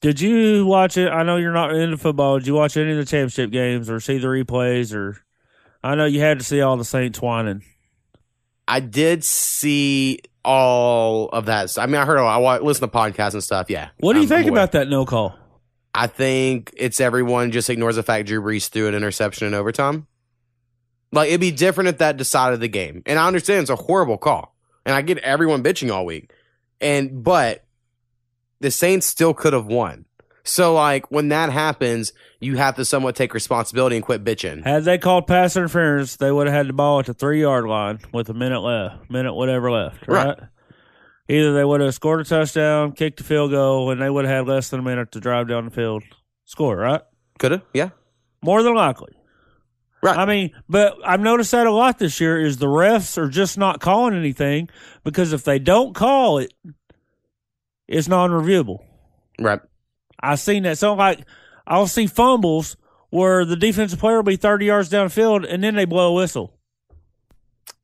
did 0.00 0.20
you 0.20 0.64
watch 0.66 0.96
it? 0.96 1.08
I 1.08 1.22
know 1.22 1.36
you're 1.36 1.52
not 1.52 1.74
into 1.74 1.96
football. 1.96 2.38
Did 2.38 2.46
you 2.46 2.54
watch 2.54 2.76
any 2.76 2.92
of 2.92 2.96
the 2.98 3.04
championship 3.04 3.50
games 3.50 3.90
or 3.90 4.00
see 4.00 4.18
the 4.18 4.28
replays? 4.28 4.94
Or 4.94 5.18
I 5.82 5.94
know 5.94 6.04
you 6.04 6.20
had 6.20 6.38
to 6.38 6.44
see 6.44 6.60
all 6.60 6.76
the 6.76 6.84
Saints 6.84 7.20
whining. 7.20 7.62
I 8.66 8.80
did 8.80 9.24
see 9.24 10.20
all 10.44 11.28
of 11.30 11.46
that. 11.46 11.76
I 11.78 11.86
mean, 11.86 11.96
I 11.96 12.04
heard. 12.04 12.18
I 12.18 12.58
listened 12.58 12.92
to 12.92 12.98
podcasts 12.98 13.34
and 13.34 13.42
stuff. 13.42 13.70
Yeah. 13.70 13.88
What 13.98 14.12
do 14.12 14.20
you 14.20 14.24
I'm 14.24 14.28
think 14.28 14.42
aware. 14.48 14.52
about 14.52 14.72
that 14.72 14.88
no 14.88 15.04
call? 15.04 15.34
I 15.94 16.06
think 16.06 16.72
it's 16.76 17.00
everyone 17.00 17.50
just 17.50 17.70
ignores 17.70 17.96
the 17.96 18.02
fact 18.02 18.28
Drew 18.28 18.40
Brees 18.40 18.68
threw 18.68 18.86
an 18.88 18.94
interception 18.94 19.48
in 19.48 19.54
overtime. 19.54 20.06
Like 21.10 21.28
it'd 21.28 21.40
be 21.40 21.50
different 21.50 21.88
if 21.88 21.98
that 21.98 22.16
decided 22.16 22.60
the 22.60 22.68
game. 22.68 23.02
And 23.06 23.18
I 23.18 23.26
understand 23.26 23.62
it's 23.62 23.70
a 23.70 23.76
horrible 23.76 24.18
call. 24.18 24.54
And 24.86 24.94
I 24.94 25.02
get 25.02 25.18
everyone 25.18 25.62
bitching 25.62 25.92
all 25.92 26.06
week. 26.06 26.32
And 26.80 27.24
but 27.24 27.64
the 28.60 28.70
Saints 28.70 29.06
still 29.06 29.34
could 29.34 29.52
have 29.52 29.66
won. 29.66 30.04
So 30.44 30.72
like 30.72 31.10
when 31.10 31.28
that 31.28 31.50
happens, 31.50 32.12
you 32.40 32.56
have 32.56 32.76
to 32.76 32.84
somewhat 32.84 33.16
take 33.16 33.34
responsibility 33.34 33.96
and 33.96 34.04
quit 34.04 34.24
bitching. 34.24 34.64
Had 34.64 34.84
they 34.84 34.96
called 34.96 35.26
pass 35.26 35.56
interference, 35.56 36.16
they 36.16 36.32
would 36.32 36.46
have 36.46 36.56
had 36.56 36.68
the 36.68 36.72
ball 36.72 37.00
at 37.00 37.06
the 37.06 37.14
three 37.14 37.42
yard 37.42 37.66
line 37.66 37.98
with 38.12 38.30
a 38.30 38.34
minute 38.34 38.60
left, 38.60 39.10
minute 39.10 39.34
whatever 39.34 39.70
left, 39.70 40.08
right? 40.08 40.26
Right. 40.26 40.38
Either 41.28 41.52
they 41.52 41.64
would 41.64 41.82
have 41.82 41.94
scored 41.94 42.20
a 42.20 42.24
touchdown, 42.24 42.92
kicked 42.92 43.20
a 43.20 43.24
field 43.24 43.50
goal, 43.50 43.90
and 43.90 44.00
they 44.00 44.08
would 44.08 44.24
have 44.24 44.46
had 44.46 44.48
less 44.48 44.70
than 44.70 44.80
a 44.80 44.82
minute 44.82 45.12
to 45.12 45.20
drive 45.20 45.48
down 45.48 45.66
the 45.66 45.70
field, 45.70 46.02
score, 46.46 46.76
right? 46.76 47.02
Could 47.38 47.52
have, 47.52 47.62
yeah. 47.74 47.90
More 48.42 48.62
than 48.62 48.74
likely. 48.74 49.12
Right. 50.02 50.16
I 50.16 50.24
mean, 50.26 50.52
but 50.68 50.96
I've 51.04 51.20
noticed 51.20 51.50
that 51.50 51.66
a 51.66 51.72
lot 51.72 51.98
this 51.98 52.20
year 52.20 52.40
is 52.40 52.56
the 52.56 52.66
refs 52.66 53.18
are 53.18 53.28
just 53.28 53.58
not 53.58 53.80
calling 53.80 54.14
anything 54.14 54.70
because 55.04 55.32
if 55.32 55.44
they 55.44 55.58
don't 55.58 55.94
call 55.94 56.38
it, 56.38 56.54
it's 57.88 58.08
non-reviewable. 58.08 58.78
Right. 59.40 59.60
I've 60.20 60.40
seen 60.40 60.64
that. 60.64 60.78
So 60.78 60.94
like, 60.94 61.20
I'll 61.66 61.86
see 61.86 62.06
fumbles 62.06 62.76
where 63.10 63.44
the 63.44 63.56
defensive 63.56 63.98
player 63.98 64.16
will 64.16 64.22
be 64.24 64.36
30 64.36 64.66
yards 64.66 64.90
downfield 64.90 65.46
and 65.48 65.62
then 65.64 65.74
they 65.74 65.84
blow 65.84 66.10
a 66.10 66.14
whistle. 66.14 66.54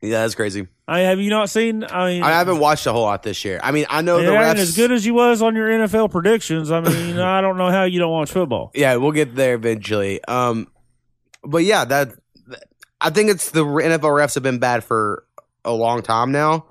Yeah, 0.02 0.20
that's 0.20 0.34
crazy. 0.34 0.68
I 0.86 1.00
have 1.00 1.18
you 1.18 1.30
not 1.30 1.48
seen? 1.48 1.82
I 1.82 2.12
mean, 2.12 2.22
I 2.22 2.30
haven't 2.32 2.58
watched 2.58 2.86
a 2.86 2.92
whole 2.92 3.04
lot 3.04 3.22
this 3.22 3.42
year. 3.42 3.58
I 3.62 3.70
mean, 3.70 3.86
I 3.88 4.02
know 4.02 4.20
the 4.20 4.32
refs. 4.32 4.56
as 4.56 4.76
good 4.76 4.92
as 4.92 5.06
you 5.06 5.14
was 5.14 5.40
on 5.40 5.56
your 5.56 5.68
NFL 5.68 6.10
predictions. 6.10 6.70
I 6.70 6.80
mean, 6.80 7.18
I 7.18 7.40
don't 7.40 7.56
know 7.56 7.70
how 7.70 7.84
you 7.84 8.00
don't 8.00 8.12
watch 8.12 8.30
football. 8.30 8.70
yeah, 8.74 8.96
we'll 8.96 9.12
get 9.12 9.34
there 9.34 9.54
eventually. 9.54 10.22
Um, 10.24 10.68
but 11.42 11.64
yeah, 11.64 11.86
that 11.86 12.12
I 13.00 13.08
think 13.10 13.30
it's 13.30 13.50
the 13.50 13.64
NFL 13.64 14.00
refs 14.00 14.34
have 14.34 14.42
been 14.42 14.58
bad 14.58 14.84
for 14.84 15.24
a 15.64 15.72
long 15.72 16.02
time 16.02 16.32
now. 16.32 16.66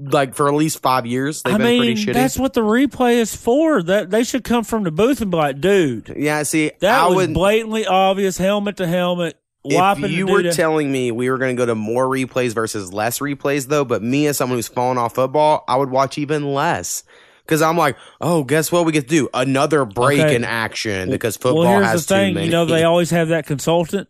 Like 0.00 0.34
for 0.34 0.48
at 0.48 0.54
least 0.54 0.80
five 0.80 1.04
years, 1.06 1.42
they've 1.42 1.54
I 1.54 1.58
been 1.58 1.66
mean, 1.66 1.80
pretty 1.80 2.04
shitty. 2.06 2.14
that's 2.14 2.38
what 2.38 2.54
the 2.54 2.62
replay 2.62 3.16
is 3.16 3.34
for. 3.36 3.82
That 3.82 4.10
they 4.10 4.24
should 4.24 4.44
come 4.44 4.64
from 4.64 4.84
the 4.84 4.90
booth 4.90 5.20
and 5.20 5.30
be 5.30 5.36
like, 5.36 5.60
dude, 5.60 6.14
yeah, 6.16 6.42
see, 6.44 6.70
that 6.80 7.00
I 7.00 7.06
was 7.06 7.16
would. 7.28 7.34
blatantly 7.34 7.86
obvious, 7.86 8.38
helmet 8.38 8.76
to 8.78 8.86
helmet. 8.86 9.36
If 9.62 10.10
you 10.10 10.26
were 10.26 10.52
telling 10.52 10.90
me 10.90 11.12
we 11.12 11.28
were 11.28 11.36
going 11.36 11.54
to 11.54 11.60
go 11.60 11.66
to 11.66 11.74
more 11.74 12.06
replays 12.06 12.54
versus 12.54 12.94
less 12.94 13.18
replays, 13.18 13.66
though, 13.68 13.84
but 13.84 14.02
me 14.02 14.26
as 14.26 14.38
someone 14.38 14.56
who's 14.56 14.68
fallen 14.68 14.96
off 14.96 15.14
football, 15.14 15.64
I 15.68 15.76
would 15.76 15.90
watch 15.90 16.16
even 16.16 16.54
less. 16.54 17.04
Because 17.44 17.60
I'm 17.60 17.76
like, 17.76 17.96
oh, 18.22 18.42
guess 18.44 18.72
what 18.72 18.86
we 18.86 18.92
get 18.92 19.02
to 19.02 19.08
do? 19.08 19.28
Another 19.34 19.84
break 19.84 20.20
Okay. 20.20 20.34
in 20.36 20.44
action 20.44 21.10
because 21.10 21.36
football 21.36 21.64
well, 21.64 21.72
here's 21.74 21.86
has 21.86 22.06
the 22.06 22.14
thing. 22.14 22.30
too 22.30 22.34
many. 22.36 22.46
You 22.46 22.52
know, 22.52 22.64
they 22.64 22.84
always 22.84 23.10
have 23.10 23.28
that 23.28 23.44
consultant. 23.44 24.08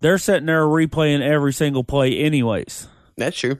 They're 0.00 0.18
sitting 0.18 0.46
there 0.46 0.66
replaying 0.66 1.22
every 1.22 1.52
single 1.54 1.84
play, 1.84 2.18
anyways. 2.18 2.88
That's 3.16 3.38
true. 3.38 3.58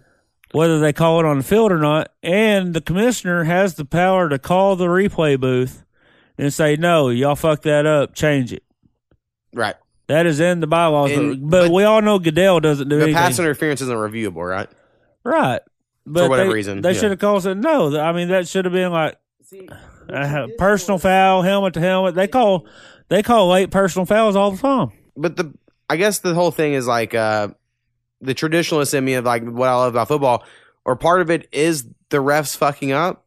Whether 0.52 0.78
they 0.80 0.92
call 0.92 1.20
it 1.20 1.26
on 1.26 1.38
the 1.38 1.44
field 1.44 1.72
or 1.72 1.78
not. 1.78 2.12
And 2.22 2.74
the 2.74 2.80
commissioner 2.80 3.44
has 3.44 3.74
the 3.74 3.84
power 3.84 4.28
to 4.28 4.38
call 4.38 4.76
the 4.76 4.86
replay 4.86 5.38
booth 5.40 5.84
and 6.38 6.52
say, 6.52 6.76
no, 6.76 7.08
y'all 7.08 7.36
fucked 7.36 7.62
that 7.64 7.86
up, 7.86 8.14
change 8.14 8.52
it. 8.52 8.62
Right. 9.54 9.76
That 10.08 10.26
is 10.26 10.40
in 10.40 10.60
the 10.60 10.66
bylaws. 10.66 11.10
And- 11.12 11.50
but, 11.50 11.64
but- 11.68 11.72
we 11.72 11.84
all 11.84 12.02
know 12.02 12.18
Goodell 12.18 12.60
doesn't 12.60 12.88
do 12.88 12.96
The 12.96 13.02
anything. 13.04 13.18
pass 13.18 13.38
interference 13.38 13.80
isn't 13.80 13.96
reviewable, 13.96 14.48
right? 14.48 14.68
right. 15.24 15.60
But 16.04 16.28
whatever 16.28 16.48
they, 16.50 16.54
reason, 16.54 16.80
They 16.80 16.92
yeah. 16.94 16.98
should 17.00 17.10
have 17.10 17.20
called 17.20 17.46
it 17.46 17.54
no. 17.56 17.96
I 18.00 18.12
mean, 18.12 18.28
that 18.28 18.48
should 18.48 18.64
have 18.64 18.74
been 18.74 18.90
like 18.90 19.16
uh, 20.12 20.48
personal 20.58 20.98
foul, 20.98 21.42
helmet 21.42 21.74
to 21.74 21.80
helmet. 21.80 22.14
They 22.16 22.26
call 22.26 22.66
they 23.08 23.22
call 23.22 23.48
late 23.48 23.70
personal 23.70 24.04
fouls 24.04 24.34
all 24.34 24.50
the 24.50 24.58
time. 24.60 24.90
but 25.16 25.36
the 25.36 25.52
I 25.88 25.96
guess 25.96 26.18
the 26.18 26.34
whole 26.34 26.50
thing 26.50 26.72
is 26.72 26.86
like 26.88 27.14
uh 27.14 27.48
the 28.22 28.34
traditionalist 28.34 28.94
in 28.94 29.04
me 29.04 29.14
of 29.14 29.24
like 29.24 29.44
what 29.44 29.68
I 29.68 29.74
love 29.74 29.94
about 29.94 30.08
football, 30.08 30.44
or 30.84 30.96
part 30.96 31.20
of 31.20 31.30
it 31.30 31.48
is 31.52 31.84
the 32.10 32.18
refs 32.18 32.56
fucking 32.56 32.92
up. 32.92 33.24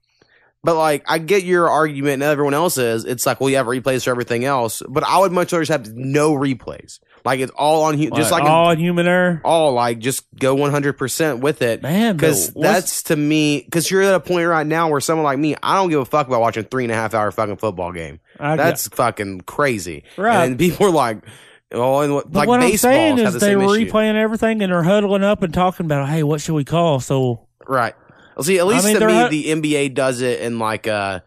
But 0.63 0.77
like 0.77 1.03
I 1.07 1.19
get 1.19 1.43
your 1.43 1.69
argument 1.69 2.13
and 2.15 2.23
everyone 2.23 2.55
else's. 2.55 3.05
it's 3.05 3.25
like 3.27 3.39
well 3.39 3.51
you 3.51 3.57
have 3.57 3.67
replays 3.67 4.03
for 4.05 4.09
everything 4.09 4.45
else, 4.45 4.81
but 4.89 5.03
I 5.03 5.19
would 5.19 5.31
much 5.31 5.51
rather 5.53 5.63
just 5.63 5.71
have 5.71 5.93
no 5.95 6.31
replays. 6.33 6.99
Like 7.23 7.39
it's 7.39 7.51
all 7.55 7.83
on 7.83 7.97
hu- 7.97 8.09
just 8.11 8.31
like 8.31 8.43
all 8.43 8.69
in 8.71 8.79
human 8.79 9.07
error. 9.07 9.41
all 9.43 9.73
like 9.73 9.97
just 9.99 10.23
go 10.39 10.55
100% 10.55 11.39
with 11.39 11.61
it. 11.63 11.81
Man, 11.81 12.15
Because 12.15 12.51
that's 12.53 13.03
to 13.03 13.15
me, 13.15 13.61
because 13.63 13.89
you're 13.89 14.03
at 14.03 14.13
a 14.13 14.19
point 14.19 14.47
right 14.47 14.65
now 14.65 14.89
where 14.89 14.99
someone 15.01 15.23
like 15.23 15.39
me, 15.39 15.55
I 15.61 15.75
don't 15.75 15.89
give 15.89 15.99
a 15.99 16.05
fuck 16.05 16.27
about 16.27 16.41
watching 16.41 16.65
three 16.65 16.83
and 16.83 16.91
a 16.91 16.95
half 16.95 17.13
hour 17.15 17.31
fucking 17.31 17.57
football 17.57 17.91
game. 17.93 18.19
I- 18.39 18.55
That's 18.57 18.87
fucking 18.89 19.41
crazy. 19.41 20.03
Right. 20.17 20.45
And 20.45 20.57
people 20.59 20.85
are 20.87 20.91
like, 20.91 21.23
oh, 21.71 21.99
and 22.01 22.13
what, 22.13 22.31
But 22.31 22.39
like 22.39 22.47
what 22.47 22.61
I'm 22.61 22.77
saying 22.77 23.19
is 23.19 23.33
the 23.33 23.39
they 23.39 23.55
were 23.55 23.75
issue. 23.75 23.91
replaying 23.91 24.15
everything 24.15 24.61
and 24.61 24.71
they're 24.71 24.83
huddling 24.83 25.23
up 25.23 25.43
and 25.43 25.53
talking 25.53 25.85
about, 25.85 26.09
hey, 26.09 26.23
what 26.23 26.41
should 26.41 26.55
we 26.55 26.65
call? 26.65 26.99
So 26.99 27.47
Right. 27.67 27.95
Well, 28.35 28.43
see, 28.43 28.59
at 28.59 28.67
least 28.67 28.85
mean, 28.85 28.99
to 28.99 29.07
me, 29.07 29.29
the 29.29 29.45
NBA 29.61 29.93
does 29.93 30.21
it 30.21 30.41
in 30.41 30.59
like, 30.59 30.87
uh, 30.87 31.21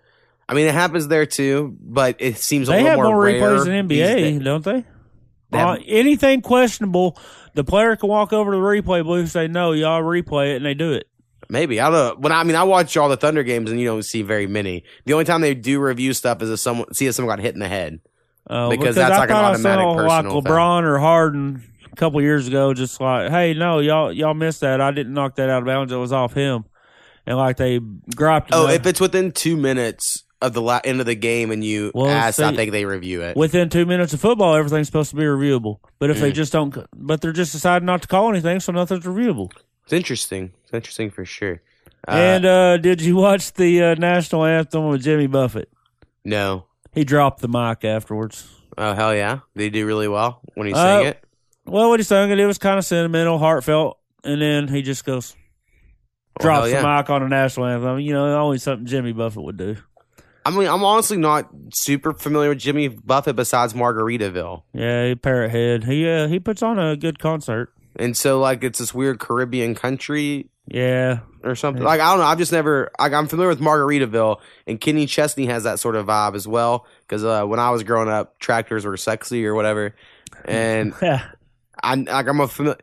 I 0.48 0.54
mean, 0.54 0.66
it 0.66 0.74
happens 0.74 1.08
there 1.08 1.26
too, 1.26 1.76
but 1.80 2.16
it 2.18 2.38
seems 2.38 2.68
a 2.68 2.72
they 2.72 2.78
little 2.78 2.90
have 2.90 2.96
more, 2.96 3.06
more 3.06 3.22
rare 3.22 3.40
replays 3.40 3.64
than 3.64 3.88
NBA, 3.88 4.44
don't 4.44 4.64
they? 4.64 4.84
They 5.50 5.58
Uh, 5.58 5.78
anything 5.86 6.42
questionable, 6.42 7.18
the 7.54 7.64
player 7.64 7.96
can 7.96 8.08
walk 8.08 8.32
over 8.32 8.52
to 8.52 8.56
the 8.56 8.62
replay 8.62 9.02
booth 9.04 9.20
and 9.20 9.30
say, 9.30 9.48
no, 9.48 9.72
y'all 9.72 10.02
replay 10.02 10.52
it, 10.52 10.56
and 10.56 10.66
they 10.66 10.74
do 10.74 10.92
it. 10.92 11.08
Maybe 11.50 11.80
I 11.80 11.88
don't 11.88 11.92
know. 11.92 12.14
When 12.20 12.32
I, 12.32 12.40
I 12.40 12.44
mean, 12.44 12.56
I 12.56 12.64
watch 12.64 12.94
all 12.98 13.08
the 13.08 13.16
Thunder 13.16 13.42
games, 13.42 13.70
and 13.70 13.80
you 13.80 13.86
don't 13.86 14.02
see 14.02 14.20
very 14.20 14.46
many. 14.46 14.84
The 15.06 15.14
only 15.14 15.24
time 15.24 15.40
they 15.40 15.54
do 15.54 15.80
review 15.80 16.12
stuff 16.12 16.42
is 16.42 16.50
if 16.50 16.60
someone 16.60 16.92
see 16.92 17.06
if 17.06 17.14
someone 17.14 17.34
got 17.34 17.42
hit 17.42 17.54
in 17.54 17.60
the 17.60 17.68
head. 17.68 18.00
Uh, 18.48 18.68
Because 18.70 18.94
that's 18.96 19.14
I 19.14 19.18
like 19.18 19.30
an 19.30 19.34
thought 19.36 19.44
I 19.44 19.50
automatic 19.54 19.82
saw 19.84 19.90
like 19.92 20.24
LeBron 20.44 20.82
or 20.84 20.98
Harden 20.98 21.62
a 21.92 21.96
couple 21.96 22.20
years 22.22 22.48
ago, 22.48 22.72
just 22.74 23.00
like, 23.00 23.30
hey, 23.30 23.54
no, 23.54 23.78
y'all 23.80 24.12
y'all 24.12 24.34
missed 24.34 24.60
that. 24.62 24.80
I 24.80 24.90
didn't 24.90 25.12
knock 25.14 25.36
that 25.36 25.50
out 25.50 25.58
of 25.60 25.66
bounds. 25.66 25.92
It 25.92 25.96
was 25.96 26.12
off 26.12 26.32
him. 26.34 26.64
And 27.26 27.36
like 27.36 27.58
they 27.58 27.78
griped. 28.16 28.50
Oh, 28.52 28.68
if 28.68 28.86
it's 28.86 29.00
within 29.00 29.32
two 29.32 29.56
minutes 29.56 30.24
of 30.40 30.54
the 30.54 30.62
la- 30.62 30.80
end 30.84 31.00
of 31.00 31.06
the 31.06 31.14
game 31.16 31.50
and 31.50 31.62
you 31.64 31.90
Well, 31.94 32.08
ask, 32.08 32.40
I 32.40 32.50
see- 32.50 32.56
think 32.56 32.70
they 32.72 32.84
review 32.86 33.22
it. 33.22 33.36
within 33.36 33.68
two 33.68 33.84
minutes 33.84 34.14
of 34.14 34.20
football, 34.20 34.54
everything's 34.54 34.86
supposed 34.86 35.10
to 35.10 35.16
be 35.16 35.24
reviewable. 35.24 35.80
But 35.98 36.08
if 36.10 36.20
they 36.20 36.30
Mm. 36.30 36.34
just 36.36 36.52
don't, 36.52 36.74
but 36.94 37.20
they're 37.20 37.32
just 37.32 37.52
deciding 37.52 37.84
not 37.86 38.02
to 38.02 38.08
call 38.08 38.30
anything, 38.30 38.60
so 38.60 38.72
nothing's 38.72 39.04
reviewable. 39.04 39.50
It's 39.84 39.92
interesting. 39.92 40.52
It's 40.64 40.72
interesting 40.72 41.10
for 41.10 41.24
sure. 41.24 41.60
Uh, 42.06 42.12
and 42.12 42.44
uh, 42.46 42.76
did 42.78 43.02
you 43.02 43.16
watch 43.16 43.52
the 43.54 43.82
uh, 43.82 43.94
national 43.96 44.44
anthem 44.44 44.86
with 44.88 45.02
Jimmy 45.02 45.26
Buffett? 45.26 45.68
no. 46.24 46.64
He 46.98 47.04
dropped 47.04 47.40
the 47.40 47.46
mic 47.46 47.84
afterwards. 47.84 48.48
Oh 48.76 48.92
hell 48.92 49.14
yeah! 49.14 49.38
They 49.54 49.70
do 49.70 49.86
really 49.86 50.08
well 50.08 50.40
when 50.54 50.66
he 50.66 50.72
Uh, 50.72 51.02
it. 51.02 51.24
Well, 51.64 51.90
when 51.90 52.00
he 52.00 52.02
sung 52.02 52.32
it, 52.32 52.40
it 52.40 52.44
was 52.46 52.58
kind 52.58 52.76
of 52.76 52.84
sentimental, 52.84 53.38
heartfelt, 53.38 54.00
and 54.24 54.42
then 54.42 54.66
he 54.66 54.82
just 54.82 55.04
goes, 55.04 55.36
Well, 56.40 56.42
drops 56.42 56.72
hell 56.72 56.82
the 56.82 56.96
mic 56.96 57.08
on 57.08 57.22
a 57.22 57.28
national 57.28 57.66
anthem. 57.66 58.00
You 58.00 58.14
know, 58.14 58.36
always 58.36 58.64
something 58.64 58.84
Jimmy 58.84 59.12
Buffett 59.12 59.44
would 59.44 59.56
do. 59.56 59.76
I 60.44 60.50
mean, 60.50 60.66
I'm 60.66 60.82
honestly 60.82 61.18
not 61.18 61.48
super 61.72 62.12
familiar 62.14 62.48
with 62.48 62.58
Jimmy 62.58 62.88
Buffett 62.88 63.36
besides 63.36 63.74
Margaritaville, 63.74 64.64
Yeah, 64.72 65.06
he 65.06 65.14
parrot 65.14 65.52
head. 65.52 65.84
He 65.84 66.08
uh, 66.08 66.26
he 66.26 66.40
puts 66.40 66.64
on 66.64 66.80
a 66.80 66.96
good 66.96 67.20
concert. 67.20 67.72
And 67.98 68.16
so 68.16 68.40
like 68.40 68.62
it's 68.64 68.78
this 68.78 68.94
weird 68.94 69.18
Caribbean 69.18 69.74
country 69.74 70.48
Yeah, 70.66 71.20
or 71.42 71.54
something. 71.54 71.82
Like 71.82 72.00
I 72.00 72.10
don't 72.10 72.18
know. 72.18 72.24
I've 72.26 72.38
just 72.38 72.52
never. 72.52 72.90
Like 72.98 73.12
I'm 73.12 73.26
familiar 73.28 73.48
with 73.48 73.60
Margaritaville, 73.60 74.40
and 74.66 74.80
Kenny 74.80 75.06
Chesney 75.06 75.46
has 75.46 75.64
that 75.64 75.78
sort 75.80 75.96
of 75.96 76.06
vibe 76.06 76.34
as 76.34 76.46
well. 76.48 76.86
Because 77.00 77.24
uh, 77.24 77.44
when 77.44 77.58
I 77.60 77.70
was 77.70 77.82
growing 77.82 78.08
up, 78.08 78.38
tractors 78.38 78.84
were 78.84 78.96
sexy 78.96 79.46
or 79.46 79.54
whatever, 79.54 79.94
and. 80.44 80.94
I'm 81.80 82.06
like 82.06 82.26
I'm 82.26 82.40
a 82.40 82.48
familiar. 82.48 82.78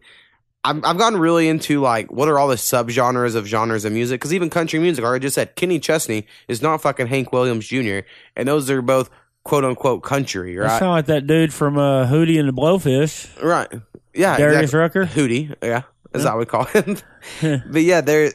I'm, 0.63 0.83
I've 0.85 0.97
gotten 0.97 1.19
really 1.19 1.49
into 1.49 1.81
like 1.81 2.09
what 2.13 2.29
are 2.29 2.39
all 2.39 2.47
the 2.47 2.55
subgenres 2.55 3.35
of 3.35 3.45
genres 3.45 3.83
of 3.83 3.91
music? 3.91 4.21
Because 4.21 4.33
even 4.33 4.49
country 4.49 4.79
music, 4.79 5.03
like 5.03 5.13
I 5.15 5.19
just 5.19 5.35
said, 5.35 5.55
Kenny 5.57 5.79
Chesney 5.81 6.27
is 6.47 6.61
not 6.61 6.81
fucking 6.81 7.07
Hank 7.07 7.33
Williams 7.33 7.67
Jr. 7.67 7.99
and 8.37 8.47
those 8.47 8.69
are 8.69 8.81
both 8.81 9.09
quote 9.43 9.65
unquote 9.65 10.01
country, 10.01 10.53
You 10.53 10.61
right? 10.61 10.79
sound 10.79 10.91
like 10.93 11.05
that 11.07 11.27
dude 11.27 11.53
from 11.53 11.77
uh, 11.77 12.07
Hootie 12.07 12.39
and 12.39 12.47
the 12.47 12.53
Blowfish, 12.53 13.29
right? 13.43 13.67
Yeah, 14.15 14.37
Darius 14.37 14.73
exactly. 14.73 15.01
Rucker. 15.01 15.05
Hootie, 15.13 15.55
yeah, 15.61 15.83
as 16.13 16.23
Yeah. 16.23 16.31
I 16.31 16.35
would 16.35 16.47
call 16.47 16.63
him. 16.65 16.97
but 17.41 17.81
yeah, 17.81 18.01
there. 18.01 18.31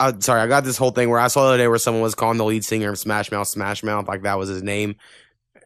Uh, 0.00 0.12
sorry, 0.18 0.40
I 0.40 0.46
got 0.48 0.64
this 0.64 0.76
whole 0.76 0.90
thing 0.90 1.08
where 1.08 1.20
I 1.20 1.28
saw 1.28 1.42
the 1.42 1.48
other 1.50 1.58
day 1.58 1.68
where 1.68 1.78
someone 1.78 2.02
was 2.02 2.14
calling 2.16 2.36
the 2.36 2.44
lead 2.44 2.64
singer 2.64 2.90
of 2.90 2.98
Smash 2.98 3.30
Mouth 3.30 3.46
Smash 3.46 3.82
Mouth 3.84 4.08
like 4.08 4.22
that 4.22 4.38
was 4.38 4.48
his 4.48 4.62
name, 4.62 4.96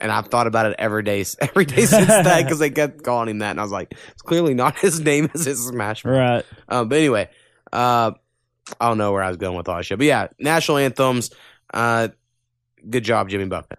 and 0.01 0.13
I've 0.13 0.27
thought 0.27 0.47
about 0.47 0.67
it 0.67 0.77
every 0.79 1.03
day, 1.03 1.25
every 1.41 1.65
day 1.65 1.87
since 1.87 2.07
that 2.09 2.43
because 2.45 2.59
they 2.59 2.71
kept 2.71 3.03
calling 3.03 3.29
him 3.29 3.39
that, 3.39 3.53
and 3.53 3.61
I 3.61 3.63
was 3.63 3.73
like, 3.73 3.95
it's 4.13 4.23
clearly 4.23 4.53
not 4.55 4.79
his 4.79 5.01
name, 5.01 5.31
it's 5.35 5.45
his 5.45 5.67
Smash 5.67 6.05
Mouth. 6.05 6.15
Right. 6.15 6.45
Um, 6.69 6.89
but 6.89 6.99
anyway, 6.99 7.31
uh, 7.73 8.13
I 8.79 8.89
don't 8.89 8.99
know 8.99 9.13
where 9.13 9.23
I 9.23 9.29
was 9.29 9.39
going 9.39 9.57
with 9.57 9.69
all 9.69 9.77
that 9.77 9.85
shit, 9.85 9.99
but 9.99 10.07
yeah, 10.07 10.29
national 10.39 10.77
anthems. 10.77 11.31
Uh, 11.73 12.09
good 12.89 13.05
job, 13.05 13.31
Jimmy 13.31 13.47
Buffett. 13.47 13.79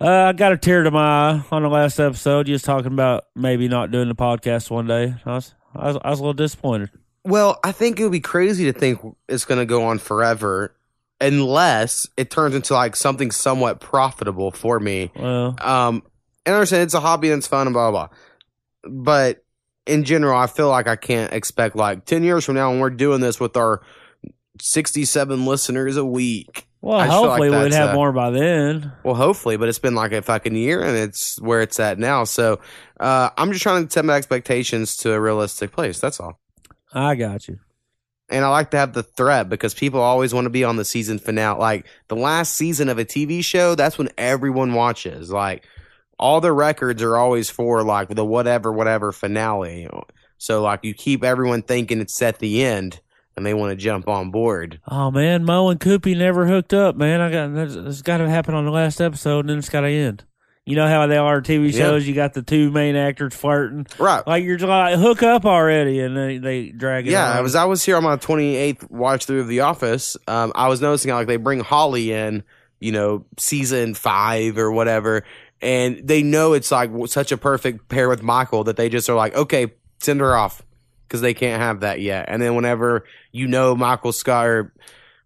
Uh, 0.00 0.24
I 0.28 0.32
got 0.34 0.52
a 0.52 0.58
tear 0.58 0.82
to 0.82 0.90
my 0.90 1.30
eye 1.30 1.44
on 1.50 1.62
the 1.62 1.68
last 1.68 1.98
episode. 1.98 2.48
You 2.48 2.54
Just 2.54 2.64
talking 2.64 2.92
about 2.92 3.24
maybe 3.34 3.68
not 3.68 3.90
doing 3.90 4.08
the 4.08 4.14
podcast 4.14 4.70
one 4.70 4.86
day. 4.86 5.14
I 5.24 5.34
was, 5.34 5.54
I 5.74 5.86
was, 5.86 5.98
I 6.04 6.10
was 6.10 6.18
a 6.18 6.22
little 6.22 6.34
disappointed. 6.34 6.90
Well, 7.24 7.58
I 7.64 7.72
think 7.72 7.98
it 7.98 8.02
would 8.02 8.12
be 8.12 8.20
crazy 8.20 8.70
to 8.70 8.78
think 8.78 9.00
it's 9.28 9.44
going 9.44 9.58
to 9.58 9.66
go 9.66 9.84
on 9.84 9.98
forever 9.98 10.74
unless 11.20 12.06
it 12.16 12.30
turns 12.30 12.54
into 12.54 12.74
like 12.74 12.94
something 12.94 13.30
somewhat 13.30 13.80
profitable 13.80 14.50
for 14.50 14.78
me. 14.78 15.10
Well, 15.16 15.56
Um, 15.60 16.02
and 16.44 16.54
I 16.54 16.58
understand 16.58 16.82
it's 16.82 16.94
a 16.94 17.00
hobby 17.00 17.30
and 17.30 17.38
it's 17.38 17.46
fun 17.46 17.66
and 17.66 17.72
blah, 17.74 17.90
blah, 17.90 18.08
blah. 18.08 18.16
But 18.88 19.44
in 19.86 20.04
general, 20.04 20.38
I 20.38 20.46
feel 20.46 20.68
like 20.68 20.86
I 20.86 20.96
can't 20.96 21.32
expect 21.32 21.74
like 21.74 22.04
10 22.04 22.22
years 22.22 22.44
from 22.44 22.54
now 22.54 22.70
when 22.70 22.80
we're 22.80 22.90
doing 22.90 23.20
this 23.20 23.40
with 23.40 23.56
our 23.56 23.80
67 24.60 25.46
listeners 25.46 25.96
a 25.96 26.04
week. 26.04 26.68
Well, 26.86 27.00
I 27.00 27.08
feel 27.08 27.22
like 27.22 27.28
hopefully 27.30 27.50
we'd 27.50 27.72
have 27.72 27.96
more 27.96 28.12
by 28.12 28.30
then. 28.30 28.92
Well, 29.02 29.16
hopefully, 29.16 29.56
but 29.56 29.68
it's 29.68 29.80
been 29.80 29.96
like 29.96 30.12
a 30.12 30.22
fucking 30.22 30.54
year, 30.54 30.80
and 30.80 30.96
it's 30.96 31.36
where 31.40 31.60
it's 31.60 31.80
at 31.80 31.98
now. 31.98 32.22
So 32.22 32.60
uh, 33.00 33.30
I'm 33.36 33.50
just 33.50 33.64
trying 33.64 33.84
to 33.84 33.92
set 33.92 34.04
my 34.04 34.14
expectations 34.14 34.96
to 34.98 35.12
a 35.12 35.20
realistic 35.20 35.72
place. 35.72 35.98
That's 35.98 36.20
all. 36.20 36.38
I 36.94 37.16
got 37.16 37.48
you. 37.48 37.58
And 38.28 38.44
I 38.44 38.50
like 38.50 38.70
to 38.70 38.76
have 38.76 38.92
the 38.92 39.02
threat 39.02 39.48
because 39.48 39.74
people 39.74 40.00
always 40.00 40.32
want 40.32 40.44
to 40.44 40.50
be 40.50 40.62
on 40.62 40.76
the 40.76 40.84
season 40.84 41.18
finale. 41.18 41.58
Like 41.58 41.86
the 42.06 42.14
last 42.14 42.54
season 42.54 42.88
of 42.88 43.00
a 43.00 43.04
TV 43.04 43.42
show, 43.42 43.74
that's 43.74 43.98
when 43.98 44.10
everyone 44.16 44.72
watches. 44.72 45.28
Like 45.28 45.64
all 46.20 46.40
the 46.40 46.52
records 46.52 47.02
are 47.02 47.16
always 47.16 47.50
for 47.50 47.82
like 47.82 48.10
the 48.10 48.24
whatever, 48.24 48.72
whatever 48.72 49.10
finale. 49.10 49.88
So 50.38 50.62
like 50.62 50.84
you 50.84 50.94
keep 50.94 51.24
everyone 51.24 51.62
thinking 51.62 52.00
it's 52.00 52.22
at 52.22 52.38
the 52.38 52.62
end 52.62 53.00
and 53.36 53.44
they 53.44 53.54
want 53.54 53.70
to 53.70 53.76
jump 53.76 54.08
on 54.08 54.30
board. 54.30 54.80
Oh 54.88 55.10
man, 55.10 55.44
Mo 55.44 55.68
and 55.68 55.78
Koopy 55.80 56.16
never 56.16 56.46
hooked 56.46 56.72
up, 56.74 56.96
man. 56.96 57.20
I 57.20 57.30
got 57.30 57.54
that's, 57.54 57.74
that's 57.74 58.02
got 58.02 58.18
to 58.18 58.28
happen 58.28 58.54
on 58.54 58.64
the 58.64 58.70
last 58.70 59.00
episode, 59.00 59.40
and 59.40 59.50
then 59.50 59.58
it's 59.58 59.68
got 59.68 59.82
to 59.82 59.88
end. 59.88 60.24
You 60.68 60.74
know 60.74 60.88
how 60.88 61.06
they 61.06 61.16
are 61.16 61.40
TV 61.40 61.72
shows. 61.72 62.08
You 62.08 62.14
got 62.14 62.34
the 62.34 62.42
two 62.42 62.72
main 62.72 62.96
actors 62.96 63.32
flirting, 63.34 63.86
Right. 64.00 64.26
like 64.26 64.42
you're 64.42 64.56
just 64.56 64.68
like 64.68 64.98
hook 64.98 65.22
up 65.22 65.44
already, 65.44 66.00
and 66.00 66.16
they 66.16 66.38
they 66.38 66.70
drag 66.70 67.06
it. 67.06 67.12
Yeah, 67.12 67.30
on. 67.30 67.36
I 67.36 67.40
was 67.40 67.54
I 67.54 67.64
was 67.66 67.84
here 67.84 67.96
on 67.96 68.02
my 68.02 68.16
28th 68.16 68.90
watch 68.90 69.26
through 69.26 69.42
of 69.42 69.48
The 69.48 69.60
Office. 69.60 70.16
Um, 70.26 70.50
I 70.56 70.66
was 70.66 70.80
noticing 70.80 71.10
how 71.12 71.18
like 71.18 71.28
they 71.28 71.36
bring 71.36 71.60
Holly 71.60 72.10
in, 72.12 72.42
you 72.80 72.90
know, 72.90 73.26
season 73.38 73.94
five 73.94 74.58
or 74.58 74.72
whatever, 74.72 75.22
and 75.62 76.00
they 76.02 76.24
know 76.24 76.52
it's 76.54 76.72
like 76.72 76.90
such 77.06 77.30
a 77.30 77.36
perfect 77.36 77.88
pair 77.88 78.08
with 78.08 78.24
Michael 78.24 78.64
that 78.64 78.76
they 78.76 78.88
just 78.88 79.08
are 79.08 79.14
like, 79.14 79.36
okay, 79.36 79.72
send 80.00 80.18
her 80.18 80.34
off 80.34 80.62
because 81.06 81.20
they 81.20 81.34
can't 81.34 81.60
have 81.62 81.80
that 81.80 82.00
yet. 82.00 82.26
And 82.28 82.40
then 82.42 82.54
whenever 82.54 83.04
you 83.32 83.46
know 83.46 83.74
Michael 83.76 84.12
Scott 84.12 84.46
or 84.46 84.72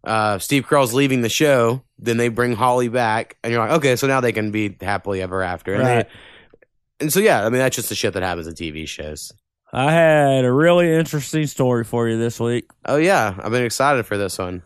uh, 0.05 0.38
Steve 0.38 0.66
Carell's 0.66 0.95
leaving 0.95 1.23
the 1.23 1.29
show, 1.29 1.83
then 1.99 2.16
they 2.16 2.29
bring 2.29 2.55
Holly 2.55 2.88
back, 2.88 3.37
and 3.45 3.53
you're 3.53 3.61
like, 3.62 3.73
okay, 3.79 3.97
so 3.97 4.07
now 4.07 4.21
they 4.21 4.33
can 4.33 4.51
be 4.51 4.77
happily 4.81 5.21
ever 5.23 5.43
after. 5.43 5.75
And, 5.75 5.83
Right. 5.83 6.07
they, 6.09 7.05
and 7.05 7.12
so 7.12 7.21
yeah, 7.21 7.40
I 7.45 7.49
mean 7.51 7.59
that's 7.61 7.77
just 7.77 7.88
the 7.88 7.95
shit 7.95 8.14
that 8.14 8.23
happens 8.23 8.47
in 8.47 8.55
TV 8.55 8.87
shows. 8.87 9.33
I 9.73 9.93
had 9.93 10.45
a 10.45 10.53
really 10.53 10.93
interesting 10.93 11.47
story 11.47 11.85
for 11.85 12.09
you 12.09 12.19
this 12.19 12.40
week. 12.40 12.66
Oh 12.85 12.97
yeah, 12.97 13.35
I've 13.38 13.53
been 13.53 13.64
excited 13.64 14.05
for 14.07 14.16
this 14.19 14.38
one. 14.38 14.62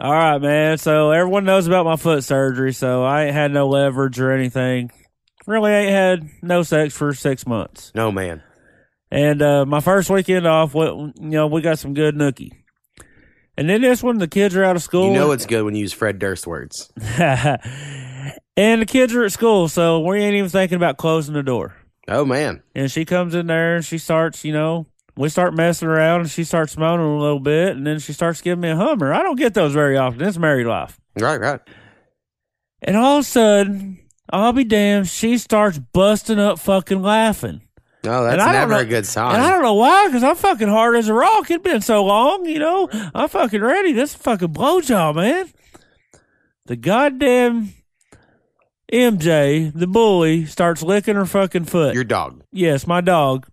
All 0.00 0.12
right, 0.12 0.38
man. 0.38 0.78
So 0.78 1.10
everyone 1.10 1.44
knows 1.44 1.66
about 1.66 1.84
my 1.84 1.96
foot 1.96 2.22
surgery, 2.24 2.72
so 2.72 3.02
I 3.04 3.24
ain't 3.24 3.34
had 3.34 3.50
no 3.50 3.68
leverage 3.68 4.18
or 4.20 4.30
anything. 4.32 4.90
Really 5.46 5.70
ain't 5.72 5.90
had 5.90 6.28
no 6.42 6.62
sex 6.62 6.94
for 6.94 7.14
six 7.14 7.46
months. 7.46 7.92
No 7.94 8.10
man. 8.10 8.42
And 9.10 9.40
uh, 9.40 9.64
my 9.66 9.80
first 9.80 10.10
weekend 10.10 10.46
off, 10.46 10.74
what 10.74 10.94
you 10.94 11.12
know, 11.16 11.46
we 11.46 11.60
got 11.60 11.78
some 11.78 11.94
good 11.94 12.16
nookie. 12.16 12.52
And 13.56 13.70
then 13.70 13.80
this 13.80 14.02
one, 14.02 14.18
the 14.18 14.28
kids 14.28 14.54
are 14.56 14.64
out 14.64 14.76
of 14.76 14.82
school. 14.82 15.06
You 15.08 15.14
know 15.14 15.32
it's 15.32 15.46
good 15.46 15.64
when 15.64 15.74
you 15.74 15.80
use 15.80 15.92
Fred 15.92 16.18
Durst 16.18 16.46
words. 16.46 16.92
and 17.18 18.82
the 18.82 18.86
kids 18.86 19.14
are 19.14 19.24
at 19.24 19.32
school, 19.32 19.68
so 19.68 20.00
we 20.00 20.18
ain't 20.18 20.34
even 20.34 20.50
thinking 20.50 20.76
about 20.76 20.98
closing 20.98 21.34
the 21.34 21.42
door. 21.42 21.74
Oh 22.08 22.24
man. 22.24 22.62
And 22.74 22.90
she 22.90 23.04
comes 23.04 23.34
in 23.34 23.46
there 23.46 23.76
and 23.76 23.84
she 23.84 23.98
starts, 23.98 24.44
you 24.44 24.52
know, 24.52 24.86
we 25.16 25.30
start 25.30 25.54
messing 25.54 25.88
around 25.88 26.20
and 26.20 26.30
she 26.30 26.44
starts 26.44 26.76
moaning 26.76 27.06
a 27.06 27.18
little 27.18 27.40
bit, 27.40 27.76
and 27.76 27.86
then 27.86 27.98
she 27.98 28.12
starts 28.12 28.42
giving 28.42 28.60
me 28.60 28.68
a 28.68 28.76
hummer. 28.76 29.14
I 29.14 29.22
don't 29.22 29.36
get 29.38 29.54
those 29.54 29.72
very 29.72 29.96
often. 29.96 30.22
It's 30.22 30.36
married 30.36 30.66
life. 30.66 31.00
Right, 31.18 31.40
right. 31.40 31.60
And 32.82 32.96
all 32.96 33.18
of 33.18 33.20
a 33.22 33.26
sudden, 33.26 33.98
I'll 34.28 34.52
be 34.52 34.64
damned, 34.64 35.08
she 35.08 35.38
starts 35.38 35.78
busting 35.78 36.38
up 36.38 36.58
fucking 36.58 37.00
laughing. 37.00 37.62
No, 38.06 38.22
that's 38.24 38.32
And 38.34 38.40
I 38.42 38.46
don't 38.46 38.54
never 38.54 38.74
know- 38.74 38.78
a 38.80 38.84
good 38.84 39.06
And 39.16 39.42
I 39.42 39.50
don't 39.50 39.62
know 39.62 39.74
why, 39.74 40.06
because 40.06 40.22
I'm 40.22 40.36
fucking 40.36 40.68
hard 40.68 40.96
as 40.96 41.08
a 41.08 41.14
rock. 41.14 41.50
It's 41.50 41.62
been 41.62 41.80
so 41.82 42.04
long, 42.04 42.46
you 42.46 42.58
know. 42.58 42.88
I'm 43.14 43.28
fucking 43.28 43.60
ready. 43.60 43.92
This 43.92 44.10
is 44.14 44.16
fucking 44.16 44.48
blowjob, 44.54 45.16
man. 45.16 45.50
The 46.66 46.76
goddamn 46.76 47.74
MJ, 48.92 49.72
the 49.74 49.86
bully, 49.86 50.46
starts 50.46 50.82
licking 50.82 51.16
her 51.16 51.26
fucking 51.26 51.64
foot. 51.64 51.94
Your 51.94 52.04
dog. 52.04 52.42
yes, 52.52 52.86
my 52.86 53.00
dog 53.00 53.46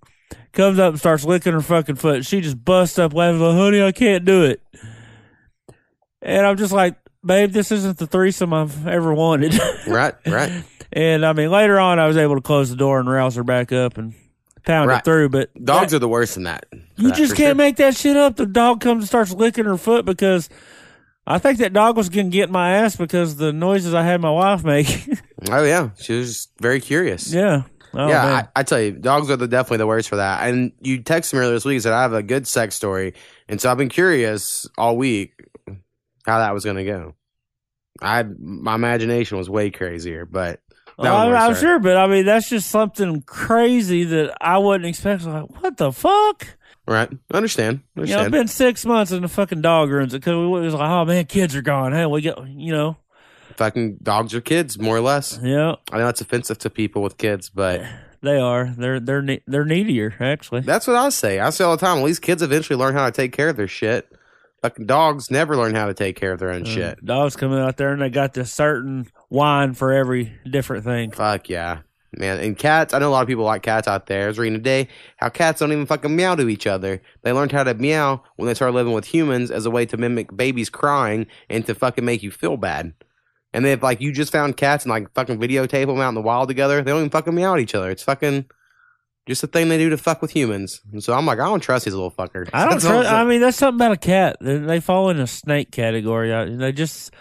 comes 0.52 0.78
up 0.80 0.92
and 0.92 1.00
starts 1.00 1.26
licking 1.26 1.54
her 1.54 1.62
fucking 1.62 1.96
foot. 1.96 2.26
She 2.26 2.42
just 2.42 2.64
busts 2.64 3.00
up 3.00 3.14
laughing, 3.14 3.40
like, 3.42 3.56
honey, 3.56 3.82
I 3.84 3.92
can't 3.92 4.24
do 4.26 4.44
it. 4.44 4.62
And 6.22 6.46
I'm 6.46 6.58
just 6.58 6.72
like, 6.72 6.96
babe, 7.26 7.52
this 7.52 7.72
isn't 7.72 7.98
the 7.98 8.08
threesome 8.08 8.54
I've 8.54 8.88
ever 8.88 9.14
wanted. 9.14 9.60
Right, 9.88 10.14
right. 10.26 10.64
and 10.94 11.26
I 11.26 11.34
mean, 11.34 11.50
later 11.52 11.78
on, 11.80 12.00
I 12.00 12.08
was 12.08 12.16
able 12.18 12.36
to 12.36 12.42
close 12.42 12.70
the 12.70 12.76
door 12.76 13.00
and 13.00 13.10
rouse 13.10 13.36
her 13.36 13.44
back 13.44 13.72
up 13.72 13.98
and 13.98 14.14
pound 14.66 14.90
Right. 14.90 15.00
it 15.00 15.06
through. 15.06 15.30
But 15.30 15.50
Dogs 15.64 15.94
are 15.94 16.00
the 16.00 16.08
worst 16.10 16.38
in 16.38 16.44
that. 16.44 16.66
you 16.98 17.10
That 17.10 17.18
just 17.18 17.36
can't 17.36 17.50
sure. 17.50 17.56
make 17.56 17.76
that 17.78 17.96
shit 17.96 18.18
up. 18.18 18.36
The 18.36 18.46
dog 18.46 18.82
comes 18.82 19.04
and 19.04 19.08
starts 19.08 19.32
licking 19.32 19.66
her 19.66 19.78
foot 19.78 20.06
because 20.06 20.50
I 21.26 21.40
think 21.40 21.60
that 21.60 21.74
dog 21.74 21.96
was 21.98 22.10
going 22.10 22.30
to 22.32 22.36
get 22.36 22.50
my 22.50 22.72
ass 22.78 22.96
because 22.96 23.38
the 23.38 23.54
noises 23.54 23.94
I 23.94 24.04
had 24.04 24.22
my 24.22 24.32
wife 24.32 24.64
make. 24.64 24.88
Oh 25.52 25.62
yeah, 25.66 25.90
she 26.00 26.14
was 26.18 26.48
very 26.62 26.80
curious. 26.80 27.34
yeah. 27.34 27.64
Oh, 27.94 28.08
yeah. 28.08 28.48
I, 28.56 28.62
I 28.62 28.64
tell 28.64 28.80
you, 28.80 28.94
dogs 28.94 29.30
are 29.30 29.36
the, 29.36 29.46
definitely 29.46 29.80
the 29.80 29.88
worst 29.88 30.08
for 30.08 30.16
that. 30.16 30.48
And 30.48 30.72
you 30.80 31.02
texted 31.04 31.34
me 31.34 31.40
earlier 31.40 31.52
this 31.54 31.66
week 31.66 31.76
and 31.76 31.84
said 31.84 31.92
I 31.92 32.02
have 32.02 32.14
a 32.14 32.24
good 32.24 32.48
sex 32.48 32.76
story, 32.76 33.14
and 33.50 33.60
so 33.60 33.70
I've 33.70 33.78
been 33.78 33.90
curious 33.90 34.66
all 34.78 34.96
week 34.96 35.34
how 36.26 36.40
that 36.40 36.54
was 36.54 36.64
going 36.64 36.78
to 36.78 36.86
go. 36.86 37.16
I 38.02 38.24
my 38.40 38.74
imagination 38.76 39.38
was 39.38 39.50
way 39.50 39.70
crazier, 39.70 40.26
but 40.26 40.62
that 40.63 40.63
I'm, 41.00 41.34
I'm 41.36 41.56
sure, 41.56 41.80
but 41.80 41.98
I 41.98 42.08
mean, 42.08 42.26
that's 42.26 42.50
just 42.50 42.70
something 42.70 43.22
crazy 43.24 44.04
that 44.04 44.36
I 44.42 44.58
wouldn't 44.60 44.86
expect. 44.86 45.24
Like, 45.26 45.50
what 45.62 45.78
the 45.78 45.92
fuck? 45.92 46.48
right? 46.88 47.10
Understand? 47.34 47.82
You 47.96 48.02
know, 48.02 48.02
Understand? 48.04 48.26
it's 48.28 48.32
been 48.32 48.48
six 48.48 48.86
months 48.86 49.12
and 49.12 49.24
the 49.24 49.28
fucking 49.30 49.62
dog 49.62 49.90
ruins 49.90 50.14
it 50.14 50.20
because 50.20 50.36
we 50.36 50.48
was 50.48 50.74
like, 50.74 50.90
oh 50.90 51.06
man, 51.06 51.26
kids 51.26 51.56
are 51.56 51.62
gone. 51.62 51.94
Hey, 51.94 52.06
we 52.06 52.22
got, 52.22 52.48
you 52.48 52.72
know, 52.74 52.98
Fucking 53.56 53.98
dogs 54.02 54.34
are 54.34 54.42
kids, 54.42 54.80
more 54.80 54.98
or 54.98 55.02
less. 55.02 55.40
yeah, 55.44 55.76
I 55.92 56.00
know 56.00 56.08
it's 56.08 56.22
offensive 56.22 56.58
to 56.60 56.70
people 56.72 57.02
with 57.04 57.18
kids, 57.20 57.50
but 57.50 57.82
they 58.22 58.38
are. 58.40 58.74
They're 58.76 59.00
they're 59.00 59.24
they're 59.46 59.66
needier 59.66 60.14
actually. 60.20 60.62
That's 60.62 60.88
what 60.88 60.96
I 60.96 61.10
say. 61.10 61.40
I 61.40 61.50
say 61.52 61.64
all 61.64 61.78
the 61.78 61.86
time. 61.86 61.98
Well, 61.98 62.08
these 62.08 62.20
kids 62.20 62.42
eventually 62.42 62.78
learn 62.78 62.94
how 62.96 63.06
to 63.06 63.12
take 63.12 63.32
care 63.32 63.50
of 63.50 63.56
their 63.58 63.68
shit. 63.68 64.12
Fucking 64.64 64.86
dogs 64.88 65.30
never 65.30 65.56
learn 65.58 65.76
how 65.76 65.86
to 65.88 65.94
take 65.94 66.16
care 66.16 66.32
of 66.32 66.40
their 66.40 66.50
own 66.52 66.64
Uh, 66.64 66.66
shit. 66.66 67.06
Dogs 67.06 67.36
coming 67.36 67.60
out 67.60 67.78
there 67.78 67.92
and 67.94 68.02
they 68.02 68.10
got 68.10 68.34
this 68.34 68.52
certain 68.52 69.08
whine 69.34 69.74
for 69.74 69.92
every 69.92 70.32
different 70.50 70.84
thing. 70.86 71.12
Fuck 71.12 71.50
yeah, 71.50 71.80
man. 72.16 72.40
And 72.40 72.58
cats. 72.58 72.94
I 72.94 73.00
know 73.00 73.10
a 73.10 73.12
lot 73.12 73.22
of 73.24 73.28
people 73.28 73.44
like 73.44 73.64
cats 73.64 73.88
out 73.88 74.06
there. 74.06 74.26
I 74.26 74.28
was 74.28 74.38
reading 74.38 74.60
today 74.60 74.88
how 75.18 75.30
cats 75.30 75.60
don't 75.60 75.72
even 75.72 75.86
fucking 75.88 76.16
meow 76.16 76.36
to 76.36 76.48
each 76.48 76.68
other. 76.68 77.02
They 77.24 77.32
learned 77.34 77.52
how 77.52 77.64
to 77.64 77.74
meow 77.74 78.22
when 78.36 78.48
they 78.48 78.54
started 78.54 78.76
living 78.76 78.94
with 78.94 79.06
humans 79.06 79.50
as 79.52 79.66
a 79.66 79.72
way 79.72 79.86
to 79.88 79.98
mimic 79.98 80.36
babies 80.36 80.70
crying 80.70 81.26
and 81.50 81.66
to 81.66 81.74
fucking 81.76 82.06
make 82.06 82.22
you 82.24 82.32
feel 82.32 82.58
bad. 82.58 82.94
And 83.56 83.66
then 83.66 83.74
if 83.74 83.84
like 83.84 84.02
you 84.02 84.12
just 84.12 84.32
found 84.32 84.58
cats 84.58 84.84
and 84.86 84.90
like 84.92 85.12
fucking 85.14 85.40
videotape 85.40 85.88
them 85.88 86.00
out 86.00 86.10
in 86.10 86.16
the 86.16 86.22
wild 86.22 86.48
together, 86.48 86.82
they 86.82 86.92
don't 86.92 87.00
even 87.02 87.10
fucking 87.10 87.34
meow 87.36 87.56
at 87.56 87.60
each 87.60 87.76
other. 87.76 87.90
It's 87.92 88.04
fucking 88.04 88.46
just 89.28 89.44
a 89.44 89.48
thing 89.48 89.70
they 89.70 89.78
do 89.78 89.90
to 89.90 89.98
fuck 89.98 90.22
with 90.22 90.32
humans. 90.32 90.82
And 90.92 91.04
so 91.04 91.14
I'm 91.14 91.26
like, 91.26 91.40
I 91.40 91.46
don't 91.46 91.60
trust 91.62 91.86
these 91.86 91.94
little 91.94 92.12
fuckers. 92.12 92.50
I 92.54 92.68
don't 92.70 92.80
trust. 92.82 93.10
I 93.10 93.24
mean, 93.24 93.42
that's 93.42 93.58
something 93.58 93.76
about 93.78 93.92
a 93.94 93.98
cat. 93.98 94.38
They, 94.42 94.58
they 94.58 94.80
fall 94.80 95.10
in 95.10 95.20
a 95.20 95.28
snake 95.28 95.72
category. 95.72 96.34
I- 96.34 96.46
They 96.56 96.72
just 96.72 97.12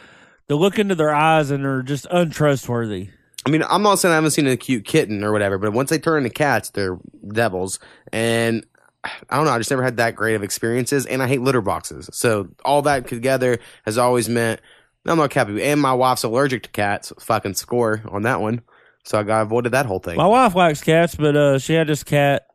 they 0.53 0.59
look 0.59 0.79
into 0.79 0.95
their 0.95 1.15
eyes 1.15 1.51
and 1.51 1.65
they're 1.65 1.81
just 1.81 2.07
untrustworthy. 2.11 3.09
I 3.47 3.51
mean, 3.51 3.65
I'm 3.71 3.83
not 3.83 3.99
saying 3.99 4.13
I 4.13 4.17
haven't 4.17 4.33
seen 4.33 4.47
a 4.47 4.57
cute 4.57 4.85
kitten 4.85 5.25
or 5.25 5.33
whatever, 5.33 5.57
but 5.57 5.73
once 5.73 5.89
they 5.89 5.99
turn 5.99 6.25
into 6.25 6.35
cats, 6.35 6.69
they're 6.69 6.99
devils. 7.27 7.79
And 8.13 8.67
I 9.03 9.37
don't 9.37 9.47
know, 9.47 9.51
I 9.51 9.57
just 9.59 9.71
never 9.71 9.83
had 9.83 9.97
that 9.97 10.15
great 10.15 10.35
of 10.35 10.43
experiences, 10.43 11.07
and 11.07 11.23
I 11.23 11.27
hate 11.27 11.41
litter 11.41 11.63
boxes. 11.63 12.11
So 12.13 12.51
all 12.67 12.83
that 12.83 13.09
together 13.09 13.61
has 13.87 13.97
always 13.97 14.29
meant 14.29 14.61
I'm 15.07 15.17
not 15.17 15.33
happy. 15.33 15.63
And 15.63 15.81
my 15.81 15.95
wife's 15.95 16.23
allergic 16.23 16.65
to 16.65 16.69
cats. 16.69 17.15
Fucking 17.19 17.55
score 17.55 18.03
on 18.11 18.23
that 18.23 18.43
one. 18.43 18.61
So 19.05 19.19
I 19.19 19.23
got 19.23 19.41
avoided 19.41 19.73
that 19.73 19.87
whole 19.87 20.01
thing. 20.01 20.19
My 20.19 20.27
wife 20.27 20.55
likes 20.55 20.83
cats, 20.83 21.15
but 21.15 21.35
uh, 21.35 21.59
she 21.59 21.73
had 21.73 21.87
this 21.87 22.05
cat 22.05 22.47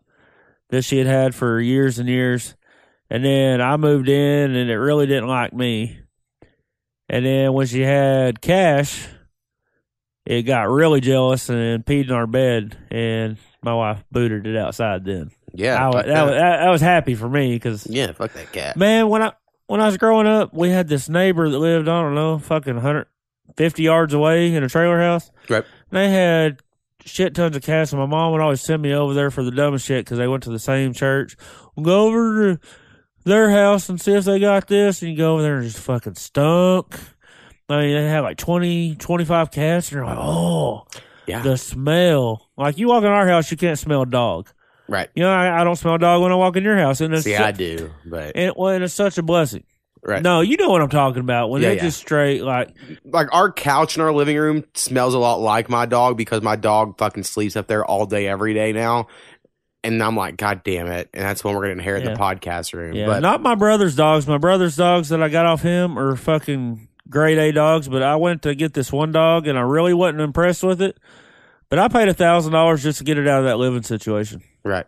that 0.70 0.84
she 0.84 1.00
had 1.00 1.08
had 1.08 1.34
for 1.34 1.60
years 1.60 1.98
and 1.98 2.08
years, 2.08 2.56
and 3.10 3.26
then 3.26 3.60
I 3.60 3.76
moved 3.76 4.08
in, 4.08 4.56
and 4.56 4.70
it 4.70 4.78
really 4.78 5.08
didn't 5.08 5.28
like 5.30 5.52
me. 5.52 5.98
And 7.10 7.26
then 7.26 7.54
when 7.54 7.68
she 7.68 7.82
had 7.82 8.42
Cash, 8.42 9.08
it 10.26 10.44
got 10.44 10.70
really 10.70 11.00
jealous 11.00 11.50
and 11.50 11.86
peed 11.86 12.06
in 12.06 12.12
our 12.12 12.28
bed, 12.28 12.78
and 12.92 13.38
my 13.62 13.74
wife 13.74 14.04
booted 14.12 14.46
it 14.46 14.58
outside. 14.58 15.06
Then 15.06 15.32
yeah, 15.54 15.88
I, 15.88 15.92
that, 15.92 16.08
that. 16.08 16.24
was, 16.24 16.32
that, 16.34 16.70
was 16.70 16.82
happy 16.82 17.16
for 17.16 17.30
me 17.30 17.56
because 17.56 17.88
yeah, 17.88 18.12
fuck 18.12 18.34
that 18.34 18.52
cat. 18.52 18.76
man, 18.76 19.08
when 19.08 19.22
I 19.22 19.32
when 19.68 19.80
I 19.80 19.86
was 19.86 19.98
growing 19.98 20.28
up, 20.28 20.54
we 20.54 20.70
had 20.70 20.90
this 20.90 21.08
neighbor 21.08 21.50
that 21.50 21.58
lived 21.58 21.88
I 21.88 22.02
don't 22.02 22.16
know, 22.16 22.40
fucking 22.40 22.76
150 22.76 23.84
yards 23.84 24.14
away 24.14 24.54
in 24.54 24.64
a 24.64 24.70
trailer 24.70 25.00
house. 25.00 25.32
Right. 25.48 25.64
They 25.92 26.10
had 26.10 26.60
shit 27.06 27.34
tons 27.34 27.56
of 27.56 27.64
cats, 27.64 27.94
and 27.94 28.02
my 28.02 28.06
mom 28.06 28.34
would 28.34 28.42
always 28.42 28.62
send 28.62 28.82
me 28.82 28.94
over 28.94 29.14
there 29.14 29.32
for 29.32 29.44
the 29.44 29.52
dumbest 29.52 29.86
shit 29.86 30.04
because 30.04 30.18
they 30.18 30.28
went 30.28 30.44
to 30.44 30.50
the 30.50 30.60
same 30.60 30.94
church. 30.94 31.38
We'll 31.76 31.86
go 31.86 32.08
over 32.08 32.56
to 32.56 32.60
their 33.28 33.50
house 33.52 33.90
and 33.90 34.00
see 34.02 34.14
if 34.14 34.26
they 34.26 34.40
got 34.40 34.68
this, 34.68 35.02
and 35.02 35.12
you 35.12 35.18
go 35.18 35.34
over 35.34 35.42
there 35.44 35.58
and 35.58 35.66
just 35.66 35.80
fucking 35.80 36.16
stunk. 36.16 36.96
I 37.70 37.82
mean, 37.82 37.96
they 37.96 38.06
have 38.10 38.24
like 38.24 38.38
20, 38.38 38.96
25 38.96 39.52
cats, 39.52 39.90
and 39.90 39.96
you're 39.98 40.06
like, 40.06 40.18
oh, 40.20 40.88
Yeah, 41.28 41.42
the 41.44 41.58
smell. 41.58 42.50
Like, 42.58 42.78
you 42.78 42.88
walk 42.88 43.04
in 43.04 43.10
our 43.10 43.28
house, 43.28 43.52
you 43.52 43.58
can't 43.58 43.78
smell 43.78 44.04
a 44.04 44.06
dog. 44.06 44.50
right. 44.88 45.10
You 45.16 45.24
know, 45.24 45.32
I, 45.32 45.62
I 45.62 45.64
don't 45.64 45.76
smell 45.76 45.96
a 45.96 46.00
dog 46.00 46.22
when 46.22 46.32
I 46.32 46.36
walk 46.36 46.56
in 46.56 46.64
your 46.64 46.78
house, 46.78 47.02
and 47.02 47.14
it's 47.14 47.26
See, 47.26 47.36
su- 47.36 47.44
I 47.44 47.52
do, 47.52 47.92
but 48.06 48.36
and, 48.36 48.54
well, 48.56 48.74
and 48.74 48.84
it's 48.84 48.94
such 48.94 49.18
a 49.18 49.22
blessing. 49.24 49.64
Right. 50.04 50.24
No, 50.24 50.40
you 50.40 50.56
know 50.56 50.70
what 50.70 50.82
I'm 50.82 50.90
talking 50.90 51.20
about. 51.20 51.50
When 51.50 51.62
Yeah, 51.62 51.70
they're 51.70 51.78
yeah. 51.78 51.84
just 51.84 51.98
straight, 52.00 52.42
like, 52.42 52.70
Like 53.04 53.28
our 53.34 53.52
couch 53.52 53.98
in 53.98 54.02
our 54.04 54.14
living 54.14 54.38
room 54.38 54.64
smells 54.74 55.14
a 55.14 55.20
lot 55.20 55.42
like 55.42 55.70
my 55.70 55.86
dog 55.86 56.16
because 56.16 56.42
my 56.42 56.56
dog 56.56 56.98
fucking 56.98 57.24
sleeps 57.24 57.58
up 57.58 57.68
there 57.68 57.84
all 57.84 58.06
day, 58.06 58.28
every 58.28 58.54
day 58.54 58.72
now. 58.72 59.08
And 59.84 60.02
I'm 60.04 60.16
like, 60.16 60.38
God 60.38 60.64
damn 60.64 60.88
it. 60.88 61.10
And 61.14 61.24
that's 61.24 61.44
when 61.44 61.54
we're 61.56 61.62
going 61.66 61.78
to 61.78 61.80
inherit 61.82 62.04
Yeah. 62.04 62.14
the 62.14 62.20
podcast 62.20 62.74
room. 62.74 62.94
yeah, 62.96 63.06
but 63.06 63.20
not 63.22 63.42
my 63.42 63.56
brother's 63.56 63.96
dogs. 63.96 64.28
My 64.28 64.38
brother's 64.38 64.76
dogs 64.76 65.10
that 65.10 65.22
I 65.24 65.30
got 65.30 65.46
off 65.46 65.62
him 65.62 65.98
are 65.98 66.16
fucking 66.16 66.88
grade 67.10 67.38
A 67.38 67.52
dogs, 67.54 67.88
but 67.88 68.04
I 68.04 68.16
went 68.18 68.42
to 68.42 68.54
get 68.56 68.74
this 68.74 68.92
one 68.92 69.12
dog 69.12 69.48
and 69.48 69.58
I 69.58 69.62
really 69.62 69.94
wasn't 69.94 70.20
impressed 70.22 70.64
with 70.64 70.82
it. 70.82 70.98
But 71.70 71.80
I 71.80 71.88
paid 71.90 72.08
a 72.10 72.14
thousand 72.14 72.54
dollars 72.54 72.84
just 72.84 72.98
to 73.00 73.04
get 73.06 73.18
it 73.18 73.28
out 73.28 73.40
of 73.40 73.46
that 73.46 73.58
living 73.60 73.84
situation. 73.84 74.42
right. 74.64 74.86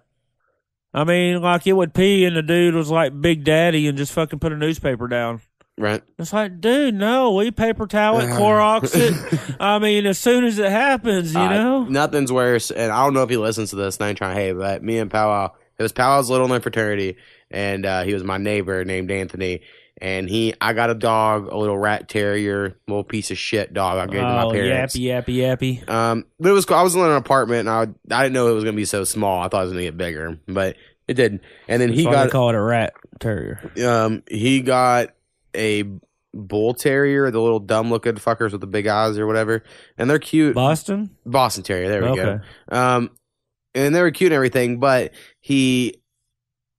I 0.91 1.03
mean, 1.03 1.39
like 1.41 1.67
it 1.67 1.73
would 1.73 1.93
pee 1.93 2.25
and 2.25 2.35
the 2.35 2.41
dude 2.41 2.73
was 2.73 2.89
like 2.89 3.21
Big 3.21 3.43
Daddy 3.43 3.87
and 3.87 3.95
just 3.95 4.11
fucking 4.11 4.39
put 4.39 4.51
a 4.51 4.57
newspaper 4.57 5.07
down. 5.07 5.41
Right. 5.79 6.03
It's 6.17 6.33
like, 6.33 6.59
dude, 6.59 6.93
no, 6.93 7.33
we 7.35 7.51
paper 7.51 7.87
towel 7.87 8.19
it, 8.19 8.27
Clorox 8.27 8.91
it. 8.93 9.55
I 9.61 9.79
mean, 9.79 10.05
as 10.05 10.19
soon 10.19 10.43
as 10.43 10.59
it 10.59 10.69
happens, 10.69 11.33
you 11.33 11.39
Uh, 11.39 11.49
know. 11.49 11.83
nothing's 11.85 12.33
worse. 12.33 12.69
And 12.69 12.91
I 12.91 13.01
don't 13.05 13.13
know 13.13 13.23
if 13.23 13.29
he 13.29 13.37
listens 13.37 13.69
to 13.69 13.77
this. 13.77 13.95
And 13.95 14.05
I 14.05 14.09
ain't 14.09 14.17
trying 14.17 14.35
to 14.35 14.41
hate, 14.41 14.51
but 14.53 14.83
me 14.83 14.97
and 14.99 15.09
Powwow, 15.09 15.53
it 15.77 15.81
was 15.81 15.93
Powwow's 15.93 16.29
little 16.29 16.53
in 16.53 16.61
fraternity, 16.61 17.15
and 17.49 17.85
uh, 17.85 18.03
he 18.03 18.13
was 18.13 18.25
my 18.25 18.37
neighbor 18.37 18.83
named 18.83 19.09
Anthony. 19.09 19.61
And 20.01 20.29
he, 20.29 20.53
I 20.59 20.73
got 20.73 20.89
a 20.89 20.93
dog, 20.95 21.47
a 21.47 21.57
little 21.57 21.77
rat 21.77 22.09
terrier, 22.09 22.77
little 22.87 23.03
piece 23.05 23.31
of 23.31 23.37
shit 23.37 23.73
dog. 23.73 23.97
I 23.99 24.05
gave 24.07 24.21
to 24.21 24.27
Oh, 24.27 24.47
my 24.47 24.53
parents. 24.53 24.97
yappy, 24.97 25.05
yappy, 25.35 25.35
yappy. 25.83 25.89
Um, 25.89 26.25
but 26.41 26.49
it 26.49 26.53
was 26.53 26.65
cool. 26.65 26.75
I 26.77 26.83
was 26.83 26.95
in 26.95 27.01
an 27.01 27.11
apartment, 27.15 27.67
and 27.67 27.69
I, 27.69 27.81
I 28.17 28.23
didn't 28.23 28.33
know 28.33 28.49
it 28.49 28.53
was 28.53 28.65
gonna 28.65 28.75
be 28.75 28.83
so 28.85 29.05
small. 29.05 29.41
I 29.41 29.47
thought 29.47 29.61
it 29.61 29.65
was 29.65 29.71
gonna 29.73 29.83
get 29.83 29.97
bigger, 29.97 30.37
but 30.47 30.75
it 31.07 31.13
didn't. 31.13 31.41
And 31.69 31.81
then 31.81 31.91
he 31.93 32.03
That's 32.03 32.15
got, 32.15 32.31
call 32.31 32.49
it 32.49 32.55
a 32.55 32.61
rat 32.61 32.93
terrier. 33.21 33.61
um, 33.85 34.23
he 34.29 34.61
got 34.61 35.09
a 35.55 35.83
bull 36.33 36.73
terrier, 36.73 37.31
the 37.31 37.41
little 37.41 37.59
dumb 37.59 37.89
looking 37.89 38.15
fuckers 38.15 38.51
with 38.51 38.61
the 38.61 38.67
big 38.67 38.87
eyes 38.87 39.17
or 39.17 39.25
whatever, 39.25 39.63
and 39.97 40.09
they're 40.09 40.19
cute. 40.19 40.55
Boston. 40.55 41.09
Boston 41.25 41.63
Terrier. 41.63 41.89
There 41.89 42.01
we 42.03 42.09
Okay. 42.09 42.39
go. 42.69 42.77
Um, 42.77 43.11
and 43.73 43.93
they 43.95 44.01
were 44.01 44.11
cute 44.11 44.31
and 44.31 44.35
everything, 44.35 44.79
but 44.79 45.11
he 45.39 45.95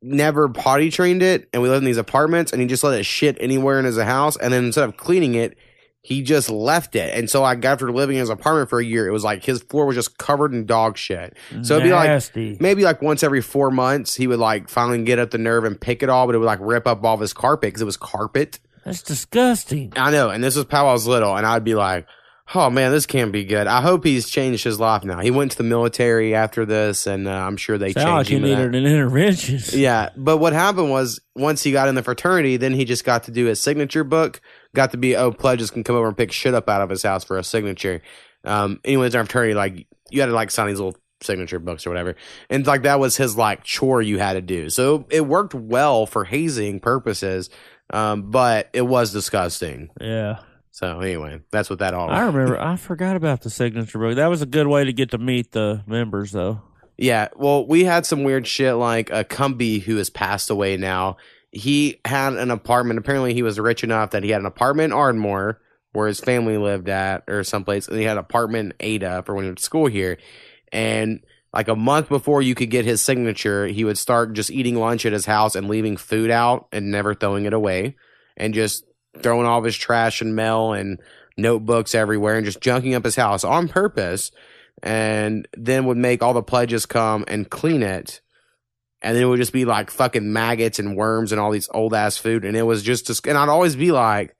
never 0.02 0.48
potty 0.48 0.90
trained 0.90 1.22
it. 1.22 1.48
And 1.52 1.62
we 1.62 1.68
lived 1.68 1.82
in 1.82 1.86
these 1.86 1.96
apartments, 1.96 2.52
and 2.52 2.60
he 2.60 2.66
just 2.68 2.82
let 2.84 2.98
it 2.98 3.04
shit 3.04 3.36
anywhere 3.40 3.78
in 3.78 3.84
his 3.84 3.98
house. 3.98 4.36
And 4.36 4.52
then 4.52 4.64
instead 4.64 4.84
of 4.88 4.96
cleaning 4.96 5.34
it, 5.34 5.56
he 6.02 6.22
just 6.22 6.48
left 6.48 6.96
it. 6.96 7.14
And 7.14 7.28
so, 7.28 7.42
like 7.42 7.64
after 7.64 7.92
living 7.92 8.16
in 8.16 8.20
his 8.20 8.30
apartment 8.30 8.70
for 8.70 8.80
a 8.80 8.84
year, 8.84 9.06
it 9.06 9.10
was 9.12 9.22
like 9.24 9.44
his 9.44 9.62
floor 9.62 9.86
was 9.86 9.96
just 9.96 10.16
covered 10.18 10.52
in 10.54 10.64
dog 10.64 10.96
shit. 10.96 11.36
So 11.62 11.76
it'd 11.76 11.84
be 11.84 11.92
like 11.92 12.60
maybe 12.60 12.82
like 12.84 13.02
once 13.02 13.22
every 13.22 13.42
four 13.42 13.70
months, 13.70 14.14
he 14.14 14.26
would 14.26 14.38
like 14.38 14.68
finally 14.68 15.02
get 15.04 15.18
up 15.18 15.30
the 15.30 15.38
nerve 15.38 15.64
and 15.64 15.78
pick 15.80 16.02
it 16.02 16.08
all, 16.08 16.26
but 16.26 16.34
it 16.34 16.38
would 16.38 16.46
like 16.46 16.60
rip 16.62 16.86
up 16.86 17.04
all 17.04 17.14
of 17.14 17.20
his 17.20 17.32
carpet 17.34 17.68
because 17.68 17.82
it 17.82 17.86
was 17.86 17.96
carpet. 17.98 18.60
That's 18.84 19.02
disgusting. 19.02 19.92
I 19.96 20.10
know, 20.10 20.30
and 20.30 20.42
this 20.42 20.56
was 20.56 20.64
Powwow 20.64 20.92
was 20.94 21.06
little, 21.06 21.36
and 21.36 21.44
I'd 21.44 21.64
be 21.64 21.74
like, 21.74 22.06
"Oh 22.54 22.70
man, 22.70 22.92
this 22.92 23.04
can't 23.04 23.30
be 23.30 23.44
good." 23.44 23.66
I 23.66 23.82
hope 23.82 24.04
he's 24.04 24.30
changed 24.30 24.64
his 24.64 24.80
life 24.80 25.04
now. 25.04 25.20
He 25.20 25.30
went 25.30 25.50
to 25.52 25.58
the 25.58 25.64
military 25.64 26.34
after 26.34 26.64
this, 26.64 27.06
and 27.06 27.28
uh, 27.28 27.30
I'm 27.30 27.58
sure 27.58 27.76
they 27.76 27.92
Sound 27.92 28.08
like 28.08 28.26
changed 28.26 28.30
he 28.30 28.36
him. 28.36 28.42
to 28.42 28.48
needed 28.48 28.74
an 28.74 28.86
intervention. 28.90 29.60
Yeah, 29.78 30.08
but 30.16 30.38
what 30.38 30.54
happened 30.54 30.88
was 30.90 31.20
once 31.36 31.62
he 31.62 31.72
got 31.72 31.88
in 31.88 31.94
the 31.94 32.02
fraternity, 32.02 32.56
then 32.56 32.72
he 32.72 32.86
just 32.86 33.04
got 33.04 33.24
to 33.24 33.30
do 33.30 33.44
his 33.44 33.60
signature 33.60 34.02
book. 34.02 34.40
Got 34.74 34.92
to 34.92 34.96
be 34.96 35.16
oh 35.16 35.32
pledges 35.32 35.70
can 35.70 35.84
come 35.84 35.96
over 35.96 36.08
and 36.08 36.16
pick 36.16 36.32
shit 36.32 36.54
up 36.54 36.68
out 36.68 36.82
of 36.82 36.90
his 36.90 37.02
house 37.02 37.24
for 37.24 37.38
a 37.38 37.44
signature. 37.44 38.02
Um, 38.44 38.80
anyways, 38.84 39.14
our 39.14 39.22
attorney 39.22 39.54
like 39.54 39.86
you 40.10 40.20
had 40.20 40.26
to 40.26 40.32
like 40.32 40.50
sign 40.50 40.68
these 40.68 40.78
little 40.78 40.96
signature 41.22 41.58
books 41.58 41.86
or 41.86 41.90
whatever, 41.90 42.16
and 42.48 42.66
like 42.66 42.82
that 42.82 43.00
was 43.00 43.16
his 43.16 43.36
like 43.36 43.64
chore 43.64 44.00
you 44.00 44.18
had 44.18 44.34
to 44.34 44.42
do. 44.42 44.70
So 44.70 45.06
it 45.10 45.26
worked 45.26 45.54
well 45.54 46.06
for 46.06 46.24
hazing 46.24 46.80
purposes, 46.80 47.50
um, 47.92 48.30
but 48.30 48.70
it 48.72 48.82
was 48.82 49.12
disgusting. 49.12 49.90
Yeah. 50.00 50.40
So 50.70 51.00
anyway, 51.00 51.40
that's 51.50 51.68
what 51.68 51.80
that 51.80 51.94
all. 51.94 52.08
I 52.08 52.20
remember. 52.26 52.58
I 52.60 52.76
forgot 52.76 53.16
about 53.16 53.42
the 53.42 53.50
signature 53.50 53.98
book. 53.98 54.16
That 54.16 54.28
was 54.28 54.40
a 54.40 54.46
good 54.46 54.66
way 54.66 54.84
to 54.84 54.92
get 54.92 55.10
to 55.10 55.18
meet 55.18 55.52
the 55.52 55.82
members, 55.86 56.32
though. 56.32 56.62
Yeah, 56.96 57.28
well, 57.34 57.66
we 57.66 57.84
had 57.84 58.04
some 58.04 58.24
weird 58.24 58.46
shit 58.46 58.74
like 58.74 59.10
a 59.10 59.24
Cumby 59.24 59.82
who 59.82 59.96
has 59.96 60.10
passed 60.10 60.50
away 60.50 60.76
now. 60.76 61.16
He 61.52 62.00
had 62.04 62.34
an 62.34 62.50
apartment. 62.50 62.98
Apparently, 62.98 63.34
he 63.34 63.42
was 63.42 63.58
rich 63.58 63.82
enough 63.82 64.10
that 64.10 64.22
he 64.22 64.30
had 64.30 64.40
an 64.40 64.46
apartment 64.46 64.92
in 64.92 64.98
Ardmore 64.98 65.60
where 65.92 66.06
his 66.06 66.20
family 66.20 66.56
lived 66.56 66.88
at, 66.88 67.24
or 67.26 67.42
someplace, 67.42 67.88
and 67.88 67.98
he 67.98 68.04
had 68.04 68.16
an 68.16 68.18
apartment 68.18 68.74
in 68.78 68.86
Ada 68.86 69.22
for 69.24 69.34
when 69.34 69.44
he 69.44 69.48
went 69.48 69.58
to 69.58 69.64
school 69.64 69.86
here. 69.86 70.18
And 70.70 71.20
like 71.52 71.66
a 71.66 71.74
month 71.74 72.08
before 72.08 72.42
you 72.42 72.54
could 72.54 72.70
get 72.70 72.84
his 72.84 73.02
signature, 73.02 73.66
he 73.66 73.84
would 73.84 73.98
start 73.98 74.34
just 74.34 74.52
eating 74.52 74.76
lunch 74.76 75.04
at 75.04 75.12
his 75.12 75.26
house 75.26 75.56
and 75.56 75.68
leaving 75.68 75.96
food 75.96 76.30
out 76.30 76.68
and 76.70 76.92
never 76.92 77.12
throwing 77.12 77.44
it 77.44 77.52
away, 77.52 77.96
and 78.36 78.54
just 78.54 78.84
throwing 79.18 79.46
all 79.46 79.62
his 79.62 79.76
trash 79.76 80.20
and 80.20 80.36
mail 80.36 80.72
and 80.72 81.00
notebooks 81.36 81.94
everywhere, 81.94 82.36
and 82.36 82.46
just 82.46 82.60
junking 82.60 82.94
up 82.94 83.04
his 83.04 83.16
house 83.16 83.42
on 83.42 83.66
purpose 83.66 84.30
and 84.82 85.46
then 85.56 85.86
would 85.86 85.96
make 85.96 86.22
all 86.22 86.34
the 86.34 86.42
pledges 86.42 86.86
come 86.86 87.24
and 87.28 87.50
clean 87.50 87.82
it. 87.82 88.20
And 89.02 89.16
then 89.16 89.22
it 89.22 89.26
would 89.26 89.38
just 89.38 89.52
be 89.52 89.64
like 89.64 89.90
fucking 89.90 90.32
maggots 90.32 90.78
and 90.78 90.96
worms 90.96 91.32
and 91.32 91.40
all 91.40 91.50
these 91.50 91.68
old 91.72 91.94
ass 91.94 92.18
food. 92.18 92.44
And 92.44 92.56
it 92.56 92.62
was 92.62 92.82
just, 92.82 93.06
dis- 93.06 93.20
and 93.26 93.38
I'd 93.38 93.48
always 93.48 93.76
be 93.76 93.92
like, 93.92 94.36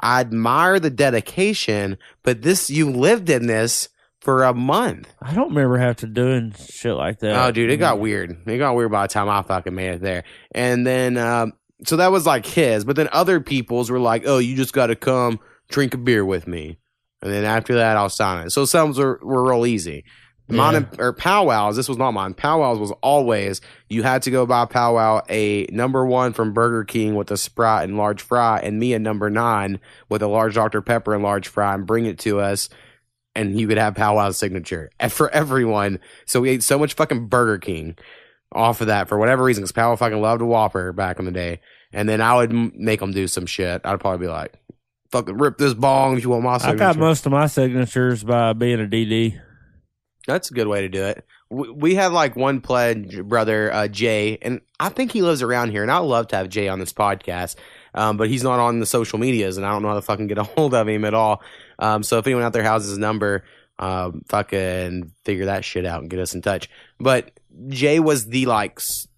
I 0.00 0.20
admire 0.20 0.78
the 0.80 0.90
dedication, 0.90 1.96
but 2.22 2.42
this, 2.42 2.68
you 2.68 2.90
lived 2.90 3.30
in 3.30 3.46
this 3.46 3.88
for 4.20 4.42
a 4.44 4.52
month. 4.52 5.12
I 5.20 5.34
don't 5.34 5.48
remember 5.48 5.78
having 5.78 5.94
to 5.96 6.06
doing 6.06 6.54
shit 6.68 6.94
like 6.94 7.20
that. 7.20 7.44
Oh, 7.44 7.50
dude, 7.50 7.70
it 7.70 7.78
got 7.78 8.00
weird. 8.00 8.36
It 8.46 8.58
got 8.58 8.74
weird 8.74 8.92
by 8.92 9.06
the 9.06 9.12
time 9.12 9.28
I 9.28 9.42
fucking 9.42 9.74
made 9.74 9.94
it 9.94 10.00
there. 10.02 10.24
And 10.52 10.86
then, 10.86 11.16
um, 11.16 11.54
so 11.86 11.96
that 11.96 12.12
was 12.12 12.26
like 12.26 12.46
his, 12.46 12.84
but 12.84 12.96
then 12.96 13.08
other 13.12 13.40
people's 13.40 13.90
were 13.90 13.98
like, 13.98 14.24
oh, 14.26 14.38
you 14.38 14.56
just 14.56 14.72
got 14.72 14.88
to 14.88 14.96
come 14.96 15.40
drink 15.68 15.94
a 15.94 15.98
beer 15.98 16.24
with 16.24 16.46
me. 16.46 16.78
And 17.22 17.32
then 17.32 17.44
after 17.44 17.76
that, 17.76 17.96
I'll 17.96 18.08
sign 18.08 18.46
it. 18.46 18.50
So 18.50 18.64
some 18.64 18.92
were, 18.92 19.18
were 19.22 19.48
real 19.48 19.66
easy. 19.66 20.04
Mine 20.56 20.74
and- 20.76 21.00
or 21.00 21.12
powwows, 21.12 21.76
this 21.76 21.88
was 21.88 21.98
not 21.98 22.12
mine. 22.12 22.34
Powwows 22.34 22.78
was 22.78 22.92
always 23.02 23.60
you 23.88 24.02
had 24.02 24.22
to 24.22 24.30
go 24.30 24.46
buy 24.46 24.64
powwow 24.66 25.22
a 25.28 25.66
number 25.70 26.04
one 26.06 26.32
from 26.32 26.52
Burger 26.52 26.84
King 26.84 27.14
with 27.14 27.30
a 27.30 27.36
Sprite 27.36 27.88
and 27.88 27.96
large 27.96 28.22
fry, 28.22 28.58
and 28.60 28.78
me 28.78 28.94
a 28.94 28.98
number 28.98 29.30
nine 29.30 29.80
with 30.08 30.22
a 30.22 30.26
large 30.28 30.54
Dr. 30.54 30.80
Pepper 30.82 31.14
and 31.14 31.22
large 31.22 31.48
fry, 31.48 31.74
and 31.74 31.86
bring 31.86 32.06
it 32.06 32.18
to 32.20 32.40
us. 32.40 32.68
And 33.34 33.58
you 33.58 33.66
could 33.66 33.78
have 33.78 33.94
powwow's 33.94 34.36
signature 34.36 34.90
and 35.00 35.10
for 35.12 35.30
everyone. 35.30 35.98
So 36.26 36.40
we 36.42 36.50
ate 36.50 36.62
so 36.62 36.78
much 36.78 36.94
fucking 36.94 37.28
Burger 37.28 37.58
King 37.58 37.96
off 38.54 38.82
of 38.82 38.88
that 38.88 39.08
for 39.08 39.16
whatever 39.18 39.42
reason, 39.42 39.62
because 39.62 39.72
Powwow 39.72 39.96
fucking 39.96 40.20
loved 40.20 40.42
a 40.42 40.44
Whopper 40.44 40.92
back 40.92 41.18
in 41.18 41.24
the 41.24 41.30
day. 41.30 41.60
And 41.94 42.06
then 42.06 42.20
I 42.20 42.34
would 42.36 42.50
m- 42.50 42.72
make 42.76 43.00
them 43.00 43.12
do 43.12 43.26
some 43.26 43.46
shit. 43.46 43.80
I'd 43.84 44.00
probably 44.00 44.26
be 44.26 44.30
like, 44.30 44.52
"Fucking 45.10 45.38
rip 45.38 45.56
this 45.56 45.72
bong 45.72 46.16
if 46.18 46.22
you 46.24 46.28
want 46.30 46.42
my 46.44 46.54
I 46.56 46.74
got 46.74 46.98
most 46.98 47.24
of 47.24 47.32
my 47.32 47.46
signatures 47.46 48.22
by 48.22 48.52
being 48.52 48.80
a 48.80 48.86
DD. 48.86 49.40
That's 50.26 50.50
a 50.50 50.54
good 50.54 50.68
way 50.68 50.82
to 50.82 50.88
do 50.88 51.04
it. 51.04 51.24
We, 51.50 51.70
we 51.70 51.94
have 51.96 52.12
like 52.12 52.36
one 52.36 52.60
pledge 52.60 53.20
brother, 53.22 53.72
uh, 53.72 53.88
Jay, 53.88 54.38
and 54.40 54.60
I 54.78 54.88
think 54.88 55.12
he 55.12 55.22
lives 55.22 55.42
around 55.42 55.70
here. 55.70 55.82
And 55.82 55.90
I'd 55.90 55.98
love 55.98 56.28
to 56.28 56.36
have 56.36 56.48
Jay 56.48 56.68
on 56.68 56.78
this 56.78 56.92
podcast, 56.92 57.56
um, 57.94 58.16
but 58.16 58.28
he's 58.28 58.42
not 58.42 58.60
on 58.60 58.80
the 58.80 58.86
social 58.86 59.18
medias, 59.18 59.56
and 59.56 59.66
I 59.66 59.70
don't 59.70 59.82
know 59.82 59.88
how 59.88 59.94
to 59.94 60.02
fucking 60.02 60.28
get 60.28 60.38
a 60.38 60.42
hold 60.56 60.74
of 60.74 60.88
him 60.88 61.04
at 61.04 61.14
all. 61.14 61.42
Um, 61.78 62.02
so 62.02 62.18
if 62.18 62.26
anyone 62.26 62.44
out 62.44 62.52
there 62.52 62.62
has 62.62 62.84
his 62.84 62.98
number, 62.98 63.44
um, 63.78 64.22
fucking 64.28 65.12
figure 65.24 65.46
that 65.46 65.64
shit 65.64 65.84
out 65.84 66.00
and 66.00 66.10
get 66.10 66.20
us 66.20 66.34
in 66.34 66.42
touch. 66.42 66.70
But 67.00 67.32
Jay 67.68 67.98
was 67.98 68.26
the 68.26 68.46
like 68.46 68.74
s- 68.78 69.08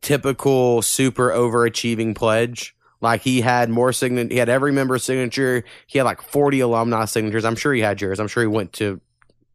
typical 0.00 0.82
super 0.82 1.30
overachieving 1.30 2.14
pledge. 2.14 2.76
Like 3.00 3.22
he 3.22 3.40
had 3.40 3.68
more 3.68 3.92
signature, 3.92 4.32
he 4.32 4.38
had 4.38 4.48
every 4.48 4.70
member 4.70 4.96
signature. 4.98 5.64
He 5.88 5.98
had 5.98 6.04
like 6.04 6.22
forty 6.22 6.60
alumni 6.60 7.06
signatures. 7.06 7.44
I'm 7.44 7.56
sure 7.56 7.74
he 7.74 7.80
had 7.80 8.00
yours. 8.00 8.20
I'm 8.20 8.28
sure 8.28 8.44
he 8.44 8.46
went 8.46 8.72
to 8.74 9.00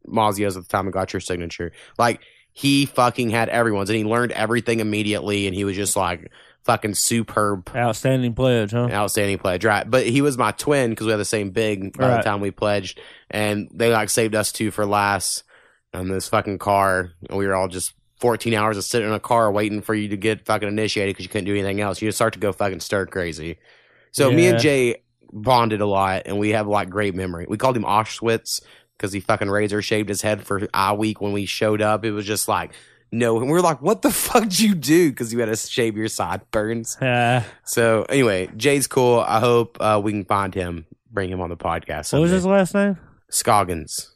Mazzio's 0.07 0.57
at 0.57 0.63
the 0.63 0.69
time 0.69 0.85
and 0.85 0.93
got 0.93 1.13
your 1.13 1.19
signature. 1.19 1.71
Like 1.97 2.21
he 2.53 2.85
fucking 2.85 3.29
had 3.29 3.49
everyone's, 3.49 3.89
and 3.89 3.97
he 3.97 4.03
learned 4.03 4.31
everything 4.31 4.79
immediately, 4.79 5.47
and 5.47 5.55
he 5.55 5.63
was 5.63 5.75
just 5.75 5.95
like 5.95 6.31
fucking 6.63 6.95
superb, 6.95 7.69
Outstanding 7.75 8.33
pledge, 8.33 8.71
huh? 8.71 8.89
outstanding 8.91 9.37
pledge. 9.37 9.63
Right, 9.63 9.89
but 9.89 10.05
he 10.05 10.21
was 10.21 10.37
my 10.37 10.51
twin 10.51 10.89
because 10.89 11.05
we 11.05 11.11
had 11.11 11.19
the 11.19 11.25
same 11.25 11.51
big 11.51 11.97
by 11.97 12.17
the 12.17 12.23
time 12.23 12.41
we 12.41 12.51
pledged, 12.51 12.99
and 13.29 13.69
they 13.73 13.91
like 13.91 14.09
saved 14.09 14.35
us 14.35 14.51
two 14.51 14.71
for 14.71 14.85
last 14.85 15.43
on 15.93 16.09
this 16.09 16.27
fucking 16.27 16.59
car, 16.59 17.11
and 17.29 17.37
we 17.37 17.47
were 17.47 17.55
all 17.55 17.67
just. 17.67 17.93
14 18.19 18.55
hours 18.55 18.77
of 18.77 18.83
sitting 18.83 19.07
in 19.07 19.13
a 19.13 19.19
car 19.19 19.51
waiting 19.51 19.83
for 19.83 19.93
you 19.93 20.07
to 20.07 20.17
get 20.17 20.43
fucking 20.43 20.67
initiated 20.67 21.13
because 21.13 21.23
you 21.23 21.29
couldn't 21.29 21.45
do 21.45 21.51
anything 21.53 21.79
else. 21.81 22.01
You 22.01 22.07
just 22.07 22.17
start 22.17 22.33
to 22.33 22.39
go 22.39 22.51
fucking 22.51 22.79
stir 22.79 23.05
crazy. 23.05 23.59
So 24.11 24.31
me 24.31 24.47
and 24.47 24.57
Jay 24.57 25.03
bonded 25.31 25.81
a 25.81 25.85
lot 25.85 26.23
and 26.25 26.39
we 26.39 26.49
have 26.49 26.65
like 26.65 26.89
great 26.89 27.13
memory. 27.13 27.45
We 27.47 27.57
called 27.57 27.77
him 27.77 27.83
Auschwitz 27.83 28.61
because 28.97 29.13
he 29.13 29.19
fucking 29.19 29.49
razor 29.49 29.81
shaved 29.81 30.09
his 30.09 30.21
head 30.21 30.43
for 30.45 30.67
eye 30.73 30.93
week 30.93 31.21
when 31.21 31.31
we 31.31 31.45
showed 31.45 31.81
up. 31.81 32.03
It 32.03 32.11
was 32.11 32.25
just 32.25 32.47
like, 32.47 32.71
no. 33.11 33.39
And 33.39 33.49
we 33.49 33.57
are 33.57 33.61
like, 33.61 33.81
what 33.81 34.01
the 34.01 34.11
fuck 34.11 34.43
did 34.43 34.59
you 34.59 34.75
do? 34.75 35.09
Because 35.11 35.31
you 35.31 35.39
had 35.39 35.45
to 35.45 35.55
shave 35.55 35.95
your 35.95 36.07
sideburns. 36.07 36.97
Uh, 37.01 37.43
So 37.63 38.03
anyway, 38.09 38.49
Jay's 38.57 38.87
cool. 38.87 39.19
I 39.19 39.39
hope 39.39 39.77
uh, 39.79 40.01
we 40.03 40.11
can 40.11 40.25
find 40.25 40.53
him, 40.53 40.85
bring 41.11 41.29
him 41.29 41.39
on 41.41 41.49
the 41.49 41.57
podcast. 41.57 42.11
what 42.13 42.21
was 42.23 42.31
his 42.31 42.45
last 42.45 42.73
name? 42.73 42.97
Scoggins. 43.29 44.11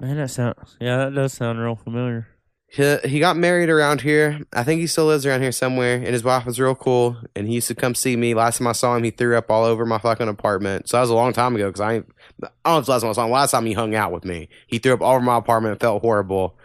Man, 0.00 0.16
that 0.16 0.28
sound 0.30 0.54
yeah, 0.80 0.96
that 0.96 1.14
does 1.14 1.32
sound 1.34 1.60
real 1.60 1.76
familiar. 1.76 2.26
He, 2.72 2.96
he 2.98 3.18
got 3.18 3.36
married 3.36 3.68
around 3.68 4.00
here. 4.00 4.40
I 4.52 4.62
think 4.62 4.80
he 4.80 4.86
still 4.86 5.06
lives 5.06 5.26
around 5.26 5.42
here 5.42 5.50
somewhere. 5.50 5.96
And 5.96 6.06
his 6.06 6.22
wife 6.22 6.46
was 6.46 6.60
real 6.60 6.76
cool. 6.76 7.16
And 7.34 7.48
he 7.48 7.54
used 7.54 7.66
to 7.68 7.74
come 7.74 7.96
see 7.96 8.16
me. 8.16 8.32
Last 8.32 8.58
time 8.58 8.68
I 8.68 8.72
saw 8.72 8.94
him, 8.94 9.02
he 9.02 9.10
threw 9.10 9.36
up 9.36 9.50
all 9.50 9.64
over 9.64 9.84
my 9.84 9.98
fucking 9.98 10.28
apartment. 10.28 10.88
So 10.88 10.96
that 10.96 11.00
was 11.00 11.10
a 11.10 11.14
long 11.14 11.32
time 11.32 11.56
ago 11.56 11.68
because 11.68 11.80
I, 11.80 11.94
I 11.94 11.98
don't 11.98 12.52
know 12.64 12.78
if 12.78 12.88
last 12.88 13.00
time 13.02 13.10
I 13.10 13.12
saw 13.14 13.24
him. 13.24 13.32
Last 13.32 13.50
time 13.50 13.66
he 13.66 13.72
hung 13.72 13.96
out 13.96 14.12
with 14.12 14.24
me, 14.24 14.48
he 14.68 14.78
threw 14.78 14.94
up 14.94 15.02
all 15.02 15.16
over 15.16 15.24
my 15.24 15.38
apartment. 15.38 15.74
It 15.74 15.80
felt 15.80 16.00
horrible. 16.00 16.56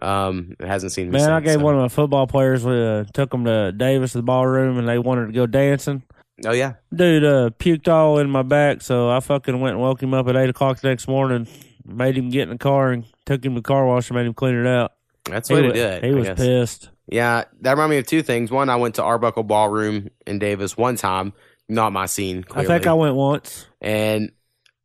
Um, 0.00 0.56
hasn't 0.60 0.92
seen 0.92 1.10
me. 1.10 1.18
Man, 1.18 1.30
I 1.30 1.40
gave 1.40 1.58
so. 1.58 1.60
one 1.60 1.74
of 1.74 1.82
my 1.82 1.88
football 1.88 2.26
players. 2.26 2.64
We 2.64 2.82
uh, 2.82 3.04
took 3.12 3.30
them 3.30 3.44
to 3.44 3.70
Davis, 3.72 4.14
the 4.14 4.22
ballroom, 4.22 4.78
and 4.78 4.88
they 4.88 4.98
wanted 4.98 5.26
to 5.26 5.32
go 5.32 5.46
dancing. 5.46 6.02
Oh 6.46 6.52
yeah, 6.52 6.74
Dude, 6.94 7.22
uh, 7.22 7.50
puked 7.58 7.86
all 7.86 8.18
in 8.18 8.30
my 8.30 8.40
back, 8.40 8.80
so 8.80 9.10
I 9.10 9.20
fucking 9.20 9.60
went 9.60 9.74
and 9.74 9.82
woke 9.82 10.02
him 10.02 10.14
up 10.14 10.26
at 10.26 10.36
eight 10.36 10.48
o'clock 10.48 10.80
the 10.80 10.88
next 10.88 11.06
morning. 11.06 11.46
Made 11.84 12.16
him 12.16 12.30
get 12.30 12.44
in 12.44 12.48
the 12.48 12.56
car 12.56 12.92
and 12.92 13.04
took 13.26 13.44
him 13.44 13.54
to 13.56 13.60
the 13.60 13.62
car 13.62 13.84
wash 13.84 14.08
and 14.08 14.16
made 14.16 14.24
him 14.24 14.32
clean 14.32 14.54
it 14.54 14.66
out. 14.66 14.92
That's 15.24 15.48
the 15.48 15.54
way 15.54 15.62
he 15.64 15.72
to 15.72 15.78
it. 15.78 16.04
He 16.04 16.10
I 16.10 16.14
was 16.14 16.28
guess. 16.28 16.38
pissed. 16.38 16.90
Yeah, 17.06 17.44
that 17.62 17.72
reminded 17.72 17.90
me 17.94 17.98
of 17.98 18.06
two 18.06 18.22
things. 18.22 18.50
One, 18.50 18.68
I 18.68 18.76
went 18.76 18.94
to 18.96 19.02
Arbuckle 19.02 19.42
Ballroom 19.42 20.10
in 20.26 20.38
Davis 20.38 20.76
one 20.76 20.96
time. 20.96 21.32
Not 21.68 21.92
my 21.92 22.06
scene. 22.06 22.44
I 22.52 22.64
think 22.64 22.86
I 22.86 22.94
went 22.94 23.14
once. 23.14 23.66
and 23.80 24.32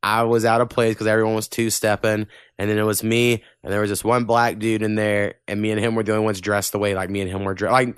I 0.03 0.23
was 0.23 0.45
out 0.45 0.61
of 0.61 0.69
place 0.69 0.93
because 0.93 1.07
everyone 1.07 1.33
was 1.33 1.47
two 1.47 1.71
stepping, 1.71 2.27
and 2.59 2.69
then 2.69 2.77
it 2.77 2.83
was 2.83 3.03
me, 3.03 3.43
and 3.63 3.73
there 3.73 3.81
was 3.81 3.89
just 3.89 4.03
one 4.03 4.25
black 4.25 4.59
dude 4.59 4.83
in 4.83 4.93
there, 4.93 5.36
and 5.47 5.59
me 5.59 5.71
and 5.71 5.79
him 5.79 5.95
were 5.95 6.03
the 6.03 6.11
only 6.11 6.25
ones 6.25 6.41
dressed 6.41 6.73
the 6.73 6.79
way 6.79 6.93
like 6.93 7.09
me 7.09 7.21
and 7.21 7.29
him 7.29 7.43
were 7.43 7.55
dressed, 7.55 7.71
like 7.71 7.97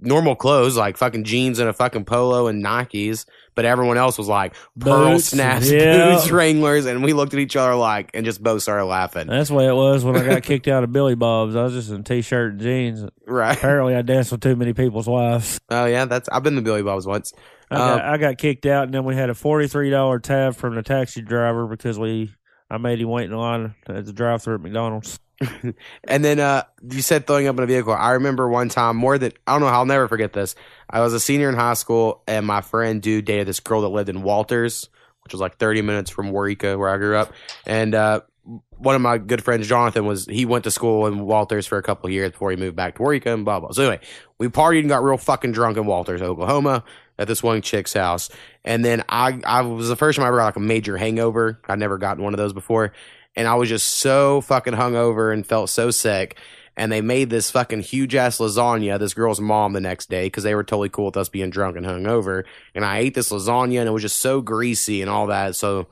normal 0.00 0.34
clothes, 0.34 0.76
like 0.76 0.96
fucking 0.96 1.22
jeans 1.22 1.60
and 1.60 1.68
a 1.68 1.72
fucking 1.72 2.04
polo 2.04 2.48
and 2.48 2.64
Nikes, 2.64 3.24
but 3.54 3.64
everyone 3.64 3.96
else 3.98 4.18
was 4.18 4.28
like 4.28 4.54
pearl 4.78 5.12
Boots, 5.14 5.26
snaps, 5.26 5.70
yeah. 5.70 6.14
boots, 6.14 6.30
Wranglers, 6.30 6.86
and 6.86 7.02
we 7.04 7.12
looked 7.12 7.34
at 7.34 7.40
each 7.40 7.56
other 7.56 7.74
like, 7.74 8.10
and 8.14 8.24
just 8.24 8.42
both 8.42 8.62
started 8.62 8.86
laughing. 8.86 9.26
That's 9.26 9.48
the 9.50 9.54
way 9.54 9.66
it 9.66 9.74
was 9.74 10.04
when 10.04 10.16
I 10.16 10.24
got 10.24 10.42
kicked 10.44 10.68
out 10.68 10.84
of 10.84 10.92
Billy 10.92 11.14
Bob's. 11.14 11.54
I 11.56 11.62
was 11.64 11.72
just 11.74 11.90
in 11.90 12.04
t-shirt 12.04 12.52
and 12.52 12.60
jeans. 12.60 13.04
Right? 13.26 13.56
Apparently, 13.56 13.94
I 13.94 14.02
danced 14.02 14.32
with 14.32 14.40
too 14.40 14.56
many 14.56 14.72
people's 14.72 15.06
wives. 15.08 15.60
Oh 15.70 15.84
yeah, 15.86 16.04
that's 16.06 16.28
I've 16.28 16.42
been 16.42 16.56
to 16.56 16.62
Billy 16.62 16.82
Bob's 16.82 17.06
once. 17.06 17.32
I, 17.70 17.74
Um, 17.74 17.98
got, 17.98 18.04
I 18.04 18.16
got 18.18 18.38
kicked 18.38 18.66
out, 18.66 18.84
and 18.84 18.94
then 18.94 19.04
we 19.04 19.14
had 19.14 19.30
a 19.30 19.34
forty-three 19.34 19.90
dollar 19.90 20.18
tab 20.18 20.56
from 20.56 20.74
the 20.74 20.82
taxi 20.82 21.22
driver 21.22 21.66
because 21.66 21.98
we 21.98 22.32
I 22.70 22.78
made 22.78 23.00
him 23.00 23.08
wait 23.08 23.30
in 23.30 23.36
line 23.36 23.74
at 23.86 24.06
the 24.06 24.12
drive-through 24.12 24.54
at 24.56 24.60
McDonald's. 24.62 25.18
And 26.04 26.24
then 26.24 26.40
uh, 26.40 26.64
you 26.90 27.02
said 27.02 27.26
throwing 27.26 27.46
up 27.46 27.56
in 27.56 27.62
a 27.62 27.66
vehicle. 27.66 27.92
I 27.92 28.12
remember 28.12 28.48
one 28.48 28.68
time 28.68 28.96
more 28.96 29.18
than 29.18 29.32
I 29.46 29.52
don't 29.52 29.60
know. 29.60 29.68
I'll 29.68 29.86
never 29.86 30.08
forget 30.08 30.32
this. 30.32 30.54
I 30.90 31.00
was 31.00 31.14
a 31.14 31.20
senior 31.20 31.48
in 31.48 31.54
high 31.54 31.74
school, 31.74 32.22
and 32.26 32.46
my 32.46 32.60
friend 32.60 33.00
dude 33.00 33.24
dated 33.24 33.46
this 33.46 33.60
girl 33.60 33.82
that 33.82 33.88
lived 33.88 34.08
in 34.08 34.22
Walters, 34.22 34.88
which 35.24 35.32
was 35.32 35.40
like 35.40 35.56
30 35.56 35.82
minutes 35.82 36.10
from 36.10 36.32
Waurika, 36.32 36.78
where 36.78 36.88
I 36.88 36.96
grew 36.98 37.16
up. 37.16 37.32
And 37.66 37.94
uh, 37.94 38.20
one 38.44 38.94
of 38.94 39.00
my 39.00 39.18
good 39.18 39.42
friends, 39.42 39.68
Jonathan, 39.68 40.04
was 40.04 40.26
he 40.26 40.44
went 40.44 40.64
to 40.64 40.70
school 40.70 41.06
in 41.06 41.20
Walters 41.20 41.66
for 41.66 41.78
a 41.78 41.82
couple 41.82 42.10
years 42.10 42.32
before 42.32 42.50
he 42.50 42.56
moved 42.56 42.76
back 42.76 42.96
to 42.96 43.02
Waurika 43.02 43.32
and 43.32 43.44
blah 43.44 43.60
blah. 43.60 43.70
So 43.70 43.82
anyway, 43.82 44.00
we 44.38 44.48
partied 44.48 44.80
and 44.80 44.88
got 44.88 45.04
real 45.04 45.16
fucking 45.16 45.52
drunk 45.52 45.76
in 45.76 45.86
Walters, 45.86 46.20
Oklahoma, 46.20 46.84
at 47.18 47.28
this 47.28 47.42
one 47.42 47.62
chick's 47.62 47.92
house. 47.92 48.28
And 48.64 48.84
then 48.84 49.04
I 49.08 49.40
I 49.44 49.62
was 49.62 49.88
the 49.88 49.96
first 49.96 50.16
time 50.16 50.24
I 50.24 50.28
ever 50.28 50.38
got 50.38 50.46
like 50.46 50.56
a 50.56 50.60
major 50.60 50.96
hangover. 50.96 51.60
I'd 51.68 51.78
never 51.78 51.98
gotten 51.98 52.24
one 52.24 52.34
of 52.34 52.38
those 52.38 52.52
before 52.52 52.92
and 53.36 53.48
I 53.48 53.54
was 53.54 53.68
just 53.68 53.86
so 53.86 54.40
fucking 54.42 54.74
hungover 54.74 55.32
and 55.32 55.46
felt 55.46 55.70
so 55.70 55.90
sick. 55.90 56.36
And 56.74 56.90
they 56.90 57.02
made 57.02 57.28
this 57.28 57.50
fucking 57.50 57.80
huge 57.80 58.14
ass 58.14 58.38
lasagna, 58.38 58.98
this 58.98 59.12
girl's 59.12 59.40
mom, 59.40 59.74
the 59.74 59.80
next 59.80 60.08
day 60.08 60.26
because 60.26 60.42
they 60.42 60.54
were 60.54 60.64
totally 60.64 60.88
cool 60.88 61.06
with 61.06 61.18
us 61.18 61.28
being 61.28 61.50
drunk 61.50 61.76
and 61.76 61.84
hungover. 61.84 62.44
And 62.74 62.84
I 62.84 62.98
ate 62.98 63.14
this 63.14 63.30
lasagna 63.30 63.80
and 63.80 63.88
it 63.88 63.92
was 63.92 64.02
just 64.02 64.20
so 64.20 64.40
greasy 64.40 65.02
and 65.02 65.10
all 65.10 65.26
that. 65.26 65.54
So 65.54 65.88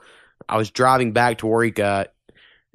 I 0.48 0.56
was 0.56 0.70
driving 0.70 1.12
back 1.12 1.38
to 1.38 1.46
Waurika. 1.46 2.06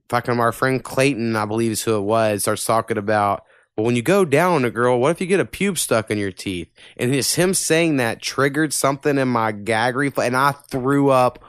Fucking 0.08 0.40
our 0.40 0.52
friend 0.52 0.84
Clayton, 0.84 1.36
I 1.36 1.46
believe 1.46 1.72
is 1.72 1.82
who 1.82 1.98
it 1.98 2.02
was, 2.02 2.44
starts 2.44 2.64
talking 2.64 3.00
about. 3.00 3.44
Well, 3.76 3.88
when 3.88 3.96
you 3.96 4.04
go 4.04 4.24
down 4.24 4.64
a 4.64 4.70
girl, 4.70 5.00
what 5.00 5.10
if 5.10 5.20
you 5.20 5.26
get 5.26 5.40
a 5.40 5.46
pube 5.46 5.80
stuck 5.80 6.12
in 6.12 6.20
your 6.20 6.32
teeth? 6.32 6.70
And 6.96 7.12
just 7.12 7.36
him 7.36 7.56
saying 7.56 7.98
that 7.98 8.22
triggered 8.22 8.72
something 8.72 9.18
in 9.18 9.28
my 9.28 9.52
gag 9.52 9.96
reflex, 9.96 10.28
and 10.28 10.38
I 10.38 10.52
threw 10.52 11.10
up 11.10 11.44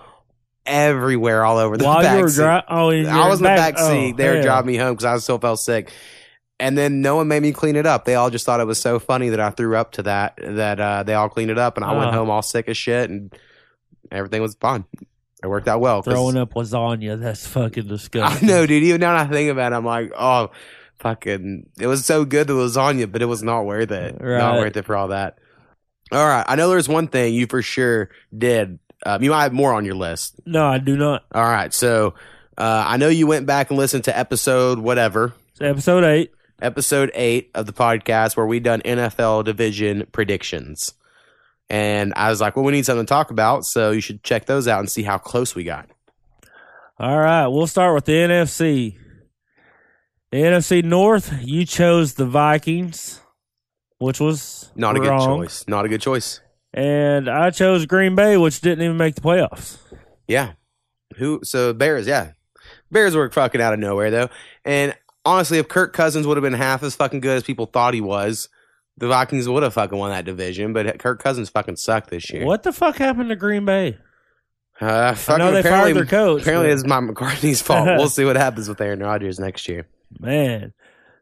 everywhere 0.67 1.45
all 1.45 1.59
over 1.59 1.77
the 1.77 1.85
While 1.85 2.03
back 2.03 2.17
you 2.17 2.23
were 2.23 2.29
seat. 2.29 2.65
oh, 2.69 2.91
you 2.91 3.07
I 3.09 3.29
was 3.29 3.41
in 3.41 3.45
the 3.45 3.49
back 3.49 3.75
oh, 3.79 3.91
seat. 3.91 4.17
They 4.17 4.29
were 4.29 4.43
driving 4.43 4.67
me 4.67 4.77
home 4.77 4.93
because 4.95 5.05
I 5.05 5.17
still 5.19 5.39
felt 5.39 5.61
sick. 5.61 5.91
And 6.59 6.77
then 6.77 7.03
no 7.03 7.17
one 7.17 7.29
made 7.29 7.43
me 7.43 7.53
clean 7.53 7.77
it 7.77 7.85
up. 7.87 8.07
They 8.07 8.15
all 8.15 8.31
just 8.31 8.47
thought 8.47 8.61
it 8.61 8.67
was 8.67 8.81
so 8.81 8.99
funny 8.99 9.29
that 9.29 9.41
I 9.41 9.51
threw 9.51 9.77
up 9.77 9.93
to 9.93 10.03
that 10.05 10.39
that 10.43 10.81
uh, 10.81 11.03
they 11.03 11.13
all 11.15 11.29
cleaned 11.29 11.51
it 11.51 11.59
up, 11.59 11.77
and 11.77 11.85
I 11.85 11.93
went 11.97 12.09
Oh. 12.11 12.13
home 12.13 12.31
all 12.31 12.41
sick 12.43 12.67
as 12.69 12.77
shit, 12.79 13.11
and 13.11 13.31
everything 14.11 14.41
was 14.41 14.55
fine. 14.55 14.85
It 15.43 15.49
worked 15.49 15.69
out 15.69 15.81
well. 15.81 16.03
'cause- 16.03 16.15
Throwing 16.15 16.39
up 16.39 16.55
lasagna, 16.55 17.21
that's 17.21 17.47
fucking 17.47 17.89
disgusting. 17.89 18.23
I 18.23 18.29
disgusting. 18.31 18.49
know, 18.49 18.67
dude. 18.67 18.83
Even 18.85 19.01
now 19.03 19.17
that 19.19 19.27
I 19.27 19.31
think 19.31 19.51
about 19.51 19.73
it, 19.73 19.77
I'm 19.77 19.85
like, 19.85 20.13
oh, 20.17 20.51
fucking, 21.01 21.67
it 21.79 21.87
was 21.87 22.07
so 22.07 22.25
good 22.25 22.47
the 22.47 22.55
lasagna, 22.55 23.13
but 23.13 23.21
it 23.21 23.27
was 23.27 23.43
not 23.43 23.67
worth 23.67 23.91
it. 23.91 24.19
Not 24.19 24.57
worth 24.57 24.77
it 24.79 24.87
for 24.87 24.97
all 24.97 25.09
that. 25.09 25.39
All 26.11 26.27
right, 26.27 26.45
I 26.49 26.57
know 26.57 26.71
there's 26.71 26.89
one 26.89 27.09
thing 27.09 27.35
you 27.35 27.47
for 27.47 27.61
sure 27.61 28.09
did. 28.37 28.79
Um, 29.07 29.23
you 29.23 29.31
might 29.31 29.45
have 29.45 29.53
more 29.53 29.73
on 29.73 29.85
your 29.85 29.95
list. 29.95 30.41
No, 30.47 30.67
I 30.67 30.79
do 30.79 30.97
not. 30.97 31.25
All 31.33 31.45
right, 31.45 31.73
so 31.73 32.15
uh, 32.59 32.85
I 32.87 32.97
know 32.97 33.09
you 33.09 33.27
went 33.27 33.47
back 33.47 33.71
and 33.71 33.79
listened 33.79 34.05
to 34.05 34.19
episode 34.19 34.79
whatever, 34.79 35.33
It's 35.53 35.61
episode 35.61 36.03
eight. 36.05 36.33
episode 36.61 37.11
eight 37.15 37.51
of 37.55 37.67
the 37.67 37.73
podcast 37.73 38.37
where 38.37 38.47
we 38.47 38.59
done 38.61 38.81
NFL 38.83 39.45
division 39.45 40.07
predictions. 40.13 40.93
And 41.71 42.13
I 42.17 42.31
was 42.31 42.41
like, 42.41 42.57
well, 42.57 42.65
we 42.65 42.73
need 42.73 42.87
something 42.87 43.07
to 43.07 43.09
talk 43.09 43.31
about, 43.31 43.65
so 43.65 43.91
you 43.91 44.01
should 44.01 44.23
check 44.23 44.47
those 44.47 44.67
out 44.69 44.81
and 44.81 44.91
see 44.91 45.03
how 45.03 45.19
close 45.19 45.55
we 45.55 45.65
got. 45.65 45.89
All 46.99 47.19
right, 47.19 47.47
we'll 47.47 47.67
start 47.67 47.95
with 47.95 48.07
the 48.07 48.13
NFC. 48.13 48.97
The 50.33 50.39
NFC 50.39 50.85
North, 50.85 51.33
you 51.43 51.65
chose 51.65 52.15
the 52.15 52.27
Vikings, 52.27 53.21
which 53.99 54.19
was 54.19 54.71
Not 54.75 54.97
a 54.97 55.01
good 55.01 55.19
choice. 55.21 55.65
Not 55.69 55.85
a 55.85 55.89
good 55.89 56.01
choice. 56.01 56.41
And 56.77 57.29
I 57.29 57.51
chose 57.51 57.87
Green 57.87 58.15
Bay, 58.15 58.37
which 58.37 58.61
didn't 58.61 58.85
even 58.85 58.99
make 58.99 59.15
the 59.15 59.23
playoffs. 59.23 59.79
Yeah. 60.29 60.53
Who? 61.17 61.41
So 61.43 61.73
Bears, 61.73 62.07
yeah. 62.07 62.33
Bears 62.91 63.17
were 63.17 63.31
fucking 63.31 63.61
out 63.61 63.73
of 63.73 63.81
nowhere 63.81 64.11
though. 64.11 64.29
And 64.65 64.95
honestly, 65.25 65.59
if 65.59 65.69
Kirk 65.69 65.93
Cousins 65.95 66.27
would 66.27 66.37
have 66.37 66.43
been 66.43 66.53
half 66.53 66.83
as 66.83 66.95
fucking 66.95 67.21
good 67.21 67.39
as 67.39 67.43
people 67.43 67.67
thought 67.67 67.95
he 67.95 68.01
was, 68.03 68.49
the 68.99 69.09
Vikings 69.09 69.49
would 69.49 69.63
have 69.63 69.75
fucking 69.75 69.97
won 69.99 70.11
that 70.11 70.27
division. 70.27 70.73
But 70.75 70.99
Kirk 70.99 71.23
Cousins 71.23 71.49
fucking 71.49 71.77
sucked 71.77 72.11
this 72.11 72.31
year. 72.31 72.45
What 72.45 72.63
the 72.63 72.73
fuck 72.73 72.97
happened 72.97 73.31
to 73.31 73.37
Green 73.37 73.65
Bay? 73.65 73.97
Uh, 74.79 75.17
I 75.29 75.39
know 75.39 75.53
they 75.53 75.63
fired 75.63 75.97
their 75.97 76.05
coach. 76.05 76.43
apparently, 76.43 76.71
it's 76.71 76.85
Mike 76.85 77.05
McCarthy's 77.05 77.63
fault. 77.63 77.87
we'll 77.87 78.11
see 78.11 78.27
what 78.27 78.37
happens 78.37 78.69
with 78.69 78.79
Aaron 78.83 79.01
Rodgers 79.01 79.39
next 79.41 79.67
year. 79.69 79.89
man, 80.21 80.75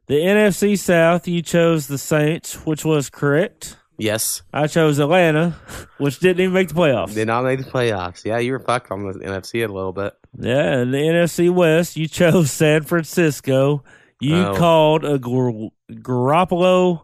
the 0.09 0.17
NFC 0.17 0.77
South, 0.77 1.29
you 1.29 1.41
chose 1.41 1.87
the 1.87 1.99
Saints, 1.99 2.67
which 2.67 2.85
was 2.85 3.09
correct. 3.11 3.77
Yes, 3.97 4.43
I 4.53 4.67
chose 4.67 4.99
Atlanta, 4.99 5.51
which 5.99 6.19
didn't 6.19 6.41
even 6.41 6.53
make 6.55 6.69
the 6.69 6.75
playoffs. 6.75 7.15
did 7.15 7.27
not 7.29 7.45
make 7.45 7.61
the 7.65 7.71
playoffs. 7.71 8.25
Yeah, 8.25 8.39
you 8.39 8.53
were 8.53 8.59
fucked 8.59 8.91
on 8.91 9.05
the 9.07 9.13
NFC 9.21 9.65
a 9.65 9.73
little 9.73 9.93
bit. 9.93 10.15
Yeah, 10.39 10.79
and 10.81 10.93
the 10.93 10.99
NFC 10.99 11.49
West, 11.49 11.97
you 11.97 12.09
chose 12.09 12.51
San 12.51 12.83
Francisco. 12.83 13.85
You 14.21 14.37
Oh. 14.37 14.57
called 14.57 15.05
a 15.05 15.19
Gar- 15.19 15.71
Garoppolo 15.93 17.03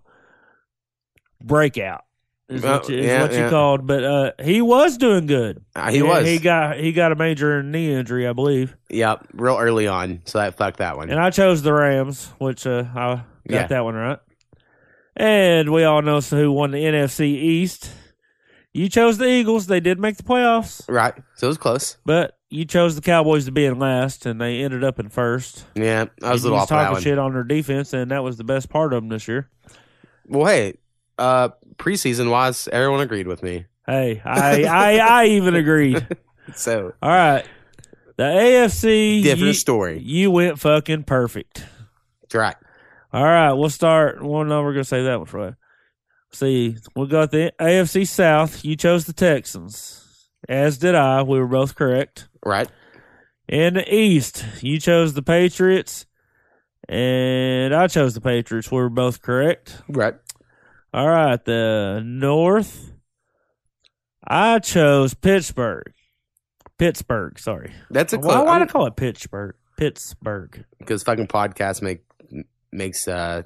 breakout. 1.43 2.05
Is 2.49 2.63
what, 2.65 2.87
Oh, 2.87 2.89
you, 2.93 2.99
is 2.99 3.07
yeah, 3.07 3.23
what 3.23 3.33
you 3.33 3.39
yeah. 3.39 3.51
called, 3.51 3.87
but 3.87 4.03
uh, 4.03 4.33
he 4.43 4.61
was 4.61 4.97
doing 4.99 5.27
good. 5.27 5.63
Uh, 5.77 5.91
he 5.93 5.99
Yeah, 5.99 6.03
was. 6.03 6.27
He 6.27 6.39
got 6.41 6.77
he 6.79 6.91
got 6.93 7.13
a 7.13 7.15
major 7.15 7.63
knee 7.63 7.93
injury, 7.95 8.27
I 8.27 8.33
believe. 8.33 8.77
Yep, 8.89 9.29
real 9.35 9.57
early 9.57 9.87
on, 9.87 10.23
so 10.25 10.39
that 10.39 10.57
fucked 10.57 10.79
that 10.79 10.97
one. 10.97 11.11
And 11.11 11.21
I 11.21 11.31
chose 11.31 11.63
the 11.63 11.73
Rams, 11.73 12.27
which 12.39 12.67
uh, 12.67 12.83
I 12.93 13.23
got 13.49 13.69
that 13.69 13.85
one 13.85 13.95
right. 13.95 14.19
And 15.17 15.73
we 15.73 15.85
all 15.85 16.03
know 16.03 16.21
who 16.21 16.53
won 16.53 16.71
the 16.71 16.79
NFC 16.85 17.27
East. 17.27 17.91
You 18.73 18.89
chose 18.89 19.19
the 19.19 19.27
Eagles. 19.27 19.67
They 19.67 19.81
did 19.81 19.99
make 19.99 20.17
the 20.17 20.23
playoffs, 20.23 20.83
right, 20.89 21.15
so 21.35 21.47
it 21.47 21.49
was 21.49 21.59
close. 21.59 21.97
but 22.07 22.39
you 22.51 22.65
chose 22.65 22.95
the 22.95 23.01
Cowboys 23.01 23.45
to 23.47 23.53
be 23.53 23.65
in 23.65 23.79
last, 23.79 24.27
and 24.27 24.41
they 24.41 24.63
ended 24.63 24.85
up 24.85 24.99
in 25.01 25.09
first. 25.09 25.65
Yeah, 25.75 26.07
I 26.23 26.33
was 26.33 26.43
a 26.43 26.47
little 26.47 26.59
off 26.59 26.65
of 26.65 26.69
that 26.71 26.77
talking 26.77 26.93
one. 26.95 27.03
shit 27.03 27.19
on 27.19 27.33
their 27.33 27.43
defense, 27.45 27.93
and 27.93 28.11
that 28.13 28.23
was 28.23 28.37
the 28.37 28.45
best 28.45 28.69
part 28.69 28.93
of 28.93 29.03
them 29.03 29.09
this 29.09 29.27
year. 29.27 29.51
Well, 30.29 30.47
hey, 30.47 30.75
uh, 31.19 31.49
preseason 31.77 32.31
wise, 32.31 32.69
everyone 32.69 33.01
agreed 33.01 33.27
with 33.27 33.43
me. 33.43 33.67
Hey, 33.87 34.23
I 34.25 34.63
I, 34.65 34.97
I 34.99 35.25
even 35.27 35.55
agreed. 35.55 36.07
So 36.55 36.93
All 37.01 37.11
right, 37.11 37.45
the 38.17 38.25
AFC 38.25 39.23
different 39.23 39.47
you, 39.49 39.53
story. 39.53 40.01
you 40.01 40.31
went 40.33 40.59
fucking 40.59 41.05
perfect. 41.05 41.65
That's 42.23 42.35
right. 42.35 42.57
All 43.13 43.25
right, 43.25 43.53
we'll 43.53 43.71
start. 43.71 44.23
Well, 44.23 44.45
no, 44.45 44.63
we're 44.63 44.73
gonna 44.73 44.85
say 44.85 45.03
that 45.03 45.19
one 45.19 45.27
for 45.27 45.49
you. 45.49 45.57
See, 46.33 46.77
we 46.95 47.07
got 47.09 47.31
the 47.33 47.53
AFC 47.61 48.07
South. 48.07 48.65
You 48.65 48.77
chose 48.77 49.05
the 49.07 49.13
Texans, 49.13 50.29
as 50.49 50.79
did 50.79 50.95
I. 50.95 51.23
We 51.23 51.39
were 51.41 51.49
both 51.49 51.75
correct. 51.75 52.29
Right. 52.45 52.69
In 53.49 53.75
the 53.75 53.93
East, 53.95 54.45
you 54.61 54.79
chose 54.79 55.15
the 55.15 55.23
Patriots, 55.23 56.07
and 56.89 57.75
I 57.75 57.89
chose 57.89 58.15
the 58.15 58.21
Patriots. 58.21 58.71
We 58.71 58.79
were 58.79 58.89
both 58.91 59.23
correct. 59.23 59.83
Right. 59.89 60.15
All 60.95 61.09
right, 61.09 61.45
the 61.45 62.01
North. 62.05 62.93
I 64.27 64.61
chose 64.61 65.15
Pittsburgh. 65.15 65.93
Pittsburgh, 66.79 67.39
sorry. 67.39 67.73
That's 67.91 68.13
a 68.13 68.19
Why, 68.19 68.23
close 68.35 68.47
why 68.47 68.59
do 68.59 68.65
I 68.65 68.67
call 68.69 68.87
it 68.87 68.97
Pittsburgh? 68.97 69.57
Pittsburgh. 69.77 70.65
because 70.79 71.03
fucking 71.03 71.27
podcasts 71.27 71.83
make 71.83 72.03
makes 72.73 73.07
uh 73.09 73.43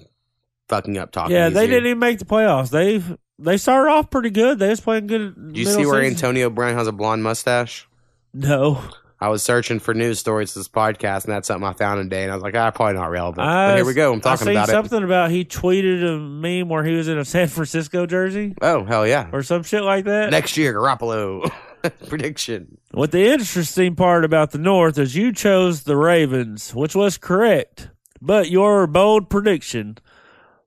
fucking 0.69 0.99
up 0.99 1.13
talking. 1.13 1.35
Yeah, 1.37 1.49
they 1.49 1.67
didn't 1.67 1.87
even 1.87 1.99
make 1.99 2.19
the 2.19 2.25
playoffs. 2.25 2.71
They 2.71 3.03
they 3.39 3.57
started 3.57 3.91
off 3.91 4.11
pretty 4.11 4.31
good. 4.31 4.59
They 4.59 4.69
was 4.69 4.81
playing 4.81 5.07
good. 5.07 5.35
Did 5.53 5.57
you 5.57 5.65
see 5.67 5.87
where 5.87 6.03
Antonio 6.03 6.51
Brown 6.51 6.75
has 6.75 6.87
a 6.87 6.93
blonde 6.93 7.23
mustache? 7.23 7.89
No, 8.33 8.83
I 9.21 9.29
was 9.29 9.43
searching 9.43 9.79
for 9.79 9.95
news 9.95 10.19
stories 10.19 10.53
for 10.53 10.59
this 10.59 10.69
podcast, 10.69 11.25
and 11.25 11.33
that's 11.33 11.49
something 11.49 11.67
I 11.67 11.73
found 11.73 12.03
today, 12.11 12.25
and 12.25 12.33
I 12.33 12.35
was 12.35 12.43
like, 12.43 12.57
ah, 12.57 12.71
probably 12.71 12.95
not 12.95 13.11
relevant. 13.11 13.47
I, 13.47 13.69
but 13.69 13.77
here 13.77 13.85
we 13.85 13.95
go. 13.95 14.13
I'm 14.13 14.19
I 14.19 14.21
talking 14.23 14.47
seen 14.47 14.57
about 14.57 14.69
it. 14.69 14.73
something 14.73 15.03
about 15.05 15.31
he 15.31 15.45
tweeted 15.45 16.05
a 16.05 16.19
meme 16.19 16.69
where 16.69 16.85
he 16.85 16.95
was 16.95 17.09
in 17.09 17.19
a 17.19 17.25
San 17.25 17.49
Francisco 17.49 18.07
jersey 18.07 18.55
Oh 18.61 18.85
hell 18.85 19.07
yeah! 19.07 19.29
or 19.33 19.43
some 19.43 19.63
shit 19.63 19.83
like 19.83 20.05
that. 20.05 20.31
Next 20.31 20.57
year, 20.57 20.75
Garoppolo 20.75 21.51
prediction. 22.09 22.79
What 22.93 23.13
the 23.13 23.27
interesting 23.33 23.95
part 23.97 24.25
about 24.25 24.51
the 24.53 24.59
North 24.59 24.99
is 24.99 25.15
you 25.17 25.33
chose 25.33 25.83
the 25.85 25.97
Ravens, 25.97 26.75
which 26.75 26.95
was 26.95 27.19
correct, 27.19 27.89
but 28.25 28.51
your 28.51 28.87
bold 28.87 29.29
prediction 29.31 29.99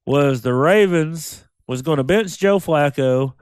was 0.06 0.42
the 0.42 0.54
Ravens 0.54 1.44
was 1.68 1.82
going 1.82 1.98
to 1.98 2.04
bench 2.04 2.38
Joe 2.38 2.60
Flacco 2.60 3.34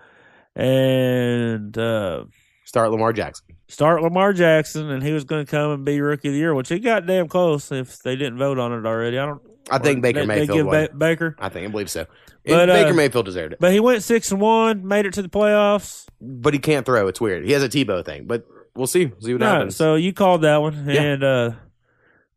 and 0.55 1.78
uh, 1.78 2.26
Start 2.66 2.91
Lamar 2.91 3.13
Jackson. 3.13 3.45
start 3.68 4.01
Lamar 4.01 4.34
Jackson, 4.34 4.89
and 4.89 5.03
he 5.03 5.11
was 5.13 5.24
going 5.24 5.45
to 5.45 5.49
come 5.49 5.72
and 5.72 5.86
be 5.86 6.01
Rookie 6.01 6.30
of 6.30 6.34
the 6.34 6.39
Year, 6.39 6.53
which 6.55 6.70
he 6.70 6.80
got 6.80 7.05
damn 7.05 7.28
close. 7.28 7.72
If 7.72 7.99
they 7.99 8.16
didn't 8.16 8.38
vote 8.39 8.57
on 8.57 8.74
it 8.74 8.86
already, 8.86 9.20
I 9.20 9.26
don't. 9.26 9.41
I 9.70 9.80
think 9.80 10.01
Baker 10.01 10.20
they, 10.22 10.26
they 10.26 10.39
Mayfield 10.41 10.57
give 10.57 10.66
won. 10.68 10.86
ba- 10.88 10.93
Baker, 10.95 11.36
I 11.39 11.49
think 11.49 11.68
I 11.68 11.72
believe 11.72 11.89
so. 11.89 12.05
But, 12.45 12.70
And 12.70 12.72
Baker 12.72 12.91
uh, 12.91 12.93
Mayfield 12.93 13.26
deserved 13.26 13.53
it, 13.53 13.59
but 13.59 13.72
he 13.74 13.80
went 13.80 14.03
six 14.03 14.32
and 14.32 14.39
one, 14.39 14.88
made 14.88 15.05
it 15.07 15.13
to 15.16 15.22
the 15.24 15.30
playoffs. 15.30 16.05
but 16.22 16.53
he 16.53 16.59
can't 16.59 16.86
throw. 16.86 17.07
It's 17.07 17.20
weird. 17.22 17.45
He 17.45 17.51
has 17.53 17.63
a 17.63 17.70
Tebow 17.70 18.05
thing, 18.05 18.26
but 18.28 18.45
we'll 18.76 18.86
see. 18.88 19.11
See 19.22 19.34
what 19.34 19.41
Right, 19.41 19.51
happens. 19.53 19.76
so 19.76 19.95
you 19.95 20.13
called 20.13 20.41
that 20.43 20.57
one, 20.61 20.86
Yeah. 20.88 21.01
and 21.01 21.24
uh, 21.24 21.51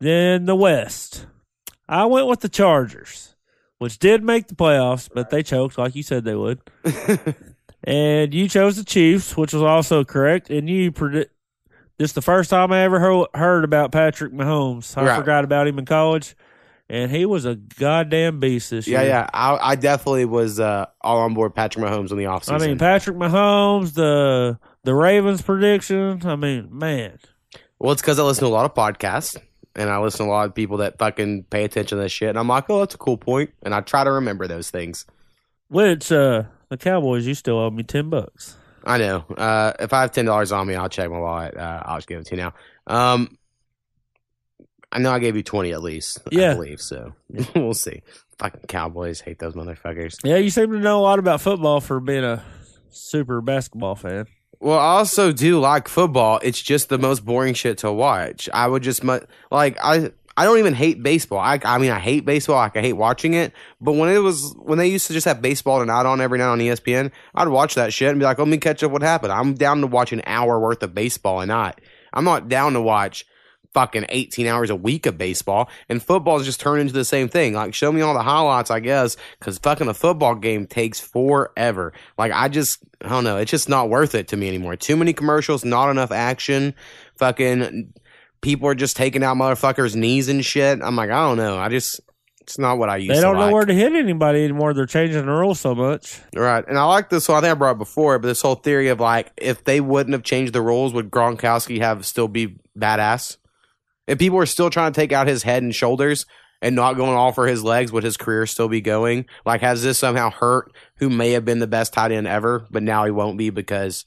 then 0.01 0.45
the 0.47 0.57
West. 0.57 1.27
I 1.89 2.05
went 2.07 2.27
with 2.27 2.41
the 2.41 2.49
Chargers, 2.49 3.35
which 3.79 3.99
did 3.99 4.23
make 4.23 4.49
the 4.49 4.55
playoffs, 4.55 5.09
but 5.13 5.31
they 5.31 5.43
choked 5.43 5.79
like 5.79 5.95
you 5.95 6.03
said 6.03 6.25
they 6.25 6.35
would. 6.35 6.61
and 7.85 8.35
you 8.35 8.49
chose 8.49 8.77
the 8.77 8.85
Chiefs, 8.85 9.37
which 9.37 9.53
was 9.53 9.63
also 9.63 10.05
correct. 10.05 10.51
And 10.51 10.69
you 10.69 10.93
predict. 10.93 11.33
This 11.99 12.11
is 12.11 12.15
the 12.15 12.23
first 12.23 12.51
time 12.51 12.71
I 12.71 12.83
ever 12.83 13.01
heard, 13.01 13.27
heard 13.35 13.65
about 13.65 13.91
Patrick 13.91 14.33
Mahomes. 14.33 14.97
I 14.97 15.05
Right. 15.05 15.17
forgot 15.19 15.43
about 15.43 15.67
him 15.67 15.81
in 15.81 15.85
college, 15.85 16.37
and 16.89 17.11
he 17.11 17.27
was 17.27 17.45
a 17.45 17.57
goddamn 17.57 18.39
beast 18.39 18.71
this 18.71 18.87
yeah, 18.87 19.01
year. 19.01 19.11
yeah. 19.11 19.31
I, 19.35 19.71
I 19.73 19.75
definitely 19.75 20.25
was 20.25 20.61
uh, 20.61 20.87
all 21.01 21.19
on 21.19 21.35
board 21.35 21.57
Patrick 21.57 21.85
Mahomes 21.85 22.13
in 22.13 22.17
the 22.19 22.25
offseason. 22.25 22.61
I 22.63 22.67
mean, 22.67 22.79
Patrick 22.79 23.17
Mahomes, 23.17 23.95
the 23.95 24.61
the 24.85 24.95
Ravens 24.95 25.43
prediction. 25.43 26.23
I 26.25 26.37
mean, 26.37 26.69
man, 26.71 27.19
Well, 27.81 27.91
it's 27.93 28.01
because 28.03 28.19
I 28.21 28.23
listen 28.23 28.45
to 28.45 28.49
a 28.49 28.55
lot 28.55 28.65
of 28.65 28.75
podcasts 28.75 29.37
and 29.79 29.89
I 29.89 29.99
listen 30.01 30.27
to 30.27 30.31
a 30.31 30.35
lot 30.35 30.47
of 30.47 30.55
people 30.55 30.77
that 30.79 30.99
fucking 30.99 31.45
pay 31.45 31.65
attention 31.65 31.97
to 31.97 32.03
this 32.03 32.13
shit. 32.13 32.29
And 32.29 32.39
I'm 32.39 32.49
like, 32.49 32.69
oh, 32.69 32.81
that's 32.81 32.95
a 32.95 32.99
cool 32.99 33.17
point. 33.17 33.51
And 33.63 33.75
I 33.75 33.81
try 33.81 34.05
to 34.05 34.11
remember 34.13 34.47
those 34.47 34.71
things. 34.71 35.07
which 35.69 36.13
uh, 36.13 36.43
the 36.69 36.77
Cowboys, 36.77 37.27
you 37.27 37.33
still 37.35 37.59
owe 37.59 37.71
me 37.71 37.83
ten 37.85 38.11
bucks. 38.11 38.57
I 38.85 38.99
know. 38.99 39.25
Uh, 39.37 39.73
if 39.81 39.93
I 39.95 40.03
have 40.03 40.13
ten 40.13 40.25
dollars 40.27 40.53
on 40.53 40.67
me, 40.67 40.75
I'll 40.75 40.89
check 40.91 41.11
my 41.11 41.19
wallet. 41.19 41.57
Uh, 41.57 41.83
I'll 41.87 41.97
just 41.99 42.09
give 42.09 42.21
it 42.21 42.27
to 42.27 42.37
you 42.37 42.43
now. 42.43 42.55
Um, 42.87 43.39
I 44.91 44.99
know 44.99 45.11
I 45.13 45.19
gave 45.19 45.37
you 45.37 45.43
twenty 45.43 45.73
at 45.73 45.83
least. 45.83 46.21
I 46.27 46.29
Yeah. 46.33 46.55
believe 46.55 46.81
so. 46.81 47.15
we'll 47.55 47.75
see. 47.75 48.03
Fucking 48.39 48.63
Cowboys 48.69 49.21
hate 49.21 49.39
those 49.39 49.55
motherfuckers. 49.55 50.19
Yeah, 50.25 50.37
you 50.37 50.51
seem 50.51 50.71
to 50.73 50.79
know 50.79 51.01
a 51.01 51.03
lot 51.03 51.19
about 51.19 51.41
football 51.41 51.81
for 51.81 52.01
being 52.01 52.25
a 52.25 52.43
super 52.91 53.41
basketball 53.41 53.95
fan. 53.97 54.27
Well, 54.61 54.79
I 54.79 54.99
also 54.99 55.33
do 55.33 55.61
like 55.61 55.89
football. 55.89 56.41
It's 56.43 56.61
just 56.61 56.89
the 56.89 56.99
most 56.99 57.25
boring 57.25 57.55
shit 57.55 57.79
to 57.79 57.93
watch. 57.93 58.49
I 58.53 58.67
would 58.67 58.83
just 58.83 59.05
like 59.05 59.77
I. 59.83 60.13
I 60.37 60.45
don't 60.45 60.59
even 60.61 60.75
hate 60.75 61.03
baseball. 61.03 61.41
I, 61.41 61.59
I 61.65 61.79
mean, 61.79 61.91
I 61.91 61.99
hate 61.99 62.25
baseball. 62.25 62.55
Like, 62.55 62.77
I 62.77 62.81
hate 62.81 62.93
watching 62.93 63.35
it. 63.35 63.53
But 63.81 63.95
when 63.95 64.09
it 64.09 64.19
was 64.19 64.55
when 64.57 64.79
they 64.79 64.87
used 64.87 65.09
to 65.09 65.13
just 65.13 65.25
have 65.25 65.43
baseball 65.43 65.81
tonight 65.81 66.07
on 66.07 66.21
every 66.21 66.39
night 66.39 66.47
on 66.47 66.61
ESPN, 66.61 67.11
I'd 67.35 67.49
watch 67.49 67.75
that 67.75 67.93
shit 67.93 68.11
and 68.11 68.21
be 68.21 68.25
like, 68.25 68.39
"Let 68.39 68.47
me 68.47 68.59
catch 68.59 68.85
up 68.85 68.93
what 68.93 69.03
happened." 69.03 69.33
I'm 69.33 69.55
down 69.55 69.81
to 69.81 69.89
watch 69.89 70.13
an 70.13 70.23
hour 70.27 70.61
worth 70.61 70.81
of 70.85 70.95
baseball 70.95 71.41
a 71.41 71.47
night. 71.47 71.81
I'm 72.13 72.25
not 72.25 72.49
down 72.49 72.75
to 72.75 72.81
watch 72.81 73.27
fucking 73.75 74.07
18 74.09 74.47
hours 74.47 74.71
a 74.71 74.77
week 74.77 75.07
of 75.07 75.19
baseball. 75.19 75.69
And 75.89 76.03
football's 76.03 76.45
just 76.45 76.61
turned 76.61 76.81
into 76.81 76.95
the 76.95 77.05
same 77.05 77.29
thing. 77.29 77.55
Like, 77.55 77.75
show 77.75 77.93
me 77.93 78.01
all 78.01 78.15
the 78.15 78.23
highlights, 78.23 78.71
I 78.71 78.81
guess, 78.81 79.17
because 79.39 79.59
fucking 79.59 79.89
a 79.89 79.95
football 79.95 80.35
game 80.35 80.67
takes 80.67 81.01
forever. 81.01 81.93
Like, 82.17 82.33
I 82.33 82.49
just, 82.49 82.81
I 83.03 83.09
don't 83.09 83.25
know. 83.25 83.37
It's 83.37 83.51
just 83.51 83.69
not 83.69 83.89
worth 83.91 84.15
it 84.15 84.29
to 84.29 84.37
me 84.37 84.49
anymore. 84.49 84.77
Too 84.77 84.97
many 84.97 85.13
commercials, 85.13 85.65
not 85.65 85.91
enough 85.91 86.13
action. 86.13 86.75
Fucking 87.17 87.93
people 88.41 88.69
are 88.69 88.75
just 88.75 88.97
taking 88.97 89.23
out 89.23 89.37
motherfuckers' 89.37 89.97
knees 89.97 90.29
and 90.29 90.45
shit. 90.45 90.81
I'm 90.83 90.97
like, 90.97 91.11
I 91.11 91.23
don't 91.29 91.37
know. 91.37 91.59
I 91.59 91.69
just, 91.69 92.01
it's 92.43 92.59
not 92.59 92.79
what 92.79 92.89
I 92.89 92.97
used 92.97 93.11
They 93.15 93.21
don't 93.21 93.35
know 93.35 93.47
like. 93.47 93.53
where 93.53 93.67
to 93.67 93.75
hit 93.75 93.93
anybody 93.93 94.45
anymore. 94.45 94.73
They're 94.73 94.87
changing 94.87 95.27
the 95.27 95.33
rules 95.33 95.61
so 95.61 95.75
much. 95.75 96.21
Right. 96.35 96.65
And 96.67 96.79
I 96.79 96.85
like 96.85 97.11
this. 97.11 97.25
So 97.25 97.35
I 97.35 97.41
think 97.41 97.51
I 97.51 97.55
brought 97.55 97.73
it 97.73 97.79
before, 97.79 98.19
but 98.19 98.29
this 98.29 98.41
whole 98.41 98.55
theory 98.55 98.89
of 98.89 99.01
like, 99.01 99.33
if 99.37 99.65
they 99.65 99.81
wouldn't 99.81 100.15
have 100.15 100.23
changed 100.23 100.53
the 100.53 100.63
rules, 100.63 100.95
would 100.95 101.11
Gronkowski 101.11 101.81
have 101.81 102.07
still 102.07 102.29
be 102.29 102.57
badass? 102.79 103.38
If 104.09 104.19
people 104.19 104.39
are 104.39 104.47
still 104.47 104.71
trying 104.71 104.93
to 104.93 105.01
take 105.01 105.13
out 105.13 105.29
his 105.29 105.45
head 105.45 105.63
and 105.63 105.73
shoulders 105.73 106.27
and 106.61 106.75
not 106.75 106.95
going 106.95 107.13
all 107.15 107.31
for 107.31 107.47
his 107.47 107.63
legs, 107.63 107.93
would 107.93 108.03
his 108.03 108.17
career 108.17 108.45
still 108.47 108.69
be 108.69 108.81
going? 108.81 109.27
Like, 109.47 109.61
has 109.61 109.83
this 109.85 109.99
somehow 109.99 110.31
hurt 110.31 110.73
who 110.97 111.09
may 111.09 111.31
have 111.33 111.45
been 111.45 111.61
the 111.61 111.67
best 111.69 111.93
tight 111.93 112.11
end 112.11 112.27
ever, 112.27 112.67
but 112.71 112.83
now 112.83 113.05
he 113.05 113.13
won't 113.13 113.39
be 113.39 113.51
because 113.51 114.05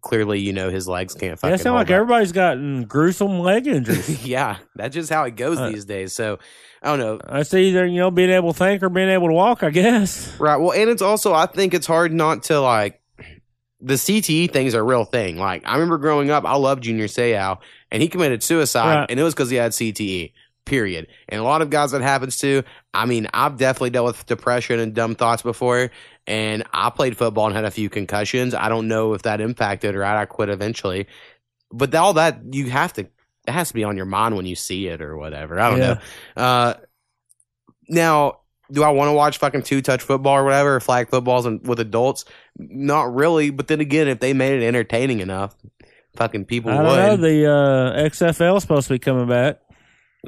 clearly, 0.00 0.40
you 0.40 0.52
know, 0.52 0.68
his 0.70 0.88
legs 0.88 1.14
can't 1.14 1.38
fucking 1.38 1.54
it 1.54 1.58
sounds 1.58 1.74
like 1.74 1.86
up. 1.88 1.92
everybody's 1.92 2.32
gotten 2.32 2.84
gruesome 2.84 3.38
leg 3.40 3.66
injuries. 3.66 4.24
yeah, 4.26 4.56
that's 4.74 4.94
just 4.94 5.10
how 5.10 5.24
it 5.24 5.36
goes 5.36 5.58
Uh, 5.58 5.70
these 5.70 5.84
days. 5.84 6.12
So 6.12 6.38
I 6.82 6.88
don't 6.88 6.98
know. 6.98 7.20
That's 7.30 7.52
either 7.54 7.86
you 7.86 7.98
know 7.98 8.10
being 8.10 8.30
able 8.30 8.52
to 8.52 8.58
think 8.58 8.82
or 8.82 8.88
being 8.88 9.08
able 9.08 9.28
to 9.28 9.34
walk. 9.34 9.62
I 9.62 9.70
guess. 9.70 10.34
Right. 10.38 10.56
Well, 10.56 10.72
and 10.72 10.90
it's 10.90 11.02
also 11.02 11.34
I 11.34 11.46
think 11.46 11.74
it's 11.74 11.86
hard 11.86 12.12
not 12.12 12.44
to 12.44 12.60
like 12.60 13.00
the 13.80 13.94
CTE 13.94 14.50
thing's 14.52 14.74
are 14.74 14.80
a 14.80 14.84
real 14.84 15.04
thing. 15.04 15.36
Like 15.36 15.62
I 15.66 15.74
remember 15.74 15.98
growing 15.98 16.30
up, 16.30 16.44
I 16.44 16.56
loved 16.56 16.82
Junior 16.84 17.06
Seau, 17.06 17.58
and 17.90 18.02
he 18.02 18.08
committed 18.08 18.42
suicide, 18.42 18.94
Right. 19.00 19.10
and 19.10 19.20
it 19.20 19.22
was 19.22 19.34
because 19.34 19.50
he 19.50 19.56
had 19.56 19.72
CTE. 19.72 20.32
Period. 20.64 21.06
And 21.28 21.40
a 21.40 21.44
lot 21.44 21.62
of 21.62 21.70
guys 21.70 21.92
that 21.92 22.02
happens 22.02 22.38
to. 22.38 22.64
I 22.92 23.06
mean, 23.06 23.28
I've 23.32 23.56
definitely 23.56 23.90
dealt 23.90 24.06
with 24.06 24.26
depression 24.26 24.80
and 24.80 24.94
dumb 24.94 25.14
thoughts 25.14 25.42
before, 25.42 25.92
and 26.26 26.64
I 26.72 26.90
played 26.90 27.16
football 27.16 27.46
and 27.46 27.54
had 27.54 27.64
a 27.64 27.70
few 27.70 27.88
concussions. 27.88 28.52
I 28.52 28.68
don't 28.68 28.88
know 28.88 29.14
if 29.14 29.22
that 29.22 29.40
impacted 29.40 29.94
or 29.94 30.02
I 30.04 30.24
quit 30.24 30.48
eventually, 30.48 31.06
but 31.70 31.94
all 31.94 32.14
that 32.14 32.40
you 32.52 32.68
have 32.70 32.92
to. 32.94 33.02
It 33.02 33.52
has 33.52 33.68
to 33.68 33.74
be 33.74 33.84
on 33.84 33.96
your 33.96 34.06
mind 34.06 34.34
when 34.34 34.44
you 34.44 34.56
see 34.56 34.88
it 34.88 35.00
or 35.00 35.16
whatever. 35.16 35.60
I 35.60 35.70
don't 35.70 35.78
Yeah. 35.78 35.98
know. 36.36 36.42
Uh, 36.42 36.74
now, 37.88 38.40
do 38.70 38.82
I 38.82 38.90
want 38.90 39.08
to 39.08 39.12
watch 39.12 39.38
fucking 39.38 39.62
two 39.62 39.82
touch 39.82 40.02
football 40.02 40.34
or 40.34 40.44
whatever, 40.44 40.80
flag 40.80 41.08
footballs 41.08 41.46
and 41.46 41.66
with 41.66 41.80
adults? 41.80 42.24
Not 42.58 43.14
really. 43.14 43.50
But 43.50 43.68
then 43.68 43.80
again, 43.80 44.08
if 44.08 44.20
they 44.20 44.32
made 44.32 44.60
it 44.62 44.66
entertaining 44.66 45.20
enough, 45.20 45.54
fucking 46.16 46.46
people 46.46 46.70
I 46.70 46.82
would. 46.82 46.96
know. 46.96 47.16
The 47.16 47.50
uh, 47.50 48.08
XFL 48.08 48.56
is 48.56 48.62
supposed 48.62 48.88
to 48.88 48.94
be 48.94 48.98
coming 48.98 49.28
back. 49.28 49.60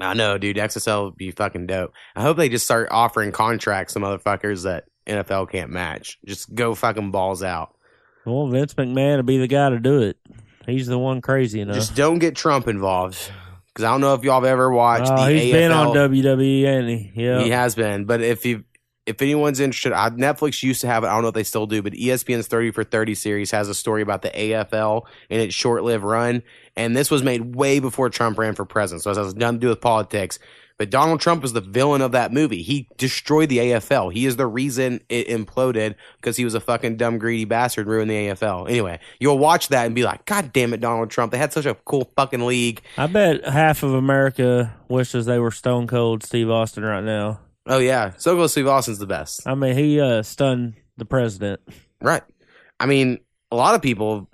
I 0.01 0.15
know, 0.15 0.39
dude. 0.39 0.57
XFL 0.57 1.07
would 1.07 1.17
be 1.17 1.31
fucking 1.33 1.67
dope. 1.67 1.93
I 2.15 2.23
hope 2.23 2.37
they 2.37 2.49
just 2.49 2.65
start 2.65 2.89
offering 2.91 3.33
contracts 3.33 3.95
to 3.95 4.01
motherfuckers 4.01 4.65
that 4.65 4.85
NFL 5.07 5.51
can't 5.51 5.71
match. 5.71 6.19
Just 6.25 6.55
go 6.55 6.75
fucking 6.75 7.11
balls 7.11 7.43
out. 7.43 7.75
Well, 8.25 8.49
Vince 8.49 8.75
McMahon 8.75 9.17
would 9.17 9.27
be 9.27 9.39
the 9.39 9.49
guy 9.49 9.71
to 9.71 9.79
do 9.81 10.03
it. 10.03 10.19
He's 10.67 10.87
the 10.87 10.99
one 10.99 11.21
crazy 11.23 11.61
enough. 11.61 11.77
Just 11.77 11.97
don't 11.97 12.19
get 12.19 12.37
Trump 12.37 12.69
involved. 12.69 13.19
Because 13.79 13.89
I 13.89 13.93
don't 13.93 14.01
know 14.01 14.15
if 14.15 14.25
y'all 14.25 14.41
have 14.41 14.45
ever 14.45 14.73
watched 14.73 15.09
Oh, 15.09 15.25
the 15.25 15.31
he's 15.31 15.53
AFL. 15.53 15.53
been 15.53 15.71
on 15.71 15.87
WWE, 15.95 16.65
and 16.67 16.89
he? 16.89 17.13
Yeah. 17.15 17.43
He 17.45 17.51
has 17.51 17.77
been. 17.77 18.07
But 18.07 18.21
if 18.23 18.45
you 18.45 18.65
if 19.07 19.23
anyone's 19.23 19.61
interested, 19.61 19.93
I, 19.93 20.11
Netflix 20.11 20.65
used 20.65 20.81
to 20.81 20.89
have 20.89 21.05
it. 21.05 21.07
I 21.07 21.13
don't 21.15 21.23
know 21.23 21.29
if 21.29 21.35
they 21.35 21.45
still 21.45 21.67
do, 21.69 21.81
but 21.81 21.93
ESPN's 21.93 22.49
30 22.49 22.73
for 22.73 22.83
30 22.83 23.15
series 23.15 23.53
has 23.53 23.69
a 23.69 23.75
story 23.75 24.03
about 24.03 24.23
the 24.23 24.31
AFL 24.31 25.07
and 25.31 25.41
its 25.41 25.55
short 25.55 25.85
lived 25.85 26.03
run. 26.03 26.43
And 26.77 26.97
this 26.97 27.09
was 27.09 27.23
made 27.23 27.55
way 27.55 27.79
before 27.79 28.11
Trump 28.11 28.37
ran 28.37 28.57
for 28.57 28.65
president. 28.65 29.05
So 29.05 29.13
it 29.13 29.17
has 29.17 29.37
nothing 29.37 29.61
to 29.61 29.61
do 29.61 29.69
with 29.69 29.81
politics. 29.81 30.41
But 30.79 30.91
Donald 30.91 31.21
Trump 31.21 31.43
was 31.43 31.53
the 31.53 31.61
villain 31.61 32.01
of 32.03 32.13
that 32.13 32.33
movie. 32.33 32.63
He 32.63 32.89
destroyed 32.97 33.49
the 33.49 33.59
AFL. 33.59 34.13
He 34.13 34.27
is 34.27 34.37
the 34.37 34.47
reason 34.47 35.01
it 35.09 35.27
imploded 35.27 35.97
because 36.17 36.37
he 36.37 36.45
was 36.45 36.55
a 36.55 36.61
fucking 36.61 36.97
dumb, 36.97 37.19
greedy 37.19 37.45
bastard 37.45 37.87
and 37.87 37.93
ruined 37.93 38.11
the 38.11 38.29
AFL. 38.29 38.69
Anyway, 38.69 39.01
you'll 39.19 39.39
watch 39.39 39.69
that 39.69 39.87
and 39.87 39.95
be 39.95 40.05
like, 40.05 40.25
God 40.25 40.53
damn 40.53 40.73
it, 40.73 40.81
Donald 40.81 41.11
Trump. 41.11 41.33
They 41.33 41.39
had 41.39 41.53
such 41.53 41.67
a 41.67 41.75
cool 41.75 42.11
fucking 42.17 42.47
league. 42.47 42.81
I 42.97 43.09
bet 43.09 43.45
half 43.45 43.83
of 43.83 43.93
America 43.93 44.73
wishes 44.89 45.27
they 45.27 45.41
were 45.41 45.51
Stone 45.51 45.89
Cold 45.89 46.23
Steve 46.23 46.49
Austin 46.49 46.85
right 46.85 47.05
now. 47.05 47.41
Oh, 47.67 47.79
yeah. 47.79 48.13
So 48.17 48.37
goes 48.37 48.53
Steve 48.53 48.69
Austin's 48.69 48.99
the 48.99 49.07
best. 49.07 49.47
I 49.47 49.55
mean, 49.55 49.77
he 49.77 50.01
uh, 50.01 50.23
stunned 50.23 50.75
the 50.97 51.05
president. 51.05 51.61
Right. 52.01 52.23
I 52.79 52.87
mean, 52.87 53.19
a 53.51 53.57
lot 53.57 53.75
of 53.75 53.83
people 53.83 54.29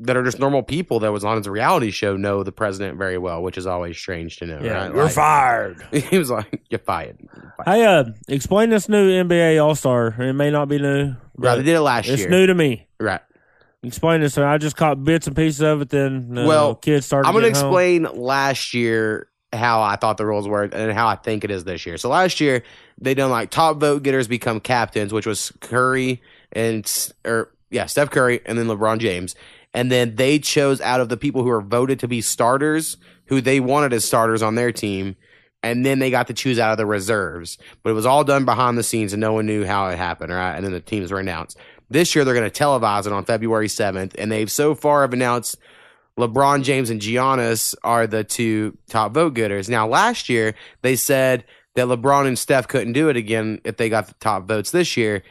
that 0.00 0.16
are 0.16 0.22
just 0.22 0.38
normal 0.38 0.62
people 0.62 1.00
that 1.00 1.12
was 1.12 1.24
on 1.24 1.38
his 1.38 1.48
reality 1.48 1.90
show 1.90 2.16
know 2.16 2.42
the 2.42 2.52
president 2.52 2.98
very 2.98 3.16
well, 3.16 3.42
which 3.42 3.56
is 3.56 3.66
always 3.66 3.96
strange 3.96 4.36
to 4.36 4.46
know. 4.46 4.60
Yeah, 4.62 4.88
right? 4.88 4.94
Like, 4.94 5.12
fired. 5.12 5.86
He 5.92 6.18
was 6.18 6.30
like, 6.30 6.62
"You're 6.68 6.78
fired." 6.80 7.18
You're 7.20 7.54
fired. 7.64 7.76
Hey, 7.76 7.84
uh, 7.84 8.04
explain 8.28 8.70
this 8.70 8.88
new 8.88 9.10
NBA 9.24 9.62
All 9.64 9.74
Star. 9.74 10.08
It 10.08 10.34
may 10.34 10.50
not 10.50 10.68
be 10.68 10.78
new. 10.78 11.14
Right, 11.36 11.56
they 11.56 11.62
did 11.62 11.76
it 11.76 11.80
last 11.80 12.08
it's 12.08 12.18
year. 12.18 12.28
It's 12.28 12.30
new 12.30 12.46
to 12.46 12.54
me. 12.54 12.86
Right. 13.00 13.20
Explain 13.82 14.20
this. 14.20 14.36
I 14.36 14.58
just 14.58 14.76
caught 14.76 15.02
bits 15.04 15.26
and 15.26 15.36
pieces 15.36 15.60
of 15.60 15.80
it. 15.82 15.90
Then 15.90 16.36
uh, 16.36 16.46
Well, 16.46 16.74
kids 16.74 17.06
started. 17.06 17.28
I'm 17.28 17.34
gonna 17.34 17.48
getting 17.48 17.62
home. 17.62 17.66
explain 17.66 18.02
last 18.20 18.74
year 18.74 19.28
how 19.52 19.80
I 19.82 19.96
thought 19.96 20.16
the 20.16 20.26
rules 20.26 20.48
were 20.48 20.64
and 20.64 20.92
how 20.92 21.06
I 21.06 21.14
think 21.14 21.44
it 21.44 21.50
is 21.50 21.64
this 21.64 21.86
year. 21.86 21.96
So 21.96 22.08
last 22.08 22.40
year 22.40 22.62
they 22.98 23.14
done 23.14 23.30
like 23.30 23.50
top 23.50 23.78
vote 23.78 24.02
getters 24.02 24.28
become 24.28 24.60
captains, 24.60 25.12
which 25.12 25.26
was 25.26 25.52
Curry 25.60 26.20
and 26.52 26.84
or 27.24 27.52
yeah 27.70 27.86
Steph 27.86 28.10
Curry 28.10 28.40
and 28.44 28.58
then 28.58 28.66
LeBron 28.66 28.98
James, 28.98 29.34
and 29.76 29.92
then 29.92 30.16
they 30.16 30.38
chose 30.38 30.80
out 30.80 31.00
of 31.00 31.10
the 31.10 31.18
people 31.18 31.42
who 31.42 31.50
were 31.50 31.60
voted 31.60 32.00
to 32.00 32.08
be 32.08 32.22
starters 32.22 32.96
who 33.26 33.42
they 33.42 33.60
wanted 33.60 33.92
as 33.92 34.06
starters 34.06 34.42
on 34.42 34.54
their 34.54 34.72
team. 34.72 35.16
And 35.62 35.84
then 35.84 35.98
they 35.98 36.10
got 36.10 36.28
to 36.28 36.34
choose 36.34 36.58
out 36.58 36.72
of 36.72 36.78
the 36.78 36.86
reserves, 36.86 37.58
but 37.82 37.90
it 37.90 37.92
was 37.92 38.06
all 38.06 38.24
done 38.24 38.44
behind 38.44 38.78
the 38.78 38.82
scenes, 38.82 39.12
and 39.12 39.20
no 39.20 39.34
one 39.34 39.46
knew 39.46 39.66
how 39.66 39.88
it 39.88 39.98
happened. 39.98 40.32
Right, 40.32 40.54
and 40.54 40.64
then 40.64 40.72
the 40.72 40.80
teams 40.80 41.12
were 41.12 41.20
announced. 41.20 41.58
This 41.90 42.14
year, 42.14 42.24
they're 42.24 42.34
going 42.34 42.50
to 42.50 42.62
televise 42.64 43.06
it 43.06 43.12
on 43.12 43.24
February 43.24 43.68
seventh, 43.68 44.14
and 44.16 44.32
they've 44.32 44.50
so 44.50 44.74
far 44.74 45.02
have 45.02 45.12
announced 45.12 45.56
LeBron 46.18 46.62
James 46.62 46.88
and 46.88 47.00
Giannis 47.00 47.74
are 47.84 48.06
the 48.06 48.24
two 48.24 48.78
top 48.88 49.12
vote 49.12 49.34
getters. 49.34 49.68
Now, 49.68 49.86
last 49.86 50.28
year 50.30 50.54
they 50.80 50.96
said 50.96 51.44
that 51.74 51.88
LeBron 51.88 52.26
and 52.26 52.38
Steph 52.38 52.68
couldn't 52.68 52.94
do 52.94 53.10
it 53.10 53.16
again 53.16 53.60
if 53.64 53.76
they 53.76 53.90
got 53.90 54.06
the 54.06 54.14
top 54.14 54.48
votes 54.48 54.70
this 54.70 54.96
year, 54.96 55.22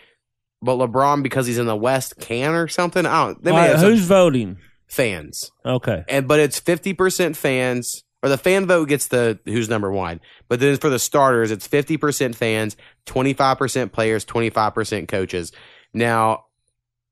but 0.66 0.78
LeBron 0.78 1.24
because 1.24 1.48
he's 1.48 1.58
in 1.58 1.68
the 1.68 1.76
West 1.76 2.16
can 2.20 2.54
or 2.54 2.68
something. 2.68 3.06
I 3.06 3.26
don't. 3.28 3.44
They 3.44 3.52
may 3.52 3.58
right, 3.58 3.70
have 3.72 3.80
who's 3.80 4.02
voting? 4.06 4.58
fans, 4.88 5.52
Okay. 5.66 6.04
and 6.08 6.28
but 6.28 6.40
it's 6.40 6.60
fifty 6.60 6.94
percent 6.94 7.38
fans. 7.38 8.02
Or 8.24 8.30
the 8.30 8.38
fan 8.40 8.66
vote 8.66 8.88
gets 8.88 9.08
the 9.08 9.38
who's 9.46 9.70
number 9.70 9.92
one, 9.92 10.20
but 10.48 10.60
then 10.60 10.78
for 10.78 10.90
the 10.90 10.98
starters, 10.98 11.52
it's 11.52 11.68
fifty 11.68 11.96
percent 11.98 12.36
fans, 12.36 12.76
twenty 13.06 13.34
five 13.34 13.60
percent 13.60 13.92
players, 13.92 14.26
twenty 14.26 14.50
five 14.50 14.74
percent 14.74 15.08
coaches. 15.08 15.52
Now, 15.94 16.46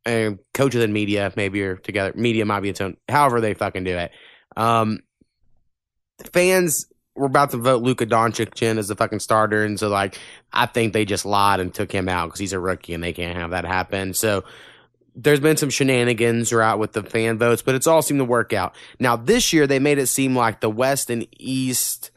and 0.06 0.40
coaches 0.56 0.84
and 0.84 0.92
media 0.92 1.32
maybe 1.36 1.62
are 1.62 1.76
together. 1.76 2.14
Media 2.16 2.46
might 2.46 2.62
be 2.62 2.70
its 2.70 2.82
own. 2.82 2.98
However, 3.08 3.42
they 3.42 3.54
fucking 3.54 3.84
do 3.84 3.96
it. 3.96 4.12
Um, 4.58 5.02
fans 6.32 6.88
were 7.16 7.28
about 7.28 7.52
to 7.52 7.58
vote 7.58 7.84
Luka 7.84 8.06
Doncic 8.06 8.62
in 8.62 8.78
as 8.78 8.88
the 8.88 8.96
fucking 8.96 9.20
starter, 9.20 9.64
and 9.64 9.80
so 9.80 9.90
like 9.90 10.18
I 10.52 10.66
think 10.66 10.94
they 10.94 11.06
just 11.06 11.26
lied 11.26 11.60
and 11.60 11.74
took 11.74 11.92
him 11.92 12.10
out 12.10 12.28
because 12.28 12.40
he's 12.40 12.54
a 12.54 12.60
rookie 12.60 12.94
and 12.94 13.04
they 13.04 13.14
can't 13.14 13.38
have 13.38 13.52
that 13.52 13.66
happen. 13.66 14.14
So 14.14 14.44
there's 15.16 15.40
been 15.40 15.58
some 15.58 15.70
shenanigans 15.70 16.50
throughout 16.50 16.80
with 16.80 16.94
the 16.94 17.04
fan 17.04 17.38
votes, 17.38 17.62
but 17.62 17.76
it's 17.76 17.88
all 17.88 18.02
seemed 18.02 18.20
to 18.20 18.26
work 18.26 18.54
out. 18.54 18.76
Now 19.00 19.16
this 19.16 19.54
year 19.54 19.68
they 19.68 19.80
made 19.80 20.00
it 20.00 20.08
seem 20.08 20.36
like 20.36 20.60
the 20.60 20.70
West 20.70 21.10
and 21.10 21.28
East 21.38 22.12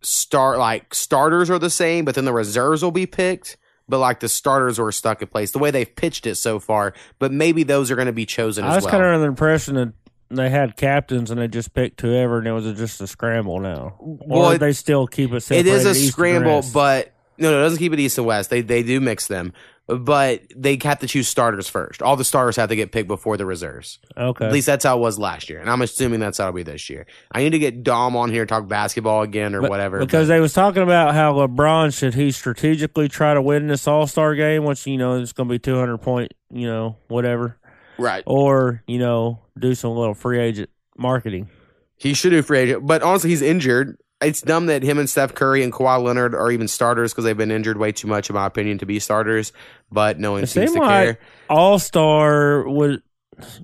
start 0.00 0.58
like 0.58 0.94
starters 0.94 1.50
are 1.50 1.58
the 1.58 1.70
same, 1.70 2.04
but 2.04 2.14
then 2.14 2.24
the 2.24 2.32
reserves 2.32 2.82
will 2.82 2.92
be 2.92 3.06
picked. 3.06 3.56
But 3.90 4.00
like 4.00 4.20
the 4.20 4.28
starters 4.28 4.78
were 4.78 4.92
stuck 4.92 5.22
in 5.22 5.28
place 5.28 5.52
the 5.52 5.58
way 5.58 5.70
they've 5.70 5.96
pitched 5.96 6.26
it 6.26 6.34
so 6.34 6.60
far. 6.60 6.92
But 7.18 7.32
maybe 7.32 7.62
those 7.62 7.90
are 7.90 7.96
going 7.96 8.06
to 8.06 8.12
be 8.12 8.26
chosen 8.26 8.64
I 8.64 8.68
as 8.68 8.74
was 8.76 8.84
well. 8.84 8.92
kind 8.92 9.04
of 9.04 9.08
under 9.08 9.20
the 9.20 9.28
impression 9.28 9.74
that 9.76 9.92
they 10.30 10.50
had 10.50 10.76
captains 10.76 11.30
and 11.30 11.40
they 11.40 11.48
just 11.48 11.72
picked 11.74 12.00
whoever, 12.00 12.38
and 12.38 12.46
it 12.46 12.52
was 12.52 12.64
just 12.76 13.00
a 13.00 13.06
scramble 13.06 13.60
now. 13.60 13.96
Well, 14.00 14.46
or 14.50 14.54
it- 14.54 14.58
they 14.58 14.72
still 14.72 15.06
keep 15.06 15.32
it 15.32 15.50
it 15.50 15.66
is 15.66 15.86
a 15.86 15.90
east 15.90 16.12
scramble, 16.12 16.62
but 16.72 17.12
no, 17.38 17.50
no, 17.50 17.58
it 17.58 17.62
doesn't 17.62 17.78
keep 17.78 17.92
it 17.92 18.00
east 18.00 18.18
and 18.18 18.26
west. 18.26 18.50
They 18.50 18.60
they 18.60 18.82
do 18.82 19.00
mix 19.00 19.26
them, 19.28 19.52
but 19.86 20.42
they 20.54 20.78
have 20.82 20.98
to 20.98 21.06
choose 21.06 21.28
starters 21.28 21.68
first. 21.68 22.02
All 22.02 22.16
the 22.16 22.24
starters 22.24 22.56
have 22.56 22.68
to 22.68 22.76
get 22.76 22.92
picked 22.92 23.08
before 23.08 23.36
the 23.38 23.46
reserves. 23.46 23.98
okay. 24.16 24.44
At 24.46 24.52
least 24.52 24.66
that's 24.66 24.84
how 24.84 24.98
it 24.98 25.00
was 25.00 25.18
last 25.18 25.48
year, 25.48 25.60
and 25.60 25.70
I'm 25.70 25.80
assuming 25.80 26.20
that's 26.20 26.36
how 26.38 26.48
it'll 26.48 26.56
be 26.56 26.62
this 26.62 26.90
year. 26.90 27.06
I 27.32 27.42
need 27.42 27.50
to 27.50 27.58
get 27.58 27.82
Dom 27.82 28.16
on 28.16 28.30
here 28.30 28.44
talk 28.44 28.68
basketball 28.68 29.22
again 29.22 29.54
or 29.54 29.62
But- 29.62 29.70
whatever. 29.70 29.98
Because 30.00 30.28
they 30.28 30.40
was 30.40 30.52
talking 30.52 30.82
about 30.82 31.14
how 31.14 31.32
LeBron 31.34 31.96
should 31.96 32.14
he 32.14 32.32
strategically 32.32 33.08
try 33.08 33.32
to 33.34 33.40
win 33.40 33.68
this 33.68 33.86
All 33.88 34.06
Star 34.06 34.34
game, 34.34 34.64
which 34.64 34.86
you 34.86 34.98
know 34.98 35.18
it's 35.18 35.32
going 35.32 35.48
to 35.48 35.52
be 35.54 35.58
two 35.58 35.76
hundred 35.78 35.98
point, 35.98 36.34
you 36.52 36.66
know, 36.66 36.96
whatever, 37.08 37.56
but- 37.62 37.67
right, 37.98 38.22
or 38.26 38.82
you 38.86 38.98
know, 38.98 39.40
do 39.58 39.74
some 39.74 39.90
little 39.92 40.14
free 40.14 40.38
agent 40.40 40.70
marketing. 40.96 41.48
he 41.96 42.14
should 42.14 42.30
do 42.30 42.42
free 42.42 42.58
agent, 42.60 42.86
but 42.86 43.02
honestly, 43.02 43.30
he's 43.30 43.42
injured. 43.42 43.98
It's 44.20 44.42
dumb 44.42 44.66
that 44.66 44.82
him 44.82 44.98
and 44.98 45.08
Steph 45.08 45.34
Curry 45.34 45.62
and 45.62 45.72
Kawhi 45.72 46.02
Leonard 46.02 46.34
are 46.34 46.50
even 46.50 46.66
starters 46.66 47.12
because 47.12 47.24
they've 47.24 47.36
been 47.36 47.52
injured 47.52 47.76
way 47.76 47.92
too 47.92 48.08
much, 48.08 48.28
in 48.28 48.34
my 48.34 48.46
opinion, 48.46 48.78
to 48.78 48.86
be 48.86 48.98
starters. 48.98 49.52
But 49.92 50.18
no 50.18 50.32
one 50.32 50.42
It 50.42 50.48
seems 50.48 50.72
to 50.72 50.80
like 50.80 50.88
care. 50.88 51.18
All 51.48 51.78
Star 51.78 52.68
would. 52.68 53.02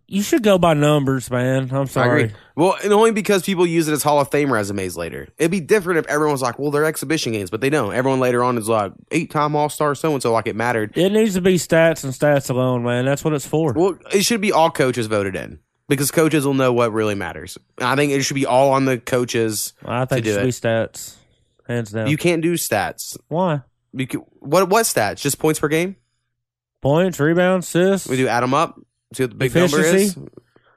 You 0.06 0.22
should 0.22 0.42
go 0.42 0.58
by 0.58 0.74
numbers, 0.74 1.30
man. 1.30 1.70
I'm 1.72 1.86
sorry. 1.86 2.32
Well, 2.56 2.76
and 2.82 2.92
only 2.92 3.10
because 3.10 3.42
people 3.42 3.66
use 3.66 3.88
it 3.88 3.92
as 3.92 4.02
Hall 4.02 4.20
of 4.20 4.30
Fame 4.30 4.52
resumes 4.52 4.96
later. 4.96 5.28
It'd 5.38 5.50
be 5.50 5.60
different 5.60 5.98
if 5.98 6.06
everyone 6.06 6.32
was 6.32 6.42
like, 6.42 6.58
well, 6.58 6.70
they're 6.70 6.84
exhibition 6.84 7.32
games, 7.32 7.50
but 7.50 7.60
they 7.60 7.70
don't. 7.70 7.94
Everyone 7.94 8.20
later 8.20 8.44
on 8.44 8.56
is 8.58 8.68
like, 8.68 8.92
eight 9.10 9.30
time 9.30 9.56
All 9.56 9.68
Star 9.68 9.94
so 9.94 10.12
and 10.12 10.22
so, 10.22 10.32
like 10.32 10.46
it 10.46 10.56
mattered. 10.56 10.96
It 10.96 11.10
needs 11.10 11.34
to 11.34 11.40
be 11.40 11.56
stats 11.56 12.04
and 12.04 12.12
stats 12.12 12.50
alone, 12.50 12.84
man. 12.84 13.04
That's 13.04 13.24
what 13.24 13.32
it's 13.34 13.46
for. 13.46 13.72
Well, 13.72 13.98
it 14.12 14.24
should 14.24 14.40
be 14.40 14.52
all 14.52 14.70
coaches 14.70 15.06
voted 15.06 15.34
in 15.36 15.58
because 15.88 16.10
coaches 16.10 16.46
will 16.46 16.54
know 16.54 16.72
what 16.72 16.92
really 16.92 17.14
matters. 17.14 17.58
I 17.78 17.96
think 17.96 18.12
it 18.12 18.22
should 18.22 18.34
be 18.34 18.46
all 18.46 18.72
on 18.72 18.84
the 18.84 18.98
coaches. 18.98 19.72
I 19.84 20.04
think 20.04 20.24
to 20.24 20.30
it 20.30 20.32
do 20.32 20.32
should 20.34 20.42
it. 20.42 20.44
be 20.44 20.50
stats, 20.50 21.16
hands 21.66 21.90
down. 21.90 22.06
You 22.08 22.16
can't 22.16 22.42
do 22.42 22.54
stats. 22.54 23.16
Why? 23.28 23.62
You 23.92 24.06
can, 24.06 24.20
what 24.40 24.68
what 24.68 24.86
stats? 24.86 25.20
Just 25.20 25.38
points 25.38 25.60
per 25.60 25.68
game? 25.68 25.96
Points, 26.82 27.18
rebounds, 27.18 27.66
assists. 27.66 28.08
We 28.08 28.16
do 28.16 28.28
add 28.28 28.42
them 28.42 28.52
up. 28.54 28.78
See 29.14 29.22
what 29.24 29.30
the 29.30 29.36
big 29.36 29.54
number 29.54 29.80
is. 29.80 30.16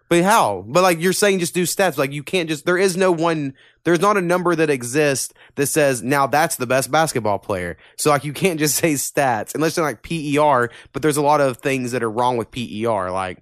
But 0.10 0.24
how? 0.24 0.64
But 0.66 0.84
like 0.84 1.02
you're 1.02 1.12
saying, 1.14 1.40
just 1.40 1.54
do 1.54 1.64
stats. 1.64 1.98
Like 1.98 2.14
you 2.14 2.24
can't 2.24 2.48
just. 2.48 2.66
There 2.66 2.78
is 2.78 2.96
no 2.96 3.12
one. 3.12 3.54
There's 3.84 4.00
not 4.00 4.16
a 4.16 4.22
number 4.22 4.56
that 4.56 4.70
exists 4.70 5.34
that 5.56 5.68
says 5.68 6.02
now 6.02 6.28
that's 6.28 6.56
the 6.56 6.66
best 6.66 6.90
basketball 6.92 7.40
player. 7.40 7.78
So 7.98 8.10
like 8.10 8.24
you 8.24 8.32
can't 8.34 8.58
just 8.60 8.76
say 8.82 8.94
stats 8.94 9.54
unless 9.54 9.76
they're 9.76 9.84
like 9.84 10.04
PER. 10.04 10.70
But 10.94 11.02
there's 11.02 11.18
a 11.18 11.22
lot 11.22 11.42
of 11.42 11.58
things 11.58 11.92
that 11.92 12.04
are 12.04 12.10
wrong 12.10 12.38
with 12.38 12.52
PER. 12.52 13.12
Like 13.12 13.40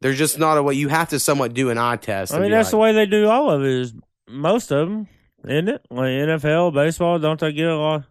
there's 0.00 0.18
just 0.18 0.38
not 0.38 0.58
a 0.58 0.62
way. 0.62 0.74
You 0.74 0.88
have 0.88 1.08
to 1.08 1.18
somewhat 1.18 1.54
do 1.54 1.70
an 1.70 1.78
eye 1.78 1.96
test. 1.96 2.32
I 2.32 2.38
mean, 2.38 2.52
that's 2.52 2.70
the 2.70 2.76
way 2.76 2.92
they 2.92 3.06
do 3.06 3.28
all 3.28 3.50
of 3.50 3.62
it. 3.62 3.68
Is 3.68 3.94
most 4.28 4.70
of 4.70 4.88
them, 4.88 5.08
isn't 5.44 5.68
it? 5.68 5.84
Like 5.90 6.06
NFL, 6.10 6.72
baseball, 6.72 7.18
don't 7.18 7.40
they 7.40 7.52
get 7.52 7.66
a 7.66 7.76
lot? 7.76 8.04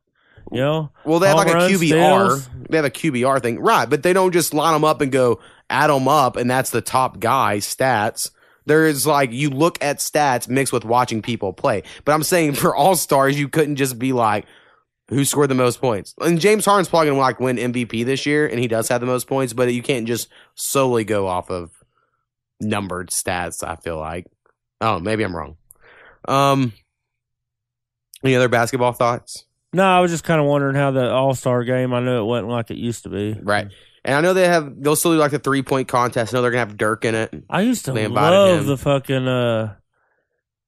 You 0.52 0.60
know, 0.60 0.92
Well, 1.06 1.18
they 1.20 1.28
have 1.28 1.38
like 1.38 1.48
a 1.48 1.54
QBR. 1.54 1.78
steals. 1.80 2.50
They 2.70 2.78
have 2.78 2.86
a 2.86 2.92
QBR 2.92 3.42
thing, 3.42 3.60
right? 3.60 3.90
But 3.90 4.04
they 4.04 4.14
don't 4.14 4.32
just 4.32 4.54
line 4.54 4.74
them 4.74 4.84
up 4.84 5.02
and 5.02 5.12
go 5.12 5.40
add 5.70 5.90
them 5.90 6.08
up, 6.08 6.36
and 6.36 6.50
that's 6.50 6.70
the 6.70 6.82
top 6.82 7.20
guy 7.20 7.58
stats. 7.58 8.32
There 8.66 8.88
is 8.88 9.06
like 9.06 9.32
you 9.32 9.50
look 9.50 9.82
at 9.84 9.98
stats 9.98 10.50
mixed 10.50 10.74
with 10.74 10.86
watching 10.86 11.22
people 11.22 11.54
play. 11.54 11.84
But 12.04 12.14
I'm 12.14 12.24
saying 12.24 12.54
for 12.54 12.76
all 12.76 12.96
stars, 12.96 13.40
you 13.40 13.48
couldn't 13.48 13.76
just 13.76 14.00
be 14.00 14.14
like 14.14 14.46
who 15.10 15.24
scored 15.24 15.50
the 15.50 15.56
most 15.56 15.80
points. 15.80 16.16
And 16.20 16.40
James 16.40 16.66
Harden's 16.66 16.90
probably 16.90 17.10
gonna 17.10 17.20
like 17.20 17.40
win 17.40 17.58
MVP 17.58 18.06
this 18.06 18.26
year, 18.26 18.48
and 18.48 18.60
he 18.60 18.68
does 18.68 18.90
have 18.90 19.02
the 19.02 19.08
most 19.08 19.28
points. 19.28 19.54
But 19.54 19.74
you 19.74 19.84
can't 19.84 20.08
just 20.08 20.30
solely 20.56 21.04
go 21.04 21.28
off 21.28 21.50
of 21.52 21.72
numbered 22.60 23.10
stats. 23.10 23.64
I 23.64 23.76
feel 23.76 23.98
like. 24.00 24.26
Oh, 24.82 25.00
maybe 25.00 25.24
I'm 25.24 25.36
wrong. 25.36 25.56
Um, 26.28 26.74
any 28.24 28.36
other 28.36 28.50
basketball 28.50 28.92
thoughts? 28.92 29.46
no, 29.76 29.84
I 29.84 30.00
was 30.00 30.10
just 30.10 30.24
kind 30.24 30.40
of 30.40 30.48
wondering 30.48 30.76
how 30.76 30.92
the 30.92 31.12
All 31.12 31.36
Star 31.36 31.64
game. 31.66 31.94
I 31.94 32.00
know 32.00 32.22
it 32.22 32.26
wasn't 32.26 32.50
like 32.50 32.72
it 32.72 32.78
used 32.78 33.04
to 33.04 33.10
be. 33.10 33.38
Right. 33.42 33.68
And 34.06 34.14
I 34.14 34.22
know 34.22 34.36
they 34.36 34.48
have 34.48 34.82
they'll 34.82 34.96
still 34.96 35.14
do 35.14 35.18
like 35.18 35.32
the 35.32 35.40
three 35.40 35.64
point 35.64 35.88
contest. 35.88 36.34
I 36.34 36.38
know 36.38 36.44
they're 36.44 36.52
gonna 36.52 36.60
have 36.60 36.78
Dirk 36.78 37.06
in 37.06 37.16
it. 37.16 37.34
I 37.50 37.62
used 37.62 37.86
to 37.86 37.94
love 37.94 38.66
the 38.68 38.78
fucking 38.78 39.28
uh 39.28 39.76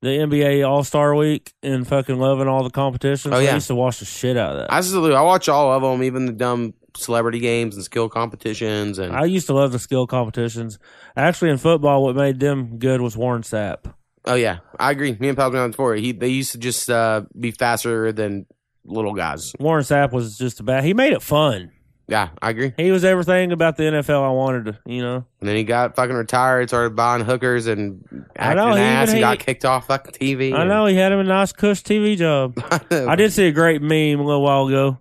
the 0.01 0.09
NBA 0.09 0.67
All 0.67 0.83
Star 0.83 1.15
Week 1.15 1.53
and 1.61 1.88
fucking 1.88 2.17
loving 2.17 2.47
all 2.47 2.63
the 2.63 2.69
competitions. 2.71 3.33
Oh, 3.33 3.39
yeah. 3.39 3.51
I 3.51 3.53
used 3.55 3.67
to 3.67 3.75
watch 3.75 3.99
the 3.99 4.05
shit 4.05 4.38
out 4.38 4.55
of 4.55 4.67
that. 4.67 4.91
Do. 4.91 5.13
I 5.13 5.21
watch 5.21 5.49
all 5.49 5.71
of 5.71 5.81
them, 5.81 6.03
even 6.03 6.25
the 6.25 6.33
dumb 6.33 6.73
celebrity 6.95 7.39
games 7.39 7.75
and 7.75 7.83
skill 7.83 8.09
competitions. 8.09 8.99
And 8.99 9.15
I 9.15 9.25
used 9.25 9.47
to 9.47 9.53
love 9.53 9.71
the 9.71 9.79
skill 9.79 10.07
competitions. 10.07 10.79
Actually, 11.15 11.51
in 11.51 11.57
football, 11.57 12.03
what 12.03 12.15
made 12.15 12.39
them 12.39 12.77
good 12.79 13.01
was 13.01 13.15
Warren 13.15 13.43
Sapp. 13.43 13.93
oh 14.25 14.35
yeah, 14.35 14.59
I 14.79 14.91
agree. 14.91 15.15
Me 15.19 15.29
and 15.29 15.38
Pal 15.38 15.51
been 15.51 15.59
on 15.59 15.71
before. 15.71 15.95
He 15.95 16.11
they 16.11 16.29
used 16.29 16.53
to 16.53 16.57
just 16.57 16.89
uh, 16.89 17.23
be 17.39 17.51
faster 17.51 18.11
than 18.11 18.47
little 18.85 19.13
guys. 19.13 19.53
Warren 19.59 19.83
Sapp 19.83 20.11
was 20.11 20.38
just 20.38 20.59
about. 20.59 20.83
He 20.83 20.93
made 20.93 21.13
it 21.13 21.21
fun. 21.21 21.71
Yeah, 22.10 22.30
I 22.41 22.51
agree. 22.51 22.74
He 22.78 22.91
was 22.91 23.03
everything 23.03 23.51
about 23.51 23.76
the 23.76 23.84
NFL 23.84 24.24
I 24.24 24.32
wanted 24.32 24.66
to. 24.66 24.80
You 24.86 25.01
know, 25.01 25.26
And 25.41 25.49
then 25.49 25.58
he 25.58 25.66
got 25.66 25.95
fucking 25.97 26.16
retired, 26.16 26.70
started 26.70 26.95
buying 26.95 27.26
hookers 27.26 27.68
and 27.68 28.01
I 28.38 28.51
acting 28.53 28.66
know, 28.66 28.76
he 28.76 28.82
ass, 28.82 29.10
even- 29.10 29.16
and 29.16 29.22
got 29.22 29.39
kicked 29.39 29.66
off 29.66 29.88
fucking 29.88 30.14
TV. 30.14 30.53
I 30.53 30.64
know 30.66 30.86
he 30.86 30.95
had 30.95 31.12
him 31.12 31.20
a 31.20 31.24
nice 31.26 31.51
cush 31.51 31.84
TV 31.84 32.16
job. 32.18 32.58
I 32.91 33.16
did 33.16 33.34
see 33.34 33.47
a 33.47 33.51
great 33.51 33.82
meme 33.82 34.22
a 34.22 34.26
little 34.26 34.41
while 34.41 34.68
ago. 34.68 34.99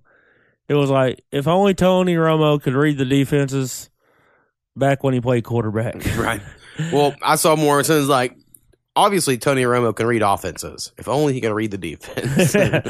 It 0.69 0.75
was 0.75 0.91
like, 0.91 1.23
if 1.31 1.47
only 1.47 1.75
Tony 1.75 2.17
Romo 2.17 2.61
could 2.61 2.75
read 2.75 2.99
the 2.99 3.05
defenses 3.05 3.89
back 4.75 5.05
when 5.05 5.15
he 5.15 5.21
played 5.21 5.45
quarterback. 5.45 5.95
right. 6.17 6.41
Well, 6.93 7.15
I 7.23 7.37
saw 7.37 7.55
more. 7.55 7.77
Was 7.77 7.89
like, 8.09 8.37
obviously 8.97 9.39
Tony 9.39 9.63
Romo 9.63 9.95
can 9.95 10.09
read 10.09 10.23
offenses. 10.23 10.93
If 10.99 11.07
only 11.07 11.35
he 11.35 11.41
could 11.41 11.53
read 11.53 11.71
the 11.71 11.79
defense. 11.79 12.57
I 12.57 12.83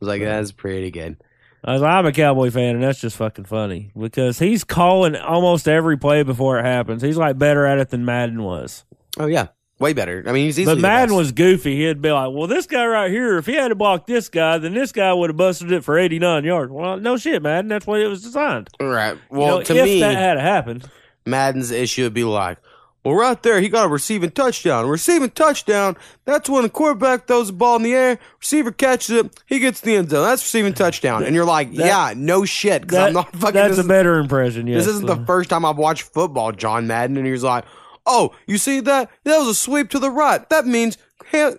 was 0.00 0.06
like, 0.06 0.20
that's 0.20 0.52
pretty 0.52 0.90
good. 0.90 1.16
I 1.64 1.72
was 1.72 1.82
like, 1.82 1.90
I'm 1.90 2.06
a 2.06 2.12
Cowboy 2.12 2.50
fan, 2.50 2.76
and 2.76 2.84
that's 2.84 3.00
just 3.00 3.16
fucking 3.16 3.46
funny 3.46 3.90
because 3.98 4.38
he's 4.38 4.62
calling 4.64 5.16
almost 5.16 5.66
every 5.68 5.96
play 5.98 6.22
before 6.22 6.58
it 6.58 6.64
happens. 6.64 7.02
He's 7.02 7.16
like 7.16 7.36
better 7.38 7.66
at 7.66 7.78
it 7.78 7.90
than 7.90 8.04
Madden 8.04 8.42
was. 8.42 8.84
Oh 9.18 9.26
yeah, 9.26 9.48
way 9.80 9.92
better. 9.92 10.22
I 10.26 10.32
mean, 10.32 10.44
he's 10.44 10.58
easily 10.60 10.76
But 10.76 10.80
the 10.82 10.88
Madden 10.88 11.14
was 11.16 11.32
goofy. 11.32 11.76
He'd 11.76 12.00
be 12.00 12.12
like, 12.12 12.30
"Well, 12.32 12.46
this 12.46 12.66
guy 12.66 12.86
right 12.86 13.10
here, 13.10 13.38
if 13.38 13.46
he 13.46 13.54
had 13.54 13.68
to 13.68 13.74
block 13.74 14.06
this 14.06 14.28
guy, 14.28 14.58
then 14.58 14.72
this 14.72 14.92
guy 14.92 15.12
would 15.12 15.30
have 15.30 15.36
busted 15.36 15.72
it 15.72 15.82
for 15.82 15.98
89 15.98 16.44
yards." 16.44 16.70
Well, 16.70 16.96
no 16.98 17.16
shit, 17.16 17.42
Madden. 17.42 17.68
That's 17.68 17.86
why 17.86 17.98
it 17.98 18.06
was 18.06 18.22
designed. 18.22 18.68
right. 18.80 19.14
You 19.32 19.38
Well, 19.38 19.58
know, 19.58 19.64
to 19.64 19.76
if 19.76 19.84
me, 19.84 20.00
that 20.00 20.16
had 20.16 20.38
happened, 20.38 20.88
Madden's 21.26 21.72
issue 21.72 22.04
would 22.04 22.14
be 22.14 22.24
like, 22.24 22.58
well, 23.04 23.14
right 23.14 23.40
there, 23.42 23.60
he 23.60 23.68
got 23.68 23.86
a 23.86 23.88
receiving 23.88 24.30
touchdown. 24.30 24.86
Receiving 24.88 25.30
touchdown, 25.30 25.96
that's 26.24 26.48
when 26.48 26.62
the 26.64 26.68
quarterback 26.68 27.26
throws 27.26 27.46
the 27.46 27.52
ball 27.52 27.76
in 27.76 27.82
the 27.82 27.94
air, 27.94 28.18
receiver 28.40 28.72
catches 28.72 29.10
it, 29.10 29.42
he 29.46 29.60
gets 29.60 29.80
the 29.80 29.96
end 29.96 30.10
zone. 30.10 30.24
That's 30.24 30.42
receiving 30.42 30.74
touchdown. 30.74 31.24
And 31.24 31.34
you're 31.34 31.44
like, 31.44 31.72
That- 31.74 31.86
yeah, 31.86 32.14
no 32.16 32.44
shit, 32.44 32.82
because 32.82 32.98
I'm 32.98 33.12
not 33.14 33.34
fucking. 33.34 33.54
that's 33.54 33.78
a 33.78 33.84
better 33.84 34.18
impression. 34.18 34.66
Yes. 34.66 34.84
this 34.84 34.94
isn't 34.94 35.06
the 35.06 35.14
uh-huh. 35.14 35.24
first 35.24 35.50
time 35.50 35.64
I've 35.64 35.78
watched 35.78 36.02
football, 36.02 36.52
John 36.52 36.86
Madden. 36.86 37.16
And 37.16 37.26
he's 37.26 37.44
like, 37.44 37.64
oh, 38.04 38.34
you 38.46 38.58
see 38.58 38.80
that? 38.80 39.10
That 39.24 39.38
was 39.38 39.48
a 39.48 39.54
sweep 39.54 39.90
to 39.90 39.98
the 39.98 40.10
right. 40.10 40.46
That 40.50 40.66
means 40.66 40.98
hand, 41.26 41.58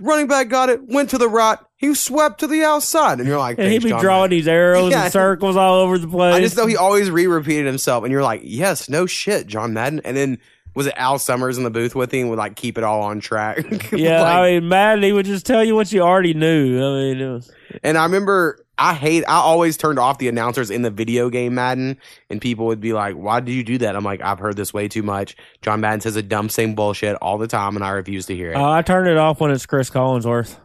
running 0.00 0.28
back 0.28 0.48
got 0.48 0.68
it, 0.68 0.86
went 0.88 1.10
to 1.10 1.18
the 1.18 1.28
right, 1.28 1.58
he 1.76 1.94
swept 1.94 2.40
to 2.40 2.46
the 2.46 2.62
outside. 2.62 3.18
And 3.18 3.26
you're 3.28 3.38
like, 3.38 3.58
and 3.58 3.72
he'd 3.72 3.82
be 3.82 3.88
John 3.90 4.00
drawing 4.00 4.20
Madden." 4.24 4.38
these 4.38 4.48
arrows 4.48 4.90
Yeah. 4.92 5.04
and 5.04 5.12
circles 5.12 5.56
all 5.56 5.80
over 5.80 5.98
the 5.98 6.08
place. 6.08 6.34
I 6.34 6.40
just 6.40 6.56
know 6.56 6.66
he 6.66 6.76
always 6.76 7.10
re-repeated 7.10 7.66
himself, 7.66 8.04
and 8.04 8.12
you're 8.12 8.22
like, 8.22 8.42
yes, 8.44 8.88
no 8.88 9.06
shit, 9.06 9.46
John 9.46 9.72
Madden. 9.72 10.00
And 10.04 10.16
then 10.16 10.38
was 10.74 10.86
it 10.86 10.94
Al 10.96 11.18
Summers 11.18 11.58
in 11.58 11.64
the 11.64 11.70
booth 11.70 11.94
with 11.94 12.12
him? 12.12 12.28
Would 12.28 12.38
like 12.38 12.56
keep 12.56 12.78
it 12.78 12.84
all 12.84 13.02
on 13.02 13.20
track. 13.20 13.58
yeah, 13.92 14.22
Like- 14.22 14.34
I 14.34 14.50
mean, 14.52 14.68
Madden, 14.68 15.02
he 15.04 15.12
would 15.12 15.26
just 15.26 15.46
tell 15.46 15.64
you 15.64 15.74
what 15.74 15.90
you 15.92 16.00
already 16.02 16.34
knew. 16.34 16.78
I 16.78 16.98
mean, 17.14 17.20
it 17.20 17.30
was, 17.32 17.52
and 17.82 17.96
I 17.98 18.04
remember 18.04 18.64
I 18.78 18.94
hate. 18.94 19.24
I 19.28 19.34
always 19.36 19.76
turned 19.76 19.98
off 19.98 20.18
the 20.18 20.28
announcers 20.28 20.70
in 20.70 20.82
the 20.82 20.90
video 20.90 21.28
game 21.28 21.54
Madden, 21.54 21.98
and 22.30 22.40
people 22.40 22.66
would 22.66 22.80
be 22.80 22.92
like, 22.92 23.14
"Why 23.14 23.40
did 23.40 23.52
you 23.52 23.62
do 23.62 23.78
that?" 23.78 23.94
I'm 23.94 24.04
like, 24.04 24.22
"I've 24.22 24.38
heard 24.38 24.56
this 24.56 24.72
way 24.72 24.88
too 24.88 25.02
much." 25.02 25.36
John 25.60 25.80
Madden 25.80 26.00
says 26.00 26.16
a 26.16 26.22
dumb 26.22 26.48
same 26.48 26.74
bullshit 26.74 27.16
all 27.16 27.36
the 27.36 27.46
time, 27.46 27.76
and 27.76 27.84
I 27.84 27.90
refuse 27.90 28.26
to 28.26 28.34
hear 28.36 28.52
it. 28.52 28.56
uh, 28.56 28.70
I 28.70 28.82
turned 28.82 29.08
it 29.08 29.18
off 29.18 29.40
when 29.40 29.50
it's 29.50 29.66
Chris 29.66 29.90
Collinsworth. 29.90 30.56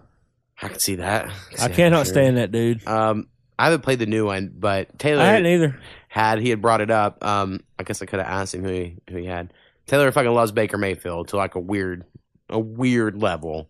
I 0.61 0.69
can 0.69 0.79
see 0.79 0.95
that. 0.95 1.29
see 1.55 1.63
I 1.63 1.67
cannot 1.67 2.05
sure. 2.05 2.13
stand 2.13 2.37
that 2.37 2.51
dude. 2.53 2.87
Um, 2.87 3.27
I 3.59 3.65
haven't 3.65 3.81
played 3.81 3.99
the 3.99 4.05
new 4.05 4.25
one, 4.25 4.53
but 4.57 4.97
Taylor 4.97 5.21
I 5.21 5.25
hadn't 5.25 5.47
either. 5.47 5.77
had 6.07 6.39
he 6.39 6.49
had 6.49 6.61
brought 6.61 6.79
it 6.79 6.91
up. 6.91 7.23
Um, 7.25 7.59
I 7.77 7.83
guess 7.83 8.01
I 8.01 8.05
could 8.05 8.19
have 8.19 8.27
asked 8.29 8.55
him 8.55 8.63
who 8.63 8.69
he 8.71 8.95
who 9.09 9.17
he 9.17 9.25
had. 9.25 9.51
Taylor 9.87 10.11
fucking 10.11 10.31
loves 10.33 10.51
Baker 10.51 10.77
Mayfield 10.77 11.29
to 11.29 11.37
like 11.37 11.55
a 11.55 11.59
weird, 11.59 12.05
a 12.49 12.59
weird 12.59 13.21
level. 13.21 13.69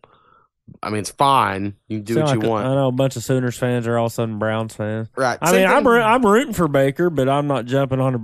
I 0.81 0.89
mean, 0.89 0.99
it's 1.01 1.11
fine. 1.11 1.75
You 1.87 1.97
can 1.99 2.05
do 2.05 2.13
Sound 2.15 2.25
what 2.27 2.33
you 2.33 2.39
like 2.39 2.47
a- 2.47 2.49
want, 2.49 2.65
I 2.67 2.73
know 2.75 2.87
a 2.87 2.91
bunch 2.91 3.15
of 3.17 3.23
Sooners 3.23 3.57
fans 3.57 3.85
are 3.87 3.97
all 3.97 4.07
of 4.07 4.11
a 4.11 4.15
sudden 4.15 4.39
Browns 4.39 4.73
fans. 4.75 5.09
right? 5.15 5.37
I 5.41 5.51
Same 5.51 5.67
mean, 5.69 5.77
I'm 5.77 5.87
I'm 5.87 6.25
rooting 6.25 6.53
for 6.53 6.67
Baker, 6.67 7.09
but 7.09 7.29
I'm 7.29 7.47
not 7.47 7.65
jumping 7.65 7.99
on 7.99 8.15
a. 8.15 8.19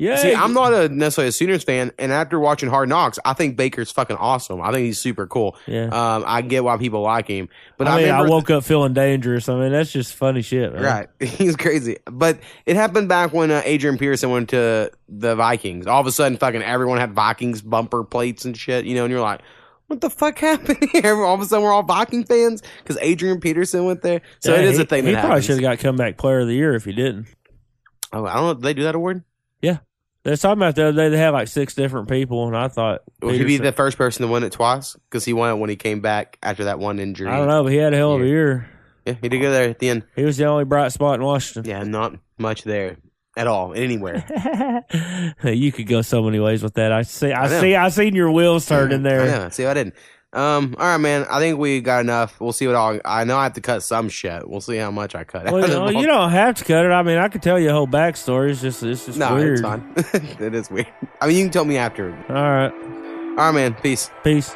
Yeah, 0.00 0.16
See, 0.16 0.34
I'm 0.34 0.54
not 0.54 0.72
a 0.72 0.88
necessarily 0.88 1.28
a 1.28 1.32
Sooners 1.32 1.62
fan, 1.62 1.92
and 1.98 2.10
after 2.10 2.40
watching 2.40 2.70
Hard 2.70 2.88
Knocks, 2.88 3.18
I 3.24 3.34
think 3.34 3.56
Baker's 3.56 3.90
fucking 3.92 4.16
awesome. 4.16 4.60
I 4.60 4.72
think 4.72 4.86
he's 4.86 4.98
super 4.98 5.26
cool. 5.26 5.56
Yeah, 5.66 5.84
Um, 5.84 6.24
I 6.26 6.40
get 6.42 6.64
why 6.64 6.78
people 6.78 7.02
like 7.02 7.28
him, 7.28 7.48
but 7.76 7.86
I 7.86 7.98
I, 7.98 8.02
mean, 8.02 8.10
I 8.10 8.22
woke 8.22 8.50
up 8.50 8.64
feeling 8.64 8.94
dangerous. 8.94 9.48
I 9.48 9.58
mean, 9.60 9.72
that's 9.72 9.92
just 9.92 10.14
funny 10.14 10.42
shit, 10.42 10.72
man. 10.72 10.82
right, 10.82 11.08
he's 11.20 11.54
crazy. 11.54 11.98
But 12.06 12.40
it 12.64 12.76
happened 12.76 13.08
back 13.08 13.32
when 13.32 13.50
uh, 13.50 13.62
Adrian 13.64 13.98
Peterson 13.98 14.30
went 14.30 14.50
to 14.50 14.90
the 15.08 15.36
Vikings. 15.36 15.86
All 15.86 16.00
of 16.00 16.06
a 16.06 16.12
sudden, 16.12 16.38
fucking 16.38 16.62
everyone 16.62 16.98
had 16.98 17.12
Vikings 17.12 17.60
bumper 17.60 18.02
plates 18.02 18.44
and 18.44 18.56
shit, 18.56 18.86
you 18.86 18.94
know, 18.94 19.04
and 19.04 19.12
you're 19.12 19.20
like. 19.20 19.42
What 19.86 20.00
the 20.02 20.08
fuck 20.08 20.38
happened 20.50 20.88
here? 20.92 21.20
All 21.20 21.34
of 21.34 21.40
a 21.40 21.44
sudden, 21.44 21.64
we're 21.64 21.72
all 21.72 21.82
Viking 21.82 22.22
fans 22.22 22.62
because 22.78 22.96
Adrian 23.02 23.40
Peterson 23.40 23.86
went 23.86 24.02
there. 24.02 24.20
So 24.38 24.54
Yeah, 24.54 24.60
it 24.60 24.66
is 24.66 24.76
he, 24.76 24.84
a 24.84 24.86
thing 24.86 25.04
He 25.04 25.14
probably 25.14 25.42
should 25.42 25.56
have 25.56 25.62
got 25.62 25.80
comeback 25.80 26.16
player 26.16 26.38
of 26.38 26.46
the 26.46 26.54
year 26.54 26.76
if 26.76 26.84
he 26.84 26.92
didn't. 26.92 27.26
Oh, 28.12 28.24
I 28.24 28.34
don't 28.34 28.46
know. 28.46 28.54
Did 28.54 28.62
they 28.62 28.74
do 28.74 28.84
that 28.84 28.94
award? 28.94 29.24
They're 30.22 30.36
talking 30.36 30.58
about 30.58 30.74
the 30.74 30.88
other 30.88 30.96
day 30.96 31.08
they 31.08 31.16
had 31.16 31.30
like 31.30 31.48
six 31.48 31.74
different 31.74 32.08
people, 32.08 32.46
and 32.46 32.56
I 32.56 32.68
thought 32.68 33.02
Would 33.22 33.36
he 33.36 33.44
be 33.44 33.56
the 33.56 33.72
first 33.72 33.96
person 33.96 34.26
to 34.26 34.32
win 34.32 34.42
it 34.44 34.52
twice? 34.52 34.94
Because 35.08 35.24
he 35.24 35.32
won 35.32 35.50
it 35.50 35.58
when 35.58 35.70
he 35.70 35.76
came 35.76 36.00
back 36.00 36.38
after 36.42 36.64
that 36.64 36.78
one 36.78 36.98
injury. 36.98 37.28
I 37.28 37.38
don't 37.38 37.48
know, 37.48 37.62
but 37.62 37.72
he 37.72 37.78
had 37.78 37.94
a 37.94 37.96
hell 37.96 38.14
of 38.14 38.22
a 38.22 38.26
year. 38.26 38.68
Yeah, 39.06 39.14
he 39.20 39.30
did 39.30 39.40
go 39.40 39.50
there 39.50 39.70
at 39.70 39.78
the 39.78 39.88
end. 39.88 40.04
He 40.14 40.24
was 40.24 40.36
the 40.36 40.44
only 40.44 40.64
bright 40.64 40.92
spot 40.92 41.14
in 41.14 41.24
Washington. 41.24 41.70
Yeah, 41.70 41.82
not 41.84 42.16
much 42.36 42.64
there 42.64 42.98
at 43.34 43.46
all, 43.46 43.72
anywhere. 43.72 44.26
you 45.44 45.72
could 45.72 45.86
go 45.86 46.02
so 46.02 46.22
many 46.22 46.38
ways 46.38 46.62
with 46.62 46.74
that. 46.74 46.92
I 46.92 47.02
see. 47.02 47.32
I, 47.32 47.44
I 47.44 47.60
see. 47.60 47.74
I 47.74 47.88
seen 47.88 48.14
your 48.14 48.30
wheels 48.30 48.66
turning 48.66 49.02
there. 49.02 49.24
Know. 49.24 49.48
See, 49.48 49.64
I 49.64 49.72
didn't. 49.72 49.94
Um. 50.32 50.76
All 50.78 50.86
right, 50.86 50.98
man. 50.98 51.26
I 51.28 51.40
think 51.40 51.58
we 51.58 51.80
got 51.80 52.00
enough. 52.00 52.38
We'll 52.40 52.52
see 52.52 52.66
what 52.66 52.76
all. 52.76 53.00
I 53.04 53.24
know 53.24 53.36
I 53.36 53.44
have 53.44 53.54
to 53.54 53.60
cut 53.60 53.82
some 53.82 54.08
shit. 54.08 54.48
We'll 54.48 54.60
see 54.60 54.76
how 54.76 54.92
much 54.92 55.16
I 55.16 55.24
cut. 55.24 55.46
Well, 55.46 55.64
of 55.64 55.68
you, 55.68 55.74
know, 55.74 55.88
you 55.88 56.06
don't 56.06 56.30
have 56.30 56.54
to 56.56 56.64
cut 56.64 56.84
it. 56.84 56.92
I 56.92 57.02
mean, 57.02 57.18
I 57.18 57.28
could 57.28 57.42
tell 57.42 57.58
you 57.58 57.70
a 57.70 57.72
whole 57.72 57.88
backstory. 57.88 58.50
It's 58.50 58.60
just, 58.60 58.82
it's 58.84 59.06
just 59.06 59.18
no, 59.18 59.34
weird. 59.34 59.52
it's 59.54 59.62
fine. 59.62 59.92
it 60.40 60.54
is 60.54 60.70
weird. 60.70 60.86
I 61.20 61.26
mean, 61.26 61.36
you 61.36 61.44
can 61.44 61.52
tell 61.52 61.64
me 61.64 61.78
after. 61.78 62.12
All 62.28 62.34
right, 62.34 62.72
All 62.72 63.36
right, 63.46 63.52
man. 63.52 63.74
Peace. 63.74 64.08
peace. 64.22 64.54